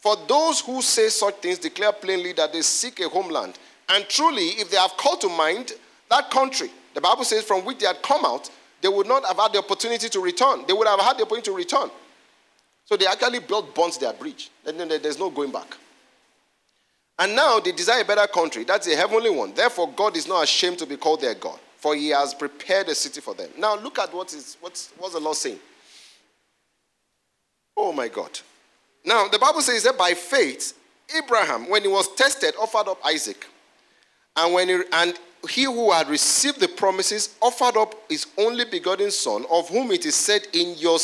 For 0.00 0.16
those 0.26 0.60
who 0.60 0.82
say 0.82 1.08
such 1.08 1.36
things 1.36 1.58
declare 1.58 1.92
plainly 1.92 2.32
that 2.32 2.52
they 2.52 2.62
seek 2.62 3.00
a 3.00 3.08
homeland. 3.08 3.58
And 3.88 4.08
truly, 4.08 4.46
if 4.58 4.70
they 4.70 4.78
have 4.78 4.96
called 4.96 5.20
to 5.20 5.28
mind 5.28 5.72
that 6.08 6.30
country, 6.30 6.70
the 6.94 7.00
Bible 7.00 7.24
says, 7.24 7.44
from 7.44 7.64
which 7.64 7.78
they 7.78 7.86
had 7.86 8.02
come 8.02 8.24
out, 8.24 8.50
they 8.80 8.88
would 8.88 9.06
not 9.06 9.24
have 9.26 9.36
had 9.36 9.52
the 9.52 9.58
opportunity 9.58 10.08
to 10.08 10.20
return. 10.20 10.64
They 10.66 10.72
would 10.72 10.88
have 10.88 11.00
had 11.00 11.18
the 11.18 11.22
opportunity 11.22 11.50
to 11.50 11.56
return. 11.56 11.90
So 12.86 12.96
they 12.96 13.06
actually 13.06 13.40
built 13.40 13.74
bonds 13.74 13.98
their 13.98 14.12
bridge. 14.12 14.50
There's 14.64 15.18
no 15.18 15.30
going 15.30 15.52
back. 15.52 15.76
And 17.18 17.36
now 17.36 17.60
they 17.60 17.72
desire 17.72 18.00
a 18.00 18.04
better 18.04 18.26
country. 18.26 18.64
That's 18.64 18.88
a 18.88 18.96
heavenly 18.96 19.28
one. 19.28 19.52
Therefore, 19.52 19.92
God 19.94 20.16
is 20.16 20.26
not 20.26 20.42
ashamed 20.42 20.78
to 20.78 20.86
be 20.86 20.96
called 20.96 21.20
their 21.20 21.34
God, 21.34 21.60
for 21.76 21.94
he 21.94 22.08
has 22.08 22.32
prepared 22.32 22.88
a 22.88 22.94
city 22.94 23.20
for 23.20 23.34
them. 23.34 23.50
Now 23.58 23.76
look 23.76 23.98
at 23.98 24.12
what 24.14 24.32
is 24.32 24.56
what's, 24.60 24.90
what's 24.96 25.12
the 25.12 25.20
Lord 25.20 25.36
saying. 25.36 25.58
Oh 27.76 27.92
my 27.92 28.08
God. 28.08 28.40
Now 29.04 29.28
the 29.28 29.38
Bible 29.38 29.62
says 29.62 29.82
that 29.84 29.98
by 29.98 30.14
faith, 30.14 30.74
Abraham, 31.16 31.68
when 31.68 31.82
he 31.82 31.88
was 31.88 32.14
tested, 32.14 32.54
offered 32.60 32.88
up 32.88 33.00
Isaac. 33.04 33.46
And 34.36 34.54
when 34.54 34.68
he, 34.68 34.80
and 34.92 35.18
he 35.48 35.64
who 35.64 35.90
had 35.90 36.08
received 36.08 36.60
the 36.60 36.68
promises 36.68 37.34
offered 37.40 37.76
up 37.76 37.94
his 38.08 38.26
only 38.38 38.64
begotten 38.64 39.10
son, 39.10 39.44
of 39.50 39.68
whom 39.68 39.90
it 39.90 40.06
is 40.06 40.14
said, 40.14 40.42
In, 40.52 40.76
your, 40.76 40.98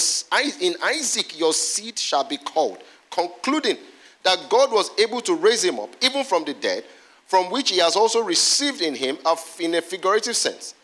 in 0.60 0.74
Isaac 0.84 1.38
your 1.38 1.52
seed 1.52 1.98
shall 1.98 2.24
be 2.24 2.36
called. 2.36 2.78
concluding 3.10 3.78
that 4.22 4.38
God 4.50 4.72
was 4.72 4.90
able 4.98 5.20
to 5.22 5.34
raise 5.34 5.64
him 5.64 5.78
up, 5.80 5.90
even 6.02 6.24
from 6.24 6.44
the 6.44 6.54
dead, 6.54 6.84
from 7.26 7.50
which 7.50 7.70
he 7.70 7.78
has 7.78 7.96
also 7.96 8.22
received 8.22 8.82
in 8.82 8.94
him, 8.94 9.18
in 9.58 9.74
a 9.74 9.82
figurative 9.82 10.36
sense. 10.36 10.74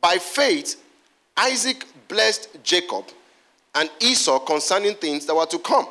By 0.00 0.18
faith, 0.18 0.82
Isaac 1.36 1.84
blessed 2.08 2.48
Jacob 2.62 3.04
and 3.74 3.90
Esau 4.00 4.38
concerning 4.40 4.94
things 4.94 5.26
that 5.26 5.34
were 5.34 5.46
to 5.46 5.58
come. 5.58 5.86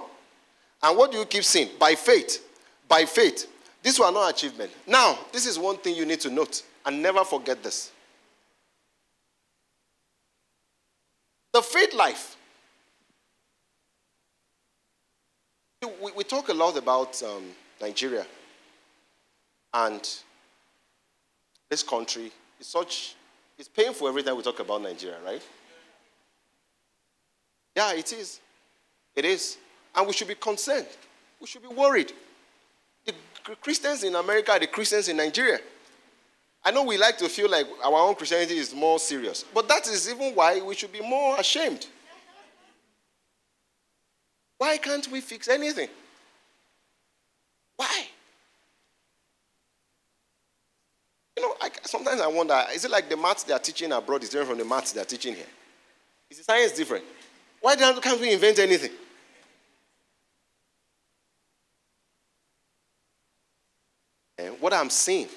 And 0.83 0.97
what 0.97 1.11
do 1.11 1.17
you 1.17 1.25
keep 1.25 1.43
seeing? 1.43 1.69
By 1.79 1.95
faith. 1.95 2.45
By 2.87 3.05
faith. 3.05 3.47
This 3.81 3.99
was 3.99 4.13
not 4.13 4.31
achievement. 4.31 4.71
Now, 4.87 5.17
this 5.31 5.45
is 5.45 5.59
one 5.59 5.77
thing 5.77 5.95
you 5.95 6.05
need 6.05 6.19
to 6.21 6.29
note 6.29 6.63
and 6.85 7.01
never 7.01 7.23
forget 7.23 7.61
this. 7.63 7.91
The 11.53 11.61
faith 11.61 11.93
life. 11.93 12.35
We, 16.01 16.11
we 16.17 16.23
talk 16.23 16.49
a 16.49 16.53
lot 16.53 16.77
about 16.77 17.21
um, 17.23 17.43
Nigeria 17.79 18.25
and 19.73 20.09
this 21.69 21.83
country. 21.83 22.31
It's 22.59 22.69
such, 22.69 23.15
it's 23.57 23.69
painful 23.69 24.07
every 24.07 24.23
time 24.23 24.35
we 24.35 24.43
talk 24.43 24.59
about 24.59 24.81
Nigeria, 24.81 25.17
right? 25.23 25.41
Yeah, 27.75 27.93
it 27.93 28.11
is. 28.13 28.39
It 29.15 29.25
is. 29.25 29.57
And 29.95 30.07
we 30.07 30.13
should 30.13 30.27
be 30.27 30.35
concerned. 30.35 30.87
We 31.39 31.47
should 31.47 31.61
be 31.61 31.67
worried. 31.67 32.11
The 33.05 33.13
Christians 33.61 34.03
in 34.03 34.15
America 34.15 34.51
are 34.53 34.59
the 34.59 34.67
Christians 34.67 35.07
in 35.07 35.17
Nigeria. 35.17 35.59
I 36.63 36.71
know 36.71 36.83
we 36.83 36.97
like 36.97 37.17
to 37.19 37.29
feel 37.29 37.49
like 37.49 37.67
our 37.83 37.93
own 37.93 38.15
Christianity 38.15 38.57
is 38.57 38.73
more 38.73 38.97
serious, 38.97 39.45
but 39.53 39.67
that 39.67 39.87
is 39.87 40.09
even 40.09 40.33
why 40.33 40.59
we 40.61 40.73
should 40.73 40.91
be 40.91 41.01
more 41.01 41.39
ashamed. 41.39 41.85
Why 44.57 44.77
can't 44.77 45.07
we 45.11 45.21
fix 45.21 45.47
anything? 45.47 45.89
Why? 47.75 48.07
You 51.37 51.43
know, 51.43 51.53
I, 51.61 51.69
sometimes 51.83 52.21
I 52.21 52.27
wonder 52.27 52.59
is 52.73 52.85
it 52.85 52.91
like 52.91 53.09
the 53.09 53.17
maths 53.17 53.43
they 53.43 53.53
are 53.53 53.59
teaching 53.59 53.91
abroad 53.91 54.23
is 54.23 54.29
different 54.29 54.49
from 54.49 54.57
the 54.57 54.65
maths 54.65 54.93
they 54.93 55.01
are 55.01 55.05
teaching 55.05 55.35
here? 55.35 55.45
Is 56.31 56.37
the 56.39 56.43
science 56.45 56.71
different? 56.71 57.03
Why 57.61 57.75
can't 57.75 58.19
we 58.21 58.33
invent 58.33 58.57
anything? 58.57 58.91
And 64.37 64.54
what 64.65 64.73
I'm 64.73 64.89
seeing, 64.89 65.27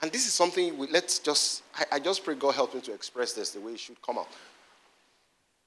and 0.00 0.12
this 0.12 0.28
is 0.28 0.32
something 0.32 0.78
we, 0.78 0.86
let's 0.86 1.18
just, 1.18 1.64
I, 1.74 1.96
I, 1.96 1.98
just 1.98 2.24
pray 2.24 2.36
God 2.36 2.54
help 2.54 2.72
me 2.72 2.80
to 2.82 2.94
express 2.94 3.32
this 3.32 3.50
the 3.50 3.58
way 3.58 3.72
it 3.72 3.80
should 3.80 4.00
come 4.00 4.16
out. 4.16 4.28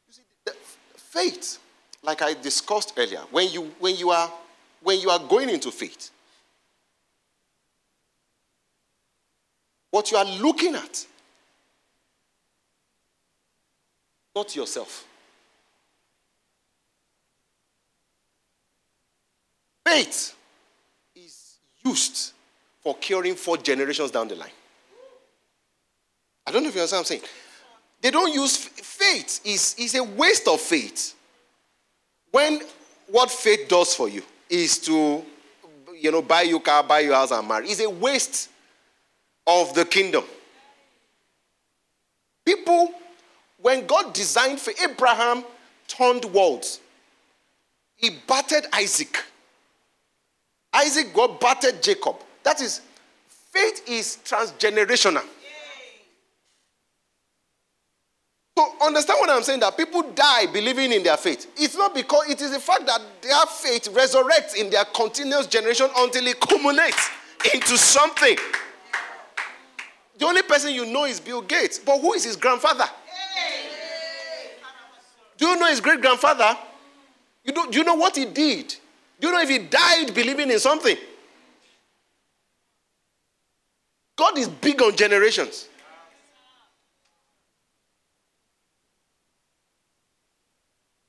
You 0.07 0.13
see, 0.13 0.21
the, 0.45 0.53
faith, 0.95 1.59
like 2.01 2.21
I 2.21 2.33
discussed 2.33 2.93
earlier, 2.95 3.19
when 3.29 3.51
you, 3.51 3.63
when, 3.79 3.97
you 3.97 4.09
are, 4.11 4.31
when 4.81 5.01
you 5.01 5.09
are 5.09 5.19
going 5.19 5.49
into 5.49 5.69
faith, 5.69 6.11
what 9.91 10.09
you 10.09 10.17
are 10.17 10.23
looking 10.23 10.75
at, 10.75 11.05
not 14.33 14.55
yourself. 14.55 15.05
Faith 19.85 20.37
is 21.17 21.57
used 21.83 22.31
for 22.85 22.95
curing 22.97 23.33
four 23.33 23.57
generations 23.57 24.11
down 24.11 24.27
the 24.27 24.35
line. 24.35 24.51
I 26.45 26.51
don't 26.51 26.61
know 26.61 26.69
if 26.69 26.75
you 26.75 26.81
understand 26.81 26.99
what 26.99 27.11
I'm 27.11 27.19
saying. 27.19 27.21
They 27.99 28.11
don't 28.11 28.31
use 28.31 28.55
faith 28.57 29.41
is, 29.43 29.73
is 29.79 29.95
a 29.95 30.03
waste 30.03 30.47
of 30.47 30.61
faith. 30.61 31.15
When 32.29 32.61
what 33.07 33.31
faith 33.31 33.67
does 33.67 33.95
for 33.95 34.07
you 34.07 34.21
is 34.47 34.77
to 34.79 35.23
you 35.99 36.11
know 36.11 36.21
buy 36.21 36.43
your 36.43 36.61
car, 36.61 36.83
buy 36.83 36.99
your 36.99 37.15
house, 37.15 37.31
and 37.31 37.47
marry, 37.47 37.71
is 37.71 37.79
a 37.79 37.89
waste 37.89 38.51
of 39.47 39.73
the 39.73 39.85
kingdom. 39.85 40.23
People, 42.45 42.91
when 43.59 43.87
God 43.87 44.13
designed 44.13 44.59
for 44.59 44.73
Abraham, 44.87 45.43
turned 45.87 46.25
worlds. 46.25 46.81
He 47.95 48.11
battered 48.27 48.67
Isaac. 48.71 49.23
Isaac 50.71 51.11
got 51.15 51.41
battered 51.41 51.81
Jacob. 51.81 52.17
That 52.45 52.61
is, 52.61 52.79
faith 53.27 53.81
is 53.89 54.19
transgenerational. 54.23 55.23
So 58.57 58.71
understand 58.81 59.17
what 59.19 59.29
I'm 59.31 59.43
saying 59.43 59.59
that 59.61 59.75
people 59.75 60.03
die 60.13 60.45
believing 60.45 60.93
in 60.93 61.03
their 61.03 61.17
faith. 61.17 61.51
It's 61.57 61.75
not 61.75 61.93
because 61.93 62.29
it 62.29 62.39
is 62.41 62.51
the 62.51 62.59
fact 62.59 62.85
that 62.85 63.01
their 63.21 63.45
faith 63.47 63.89
resurrects 63.91 64.55
in 64.55 64.69
their 64.69 64.85
continuous 64.85 65.47
generation 65.47 65.89
until 65.97 66.25
it 66.27 66.39
culminates 66.39 67.09
into 67.53 67.77
something. 67.77 68.37
The 70.17 70.25
only 70.25 70.43
person 70.43 70.71
you 70.71 70.85
know 70.85 71.05
is 71.05 71.19
Bill 71.19 71.41
Gates, 71.41 71.79
but 71.79 71.99
who 71.99 72.13
is 72.13 72.23
his 72.23 72.37
grandfather? 72.37 72.85
Do 75.37 75.47
you 75.47 75.59
know 75.59 75.67
his 75.67 75.81
great 75.81 75.99
grandfather? 75.99 76.57
You 77.43 77.53
do, 77.53 77.71
do 77.71 77.79
you 77.79 77.83
know 77.83 77.95
what 77.95 78.15
he 78.15 78.23
did? 78.23 78.73
Do 79.19 79.27
you 79.27 79.33
know 79.33 79.41
if 79.41 79.49
he 79.49 79.57
died 79.57 80.13
believing 80.13 80.51
in 80.51 80.59
something? 80.59 80.95
God 84.15 84.37
is 84.37 84.47
big 84.47 84.81
on 84.81 84.95
generations. 84.95 85.67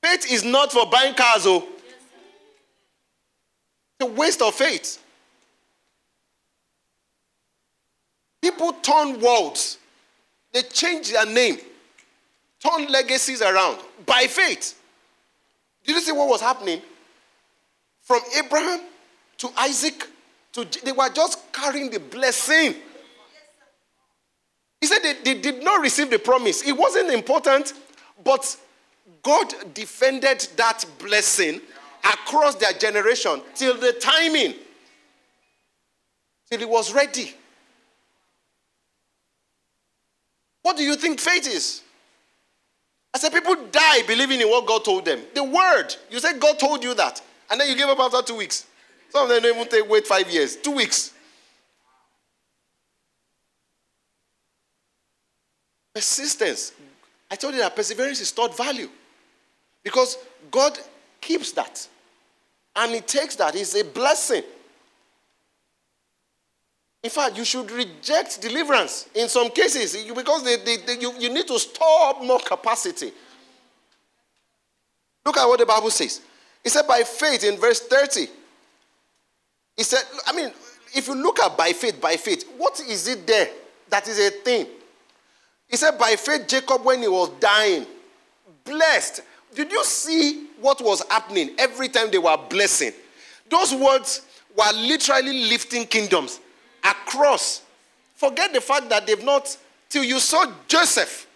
Faith 0.03 0.31
is 0.31 0.43
not 0.43 0.71
for 0.71 0.85
buying 0.89 1.13
cars, 1.13 1.45
oh. 1.45 1.67
It's 3.99 4.09
a 4.09 4.13
waste 4.13 4.41
of 4.41 4.53
faith. 4.53 5.03
People 8.41 8.73
turn 8.73 9.19
worlds, 9.19 9.77
they 10.53 10.61
change 10.61 11.11
their 11.11 11.25
name, 11.25 11.57
turn 12.59 12.87
legacies 12.87 13.41
around 13.41 13.79
by 14.05 14.27
faith. 14.27 14.79
Did 15.85 15.95
you 15.95 16.01
see 16.01 16.11
what 16.11 16.27
was 16.27 16.41
happening? 16.41 16.81
From 18.03 18.21
Abraham 18.37 18.81
to 19.39 19.49
Isaac 19.57 20.07
to 20.53 20.65
they 20.83 20.91
were 20.91 21.09
just 21.09 21.51
carrying 21.51 21.89
the 21.89 21.99
blessing. 21.99 22.75
Said 24.97 25.17
they, 25.23 25.33
they 25.33 25.41
did 25.41 25.63
not 25.63 25.81
receive 25.81 26.09
the 26.09 26.19
promise. 26.19 26.63
It 26.63 26.71
wasn't 26.71 27.11
important, 27.11 27.73
but 28.23 28.57
God 29.23 29.53
defended 29.73 30.47
that 30.55 30.85
blessing 30.99 31.61
across 32.03 32.55
their 32.55 32.73
generation 32.73 33.41
till 33.55 33.77
the 33.77 33.93
timing, 33.93 34.53
till 36.49 36.61
it 36.61 36.69
was 36.69 36.93
ready. 36.93 37.33
What 40.61 40.77
do 40.77 40.83
you 40.83 40.95
think 40.95 41.19
faith 41.19 41.47
is? 41.47 41.81
I 43.13 43.19
said, 43.19 43.31
people 43.31 43.55
die 43.71 44.03
believing 44.05 44.41
in 44.41 44.49
what 44.49 44.65
God 44.65 44.83
told 44.83 45.05
them. 45.05 45.21
The 45.33 45.43
word. 45.43 45.95
You 46.11 46.19
said 46.19 46.39
God 46.39 46.59
told 46.59 46.83
you 46.83 46.93
that. 46.95 47.21
And 47.49 47.59
then 47.59 47.69
you 47.69 47.75
gave 47.75 47.87
up 47.87 47.99
after 47.99 48.21
two 48.21 48.35
weeks. 48.35 48.65
Some 49.09 49.23
of 49.23 49.29
them 49.29 49.41
don't 49.43 49.55
even 49.55 49.67
take, 49.67 49.89
wait 49.89 50.05
five 50.05 50.29
years, 50.29 50.57
two 50.57 50.71
weeks. 50.71 51.13
Persistence. 55.97 56.73
I 57.31 57.35
told 57.35 57.55
you 57.55 57.59
that 57.61 57.75
perseverance 57.75 58.21
is 58.21 58.29
thought 58.29 58.55
value. 58.55 58.87
Because 59.83 60.19
God 60.51 60.77
keeps 61.19 61.53
that. 61.53 61.87
And 62.75 62.93
He 62.93 63.01
takes 63.01 63.35
that. 63.37 63.55
It's 63.55 63.73
a 63.73 63.83
blessing. 63.83 64.43
In 67.01 67.09
fact, 67.09 67.35
you 67.35 67.43
should 67.43 67.71
reject 67.71 68.39
deliverance 68.39 69.09
in 69.15 69.27
some 69.27 69.49
cases 69.49 69.95
because 70.13 70.43
they, 70.43 70.57
they, 70.57 70.77
they, 70.85 70.99
you, 70.99 71.13
you 71.17 71.33
need 71.33 71.47
to 71.47 71.57
store 71.57 72.09
up 72.09 72.23
more 72.23 72.41
capacity. 72.41 73.11
Look 75.25 75.37
at 75.37 75.47
what 75.47 75.57
the 75.57 75.65
Bible 75.65 75.89
says. 75.89 76.21
He 76.63 76.69
said, 76.69 76.85
by 76.87 77.01
faith 77.01 77.43
in 77.43 77.57
verse 77.57 77.79
30. 77.79 78.27
He 79.75 79.83
said, 79.83 80.03
I 80.27 80.35
mean, 80.35 80.51
if 80.93 81.07
you 81.07 81.15
look 81.15 81.39
at 81.39 81.57
by 81.57 81.73
faith, 81.73 81.99
by 81.99 82.17
faith, 82.17 82.47
what 82.55 82.79
is 82.81 83.07
it 83.07 83.25
there 83.25 83.49
that 83.89 84.07
is 84.07 84.19
a 84.19 84.29
thing? 84.29 84.67
He 85.67 85.75
said, 85.75 85.97
by 85.97 86.15
faith, 86.15 86.47
Jacob, 86.47 86.83
when 86.85 87.01
he 87.01 87.07
was 87.07 87.29
dying, 87.39 87.85
blessed. 88.63 89.21
Did 89.53 89.71
you 89.71 89.83
see 89.83 90.47
what 90.61 90.81
was 90.81 91.03
happening 91.09 91.51
every 91.57 91.89
time 91.89 92.09
they 92.11 92.17
were 92.17 92.37
blessing? 92.49 92.91
Those 93.49 93.73
words 93.73 94.21
were 94.57 94.73
literally 94.73 95.47
lifting 95.49 95.85
kingdoms 95.85 96.39
across. 96.83 97.63
Forget 98.15 98.53
the 98.53 98.61
fact 98.61 98.89
that 98.89 99.05
they've 99.05 99.23
not, 99.23 99.57
till 99.89 100.03
you 100.03 100.19
saw 100.19 100.51
Joseph 100.67 101.27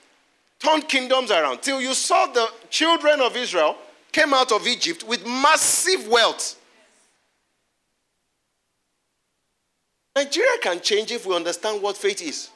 turn 0.60 0.82
kingdoms 0.82 1.32
around, 1.32 1.62
till 1.62 1.82
you 1.82 1.94
saw 1.94 2.28
the 2.28 2.48
children 2.70 3.20
of 3.22 3.36
Israel 3.36 3.76
came 4.12 4.34
out 4.34 4.52
of 4.52 4.68
Egypt 4.68 5.04
with 5.04 5.26
massive 5.26 6.08
wealth. 6.08 6.58
Nigeria 10.16 10.58
can 10.62 10.82
change 10.82 11.12
if 11.12 11.26
we 11.26 11.36
understand 11.36 11.82
what 11.82 11.98
faith 11.98 12.22
is. 12.22 12.50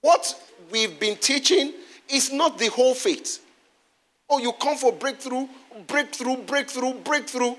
What 0.00 0.34
we've 0.70 0.98
been 0.98 1.16
teaching 1.16 1.72
is 2.08 2.32
not 2.32 2.58
the 2.58 2.68
whole 2.68 2.94
faith. 2.94 3.40
Oh, 4.28 4.38
you 4.38 4.52
come 4.52 4.76
for 4.76 4.92
breakthrough, 4.92 5.48
breakthrough, 5.86 6.36
breakthrough, 6.36 6.94
breakthrough. 6.94 7.54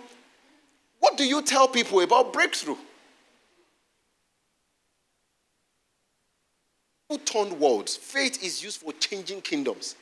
What 0.99 1.17
do 1.17 1.25
you 1.25 1.41
tell 1.41 1.67
people 1.67 2.01
about 2.01 2.31
breakthrough? 2.31 2.77
Who 7.09 7.17
turned 7.17 7.59
worlds? 7.59 7.97
Faith 7.97 8.41
is 8.41 8.63
used 8.63 8.79
for 8.79 8.93
changing 8.93 9.41
kingdoms, 9.41 9.95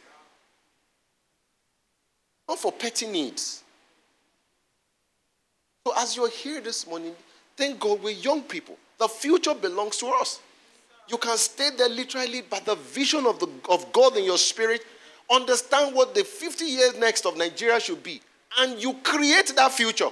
not 2.47 2.59
for 2.59 2.71
petty 2.71 3.07
needs. 3.07 3.63
So, 5.87 5.93
as 5.97 6.15
you're 6.15 6.29
here 6.29 6.61
this 6.61 6.85
morning, 6.85 7.15
thank 7.57 7.79
God 7.79 8.03
we're 8.03 8.11
young 8.11 8.43
people. 8.43 8.77
The 8.99 9.07
future 9.07 9.55
belongs 9.55 9.97
to 9.97 10.07
us. 10.07 10.39
You 11.09 11.17
can 11.17 11.37
stay 11.37 11.71
there 11.75 11.89
literally 11.89 12.41
by 12.41 12.59
the 12.59 12.75
vision 12.75 13.25
of, 13.25 13.39
the, 13.39 13.47
of 13.69 13.91
God 13.91 14.15
in 14.15 14.23
your 14.23 14.37
spirit. 14.37 14.81
Understand 15.31 15.95
what 15.95 16.13
the 16.13 16.23
50 16.23 16.65
years 16.65 16.97
next 16.97 17.25
of 17.25 17.35
Nigeria 17.35 17.79
should 17.79 18.03
be. 18.03 18.21
And 18.59 18.81
you 18.81 18.93
create 19.03 19.53
that 19.55 19.71
future 19.71 20.09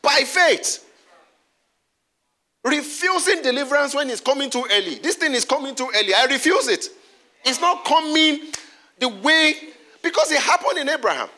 by 0.00 0.22
faith. 0.26 0.88
Refusing 2.64 3.42
deliverance 3.42 3.94
when 3.94 4.10
it's 4.10 4.20
coming 4.20 4.50
too 4.50 4.64
early. 4.72 4.96
This 4.96 5.16
thing 5.16 5.32
is 5.32 5.44
coming 5.44 5.74
too 5.74 5.88
early. 5.94 6.14
I 6.14 6.26
refuse 6.26 6.68
it. 6.68 6.88
It's 7.44 7.60
not 7.60 7.84
coming 7.84 8.52
the 8.98 9.08
way, 9.08 9.54
because 10.02 10.30
it 10.30 10.40
happened 10.40 10.78
in 10.78 10.88
Abraham. 10.88 11.28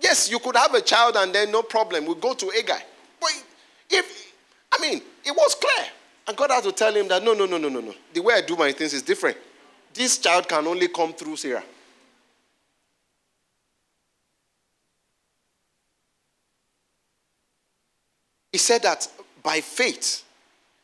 Yes, 0.00 0.28
you 0.30 0.40
could 0.40 0.56
have 0.56 0.74
a 0.74 0.80
child 0.80 1.16
and 1.16 1.32
then 1.32 1.52
no 1.52 1.62
problem. 1.62 2.06
We 2.06 2.14
go 2.16 2.34
to 2.34 2.50
Hagar. 2.50 2.78
But 3.20 3.44
if, 3.90 4.32
I 4.72 4.80
mean, 4.80 5.00
it 5.24 5.30
was 5.30 5.54
clear. 5.54 5.86
And 6.26 6.36
God 6.36 6.50
had 6.50 6.64
to 6.64 6.72
tell 6.72 6.94
him 6.94 7.08
that 7.08 7.22
no, 7.22 7.34
no, 7.34 7.46
no, 7.46 7.58
no, 7.58 7.68
no, 7.68 7.80
no. 7.80 7.94
The 8.12 8.20
way 8.20 8.34
I 8.34 8.40
do 8.42 8.56
my 8.56 8.72
things 8.72 8.94
is 8.94 9.02
different. 9.02 9.36
This 9.92 10.18
child 10.18 10.48
can 10.48 10.66
only 10.66 10.88
come 10.88 11.12
through 11.12 11.36
Sarah. 11.36 11.62
He 18.52 18.58
said 18.58 18.82
that 18.82 19.08
by 19.42 19.60
faith, 19.60 20.24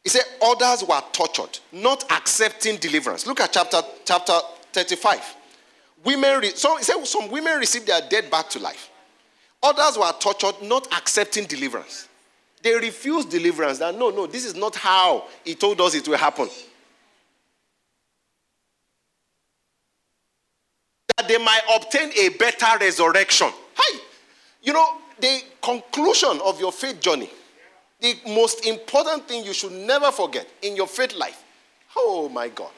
he 0.03 0.09
said 0.09 0.22
others 0.43 0.84
were 0.84 1.03
tortured, 1.12 1.59
not 1.70 2.11
accepting 2.11 2.76
deliverance. 2.76 3.26
Look 3.26 3.41
at 3.41 3.53
chapter, 3.53 3.82
chapter 4.05 4.39
35. 4.72 5.36
Women, 6.05 6.41
re- 6.41 6.53
so 6.55 6.76
he 6.76 6.84
said 6.84 7.05
some 7.07 7.30
women 7.30 7.59
received 7.59 7.86
their 7.86 8.01
dead 8.09 8.30
back 8.30 8.49
to 8.51 8.59
life. 8.59 8.91
Others 9.62 9.99
were 9.99 10.12
tortured, 10.18 10.62
not 10.62 10.86
accepting 10.95 11.45
deliverance. 11.45 12.07
They 12.62 12.74
refused 12.74 13.30
deliverance. 13.30 13.78
That 13.78 13.96
no, 13.96 14.11
no, 14.11 14.26
this 14.26 14.44
is 14.44 14.54
not 14.54 14.74
how 14.74 15.26
he 15.44 15.54
told 15.54 15.80
us 15.80 15.94
it 15.94 16.06
will 16.09 16.18
happen. 16.18 16.48
That 21.16 21.28
they 21.28 21.38
might 21.38 21.62
obtain 21.74 22.11
a 22.18 22.30
better 22.30 22.78
resurrection. 22.80 23.48
Hi. 23.74 24.00
You 24.62 24.72
know, 24.72 24.86
the 25.20 25.42
conclusion 25.62 26.40
of 26.44 26.61
your 26.61 26.72
faith 26.72 27.00
journey, 27.00 27.30
the 28.00 28.14
most 28.26 28.66
important 28.66 29.26
thing 29.26 29.44
you 29.44 29.52
should 29.52 29.72
never 29.72 30.11
forget 30.11 30.48
in 30.62 30.76
your 30.76 30.86
faith 30.86 31.16
life, 31.16 31.42
oh 31.96 32.28
my 32.28 32.48
God, 32.48 32.70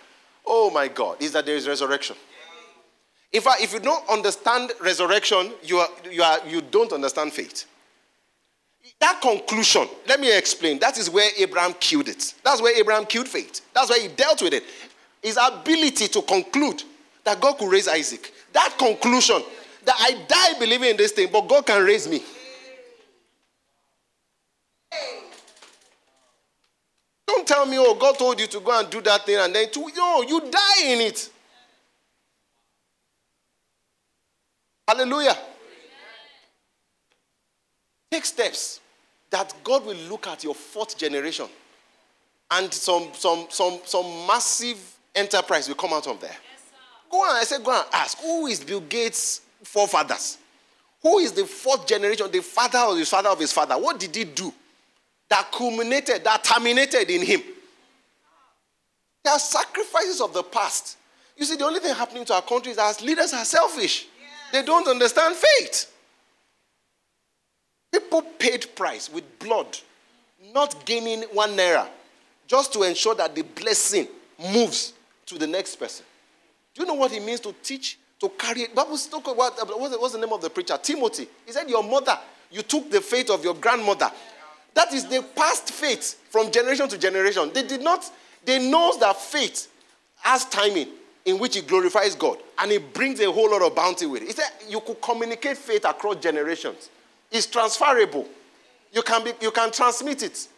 oh 0.46 0.70
my 0.70 0.88
God, 0.88 1.22
is 1.22 1.32
that 1.32 1.46
there 1.46 1.56
is 1.56 1.68
resurrection. 1.68 2.16
In 3.32 3.40
fact, 3.40 3.62
if 3.62 3.72
you 3.72 3.80
don't 3.80 4.08
understand 4.08 4.72
resurrection, 4.80 5.52
you, 5.62 5.78
are, 5.78 5.88
you, 6.10 6.22
are, 6.22 6.38
you 6.48 6.60
don't 6.60 6.92
understand 6.92 7.32
faith. 7.32 7.66
That 9.00 9.20
conclusion, 9.22 9.88
let 10.06 10.20
me 10.20 10.36
explain. 10.36 10.78
That 10.78 10.98
is 10.98 11.08
where 11.08 11.30
Abraham 11.38 11.74
killed 11.74 12.08
it. 12.08 12.34
That's 12.44 12.60
where 12.60 12.78
Abraham 12.78 13.06
killed 13.06 13.28
faith. 13.28 13.62
That's 13.72 13.88
where 13.88 14.00
he 14.00 14.08
dealt 14.08 14.42
with 14.42 14.52
it. 14.52 14.64
His 15.22 15.38
ability 15.40 16.08
to 16.08 16.22
conclude 16.22 16.82
that 17.24 17.40
God 17.40 17.58
could 17.58 17.70
raise 17.70 17.88
Isaac. 17.88 18.32
That 18.52 18.74
conclusion 18.78 19.42
that 19.84 19.96
I 19.98 20.24
die 20.28 20.58
believing 20.58 20.90
in 20.90 20.96
this 20.96 21.12
thing, 21.12 21.28
but 21.32 21.48
God 21.48 21.66
can 21.66 21.82
raise 21.84 22.08
me. 22.08 22.22
Don't 27.26 27.46
tell 27.46 27.64
me, 27.64 27.78
oh, 27.78 27.94
God 27.94 28.18
told 28.18 28.40
you 28.40 28.46
to 28.48 28.60
go 28.60 28.78
and 28.78 28.90
do 28.90 29.00
that 29.02 29.24
thing, 29.24 29.36
and 29.36 29.54
then 29.54 29.70
to, 29.70 29.90
no, 29.96 30.22
you 30.22 30.40
die 30.40 30.84
in 30.84 31.00
it. 31.00 31.30
Hallelujah. 34.86 35.36
Take 38.10 38.24
steps 38.24 38.80
that 39.30 39.54
God 39.62 39.86
will 39.86 39.96
look 40.08 40.26
at 40.26 40.42
your 40.42 40.54
fourth 40.54 40.98
generation 40.98 41.46
and 42.50 42.72
some, 42.72 43.08
some, 43.14 43.46
some, 43.48 43.78
some 43.84 44.04
massive 44.26 44.78
enterprise 45.14 45.68
will 45.68 45.76
come 45.76 45.92
out 45.92 46.06
of 46.06 46.20
there. 46.20 46.30
Yes, 46.30 46.72
go 47.10 47.18
on, 47.18 47.36
I 47.36 47.44
said, 47.44 47.62
go 47.62 47.72
and 47.72 47.84
ask 47.92 48.18
who 48.18 48.46
is 48.48 48.60
Bill 48.60 48.80
Gates' 48.80 49.42
forefathers? 49.62 50.38
Who 51.02 51.18
is 51.18 51.32
the 51.32 51.46
fourth 51.46 51.86
generation, 51.86 52.30
the 52.30 52.42
father 52.42 52.78
of 52.78 52.98
his 52.98 53.08
father 53.08 53.30
of 53.30 53.38
his 53.38 53.52
father? 53.52 53.78
What 53.78 53.98
did 53.98 54.14
he 54.14 54.24
do 54.24 54.52
that 55.28 55.50
culminated, 55.52 56.24
that 56.24 56.42
terminated 56.44 57.08
in 57.08 57.24
him? 57.24 57.40
There 59.22 59.32
are 59.32 59.38
sacrifices 59.38 60.20
of 60.20 60.32
the 60.32 60.42
past. 60.42 60.96
You 61.36 61.44
see, 61.44 61.56
the 61.56 61.64
only 61.64 61.80
thing 61.80 61.94
happening 61.94 62.24
to 62.26 62.34
our 62.34 62.42
country 62.42 62.72
is 62.72 62.76
that 62.76 63.00
leaders 63.02 63.32
are 63.32 63.44
selfish. 63.44 64.08
They 64.52 64.62
don't 64.62 64.86
understand 64.88 65.36
faith. 65.36 65.90
People 67.92 68.22
paid 68.38 68.74
price 68.74 69.10
with 69.10 69.38
blood, 69.38 69.78
not 70.54 70.84
gaining 70.86 71.22
one 71.32 71.56
naira, 71.56 71.86
just 72.46 72.72
to 72.72 72.82
ensure 72.82 73.14
that 73.14 73.34
the 73.34 73.42
blessing 73.42 74.06
moves 74.52 74.92
to 75.26 75.38
the 75.38 75.46
next 75.46 75.76
person. 75.76 76.04
Do 76.74 76.82
you 76.82 76.88
know 76.88 76.94
what 76.94 77.12
it 77.12 77.22
means 77.22 77.40
to 77.40 77.54
teach, 77.62 77.98
to 78.20 78.28
carry 78.30 78.62
it? 78.62 78.74
Bible 78.74 78.96
talk 78.96 79.26
about 79.28 79.78
what's 79.78 80.12
the 80.12 80.18
name 80.18 80.32
of 80.32 80.40
the 80.40 80.50
preacher? 80.50 80.78
Timothy. 80.80 81.28
He 81.46 81.52
said, 81.52 81.68
Your 81.68 81.82
mother, 81.82 82.18
you 82.50 82.62
took 82.62 82.90
the 82.90 83.00
faith 83.00 83.30
of 83.30 83.44
your 83.44 83.54
grandmother. 83.54 84.10
That 84.74 84.92
is 84.92 85.06
the 85.06 85.24
past 85.34 85.70
faith 85.70 86.20
from 86.30 86.50
generation 86.50 86.88
to 86.88 86.98
generation. 86.98 87.50
They 87.52 87.64
did 87.64 87.82
not, 87.82 88.08
they 88.44 88.70
know 88.70 88.96
that 88.98 89.16
faith 89.16 89.68
has 90.20 90.44
timing 90.44 90.88
in 91.24 91.38
which 91.38 91.56
it 91.56 91.66
glorifies 91.66 92.14
God 92.14 92.38
and 92.58 92.70
it 92.70 92.94
brings 92.94 93.20
a 93.20 93.30
whole 93.30 93.50
lot 93.50 93.62
of 93.62 93.74
bounty 93.74 94.06
with 94.06 94.22
it. 94.22 94.26
He 94.26 94.32
said 94.32 94.50
you 94.68 94.80
could 94.80 95.00
communicate 95.02 95.56
faith 95.56 95.84
across 95.84 96.16
generations. 96.16 96.88
It's 97.30 97.46
transferable. 97.46 98.26
You 98.92 99.02
can, 99.02 99.24
be, 99.24 99.32
you 99.40 99.50
can 99.50 99.70
transmit 99.70 100.22
it. 100.22 100.48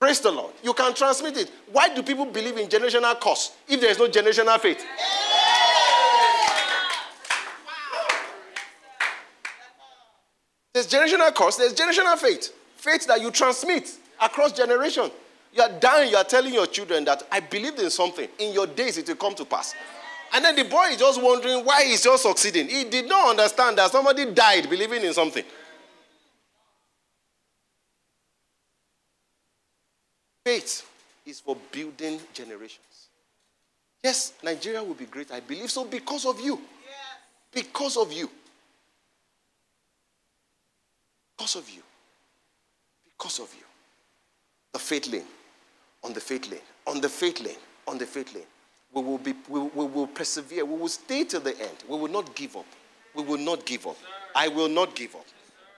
Praise 0.00 0.20
the 0.20 0.30
Lord. 0.30 0.52
You 0.62 0.72
can 0.74 0.94
transmit 0.94 1.36
it. 1.36 1.50
Why 1.72 1.92
do 1.92 2.02
people 2.02 2.26
believe 2.26 2.56
in 2.56 2.68
generational 2.68 3.18
curse 3.20 3.52
if 3.66 3.80
there 3.80 3.90
is 3.90 3.98
no 3.98 4.08
generational 4.08 4.58
faith? 4.60 4.84
There's 10.72 10.86
generational 10.86 11.34
curse, 11.34 11.56
there's 11.56 11.74
generational 11.74 12.16
faith. 12.16 12.54
Faith 12.76 13.06
that 13.08 13.20
you 13.20 13.32
transmit 13.32 13.90
across 14.20 14.52
generation. 14.52 15.10
You 15.52 15.62
are 15.62 15.80
dying, 15.80 16.10
you 16.10 16.16
are 16.16 16.24
telling 16.24 16.54
your 16.54 16.68
children 16.68 17.04
that 17.06 17.24
I 17.32 17.40
believed 17.40 17.80
in 17.80 17.90
something. 17.90 18.28
In 18.38 18.52
your 18.52 18.68
days, 18.68 18.98
it 18.98 19.08
will 19.08 19.16
come 19.16 19.34
to 19.34 19.44
pass. 19.44 19.74
And 20.32 20.44
then 20.44 20.56
the 20.56 20.64
boy 20.64 20.88
is 20.90 20.98
just 20.98 21.22
wondering 21.22 21.64
why 21.64 21.84
he's 21.84 22.02
just 22.02 22.22
succeeding. 22.22 22.68
He 22.68 22.84
did 22.84 23.08
not 23.08 23.30
understand 23.30 23.78
that 23.78 23.90
somebody 23.90 24.26
died 24.26 24.68
believing 24.68 25.02
in 25.02 25.12
something. 25.12 25.44
Faith 30.44 30.88
is 31.26 31.40
for 31.40 31.56
building 31.72 32.20
generations. 32.32 33.08
Yes, 34.02 34.32
Nigeria 34.42 34.82
will 34.82 34.94
be 34.94 35.06
great. 35.06 35.30
I 35.30 35.40
believe 35.40 35.70
so 35.70 35.84
because 35.84 36.24
of 36.24 36.40
you. 36.40 36.60
Because 37.52 37.96
of 37.96 38.12
you. 38.12 38.30
Because 41.36 41.56
of 41.56 41.68
you. 41.68 41.82
Because 43.04 43.40
of 43.40 43.54
you. 43.54 43.64
The 44.72 44.78
faith 44.78 45.08
lane. 45.08 45.24
On 46.04 46.12
the 46.12 46.20
faith 46.20 46.50
lane. 46.50 46.60
On 46.86 47.00
the 47.00 47.08
faith 47.08 47.40
lane. 47.40 47.56
On 47.86 47.98
the 47.98 48.06
faith 48.06 48.34
lane. 48.34 48.44
We 48.92 49.02
will, 49.02 49.18
be, 49.18 49.34
we, 49.48 49.60
we 49.60 49.84
will 49.86 50.06
persevere. 50.06 50.64
We 50.64 50.76
will 50.76 50.88
stay 50.88 51.24
till 51.24 51.40
the 51.40 51.58
end. 51.58 51.84
We 51.88 51.98
will 51.98 52.08
not 52.08 52.34
give 52.34 52.56
up. 52.56 52.66
We 53.14 53.22
will 53.22 53.38
not 53.38 53.66
give 53.66 53.86
up. 53.86 53.96
I 54.34 54.48
will 54.48 54.68
not 54.68 54.94
give 54.94 55.14
up. 55.14 55.26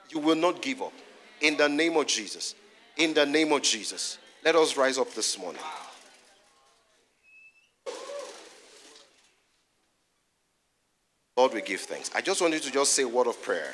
You 0.09 0.19
will 0.19 0.35
not 0.35 0.61
give 0.61 0.81
up. 0.81 0.93
In 1.41 1.57
the 1.57 1.67
name 1.67 1.97
of 1.97 2.07
Jesus. 2.07 2.55
In 2.97 3.13
the 3.13 3.25
name 3.25 3.51
of 3.51 3.61
Jesus. 3.61 4.17
Let 4.43 4.55
us 4.55 4.77
rise 4.77 4.97
up 4.97 5.13
this 5.13 5.37
morning. 5.37 5.61
Lord, 11.37 11.53
we 11.53 11.61
give 11.61 11.81
thanks. 11.81 12.11
I 12.13 12.21
just 12.21 12.41
want 12.41 12.53
you 12.53 12.59
to 12.59 12.71
just 12.71 12.93
say 12.93 13.03
a 13.03 13.07
word 13.07 13.27
of 13.27 13.41
prayer. 13.41 13.73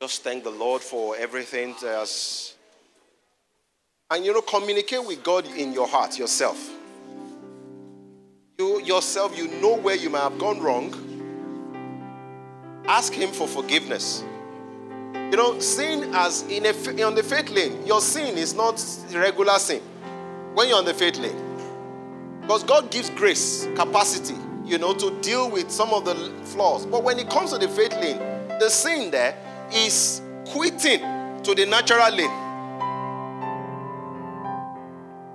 Just 0.00 0.22
thank 0.22 0.44
the 0.44 0.50
Lord 0.50 0.82
for 0.82 1.16
everything 1.16 1.74
that's. 1.82 2.54
And 4.10 4.24
you 4.24 4.32
know, 4.32 4.42
communicate 4.42 5.04
with 5.04 5.22
God 5.22 5.46
in 5.46 5.72
your 5.72 5.88
heart, 5.88 6.18
yourself. 6.18 6.70
You 8.58 8.80
yourself, 8.82 9.36
you 9.36 9.48
know 9.60 9.76
where 9.76 9.96
you 9.96 10.10
may 10.10 10.18
have 10.18 10.38
gone 10.38 10.60
wrong. 10.60 10.94
Ask 12.86 13.12
Him 13.12 13.30
for 13.30 13.46
forgiveness. 13.46 14.24
You 15.30 15.36
know, 15.36 15.58
sin 15.60 16.14
as 16.14 16.42
in 16.42 16.66
a, 16.66 17.04
on 17.04 17.14
the 17.14 17.22
faith 17.22 17.50
lane, 17.50 17.86
your 17.86 18.00
sin 18.00 18.38
is 18.38 18.54
not 18.54 18.82
regular 19.12 19.58
sin 19.58 19.82
when 20.54 20.68
you're 20.68 20.78
on 20.78 20.84
the 20.84 20.94
faith 20.94 21.18
lane. 21.18 22.40
Because 22.40 22.62
God 22.64 22.90
gives 22.90 23.10
grace, 23.10 23.66
capacity 23.74 24.36
you 24.66 24.78
know, 24.78 24.92
to 24.94 25.10
deal 25.20 25.48
with 25.48 25.70
some 25.70 25.94
of 25.94 26.04
the 26.04 26.14
flaws. 26.44 26.86
But 26.86 27.04
when 27.04 27.18
it 27.18 27.30
comes 27.30 27.52
to 27.52 27.58
the 27.58 27.68
faith 27.68 27.92
lane, 27.94 28.18
the 28.58 28.68
sin 28.68 29.10
there 29.10 29.36
is 29.72 30.20
quitting 30.48 31.00
to 31.44 31.54
the 31.54 31.66
natural 31.66 32.10
lane. 32.10 32.45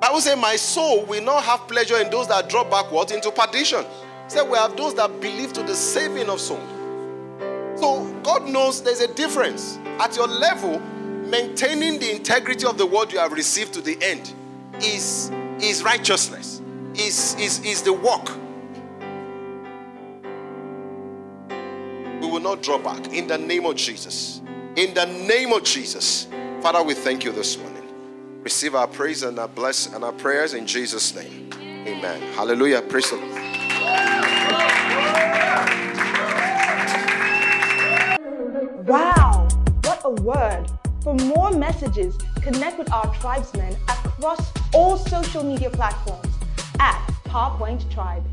Bible 0.01 0.19
say, 0.19 0.33
My 0.33 0.55
soul 0.55 1.05
will 1.05 1.21
not 1.21 1.43
have 1.43 1.67
pleasure 1.67 1.97
in 1.97 2.09
those 2.09 2.27
that 2.27 2.49
drop 2.49 2.71
backward 2.71 3.11
into 3.11 3.29
perdition. 3.31 3.85
Say 4.27 4.41
we 4.41 4.57
have 4.57 4.75
those 4.75 4.95
that 4.95 5.21
believe 5.21 5.53
to 5.53 5.61
the 5.61 5.75
saving 5.75 6.27
of 6.27 6.41
soul. 6.41 6.59
So 7.75 8.11
God 8.23 8.49
knows 8.49 8.81
there's 8.81 8.99
a 8.99 9.13
difference. 9.13 9.77
At 9.99 10.15
your 10.15 10.27
level, 10.27 10.79
maintaining 10.79 11.99
the 11.99 12.15
integrity 12.15 12.65
of 12.65 12.79
the 12.79 12.85
word 12.85 13.11
you 13.11 13.19
have 13.19 13.31
received 13.31 13.73
to 13.75 13.81
the 13.81 13.97
end 14.01 14.33
is, 14.81 15.29
is 15.59 15.83
righteousness, 15.83 16.63
is, 16.95 17.35
is, 17.35 17.63
is 17.63 17.83
the 17.83 17.93
work. 17.93 18.31
We 22.21 22.27
will 22.27 22.39
not 22.39 22.63
draw 22.63 22.79
back 22.79 23.13
in 23.13 23.27
the 23.27 23.37
name 23.37 23.67
of 23.67 23.75
Jesus. 23.75 24.41
In 24.75 24.95
the 24.95 25.05
name 25.05 25.53
of 25.53 25.63
Jesus. 25.63 26.27
Father, 26.61 26.81
we 26.81 26.95
thank 26.95 27.23
you 27.23 27.31
this 27.31 27.57
morning. 27.57 27.80
Receive 28.43 28.73
our 28.73 28.87
praise 28.87 29.21
and 29.21 29.37
our 29.37 29.47
bless 29.47 29.93
and 29.93 30.03
our 30.03 30.13
prayers 30.13 30.55
in 30.55 30.65
Jesus' 30.65 31.13
name. 31.13 31.51
Amen. 31.85 32.19
Hallelujah. 32.33 32.81
Praise 32.81 33.11
the 33.11 33.17
Lord. 33.17 33.31
Wow, 38.87 39.47
what 39.83 40.01
a 40.03 40.09
word. 40.21 40.65
For 41.03 41.13
more 41.13 41.51
messages, 41.51 42.17
connect 42.41 42.79
with 42.79 42.91
our 42.91 43.13
tribesmen 43.15 43.75
across 43.87 44.51
all 44.73 44.97
social 44.97 45.43
media 45.43 45.69
platforms 45.69 46.33
at 46.79 46.97
PowerPoint 47.25 47.91
Tribe. 47.91 48.23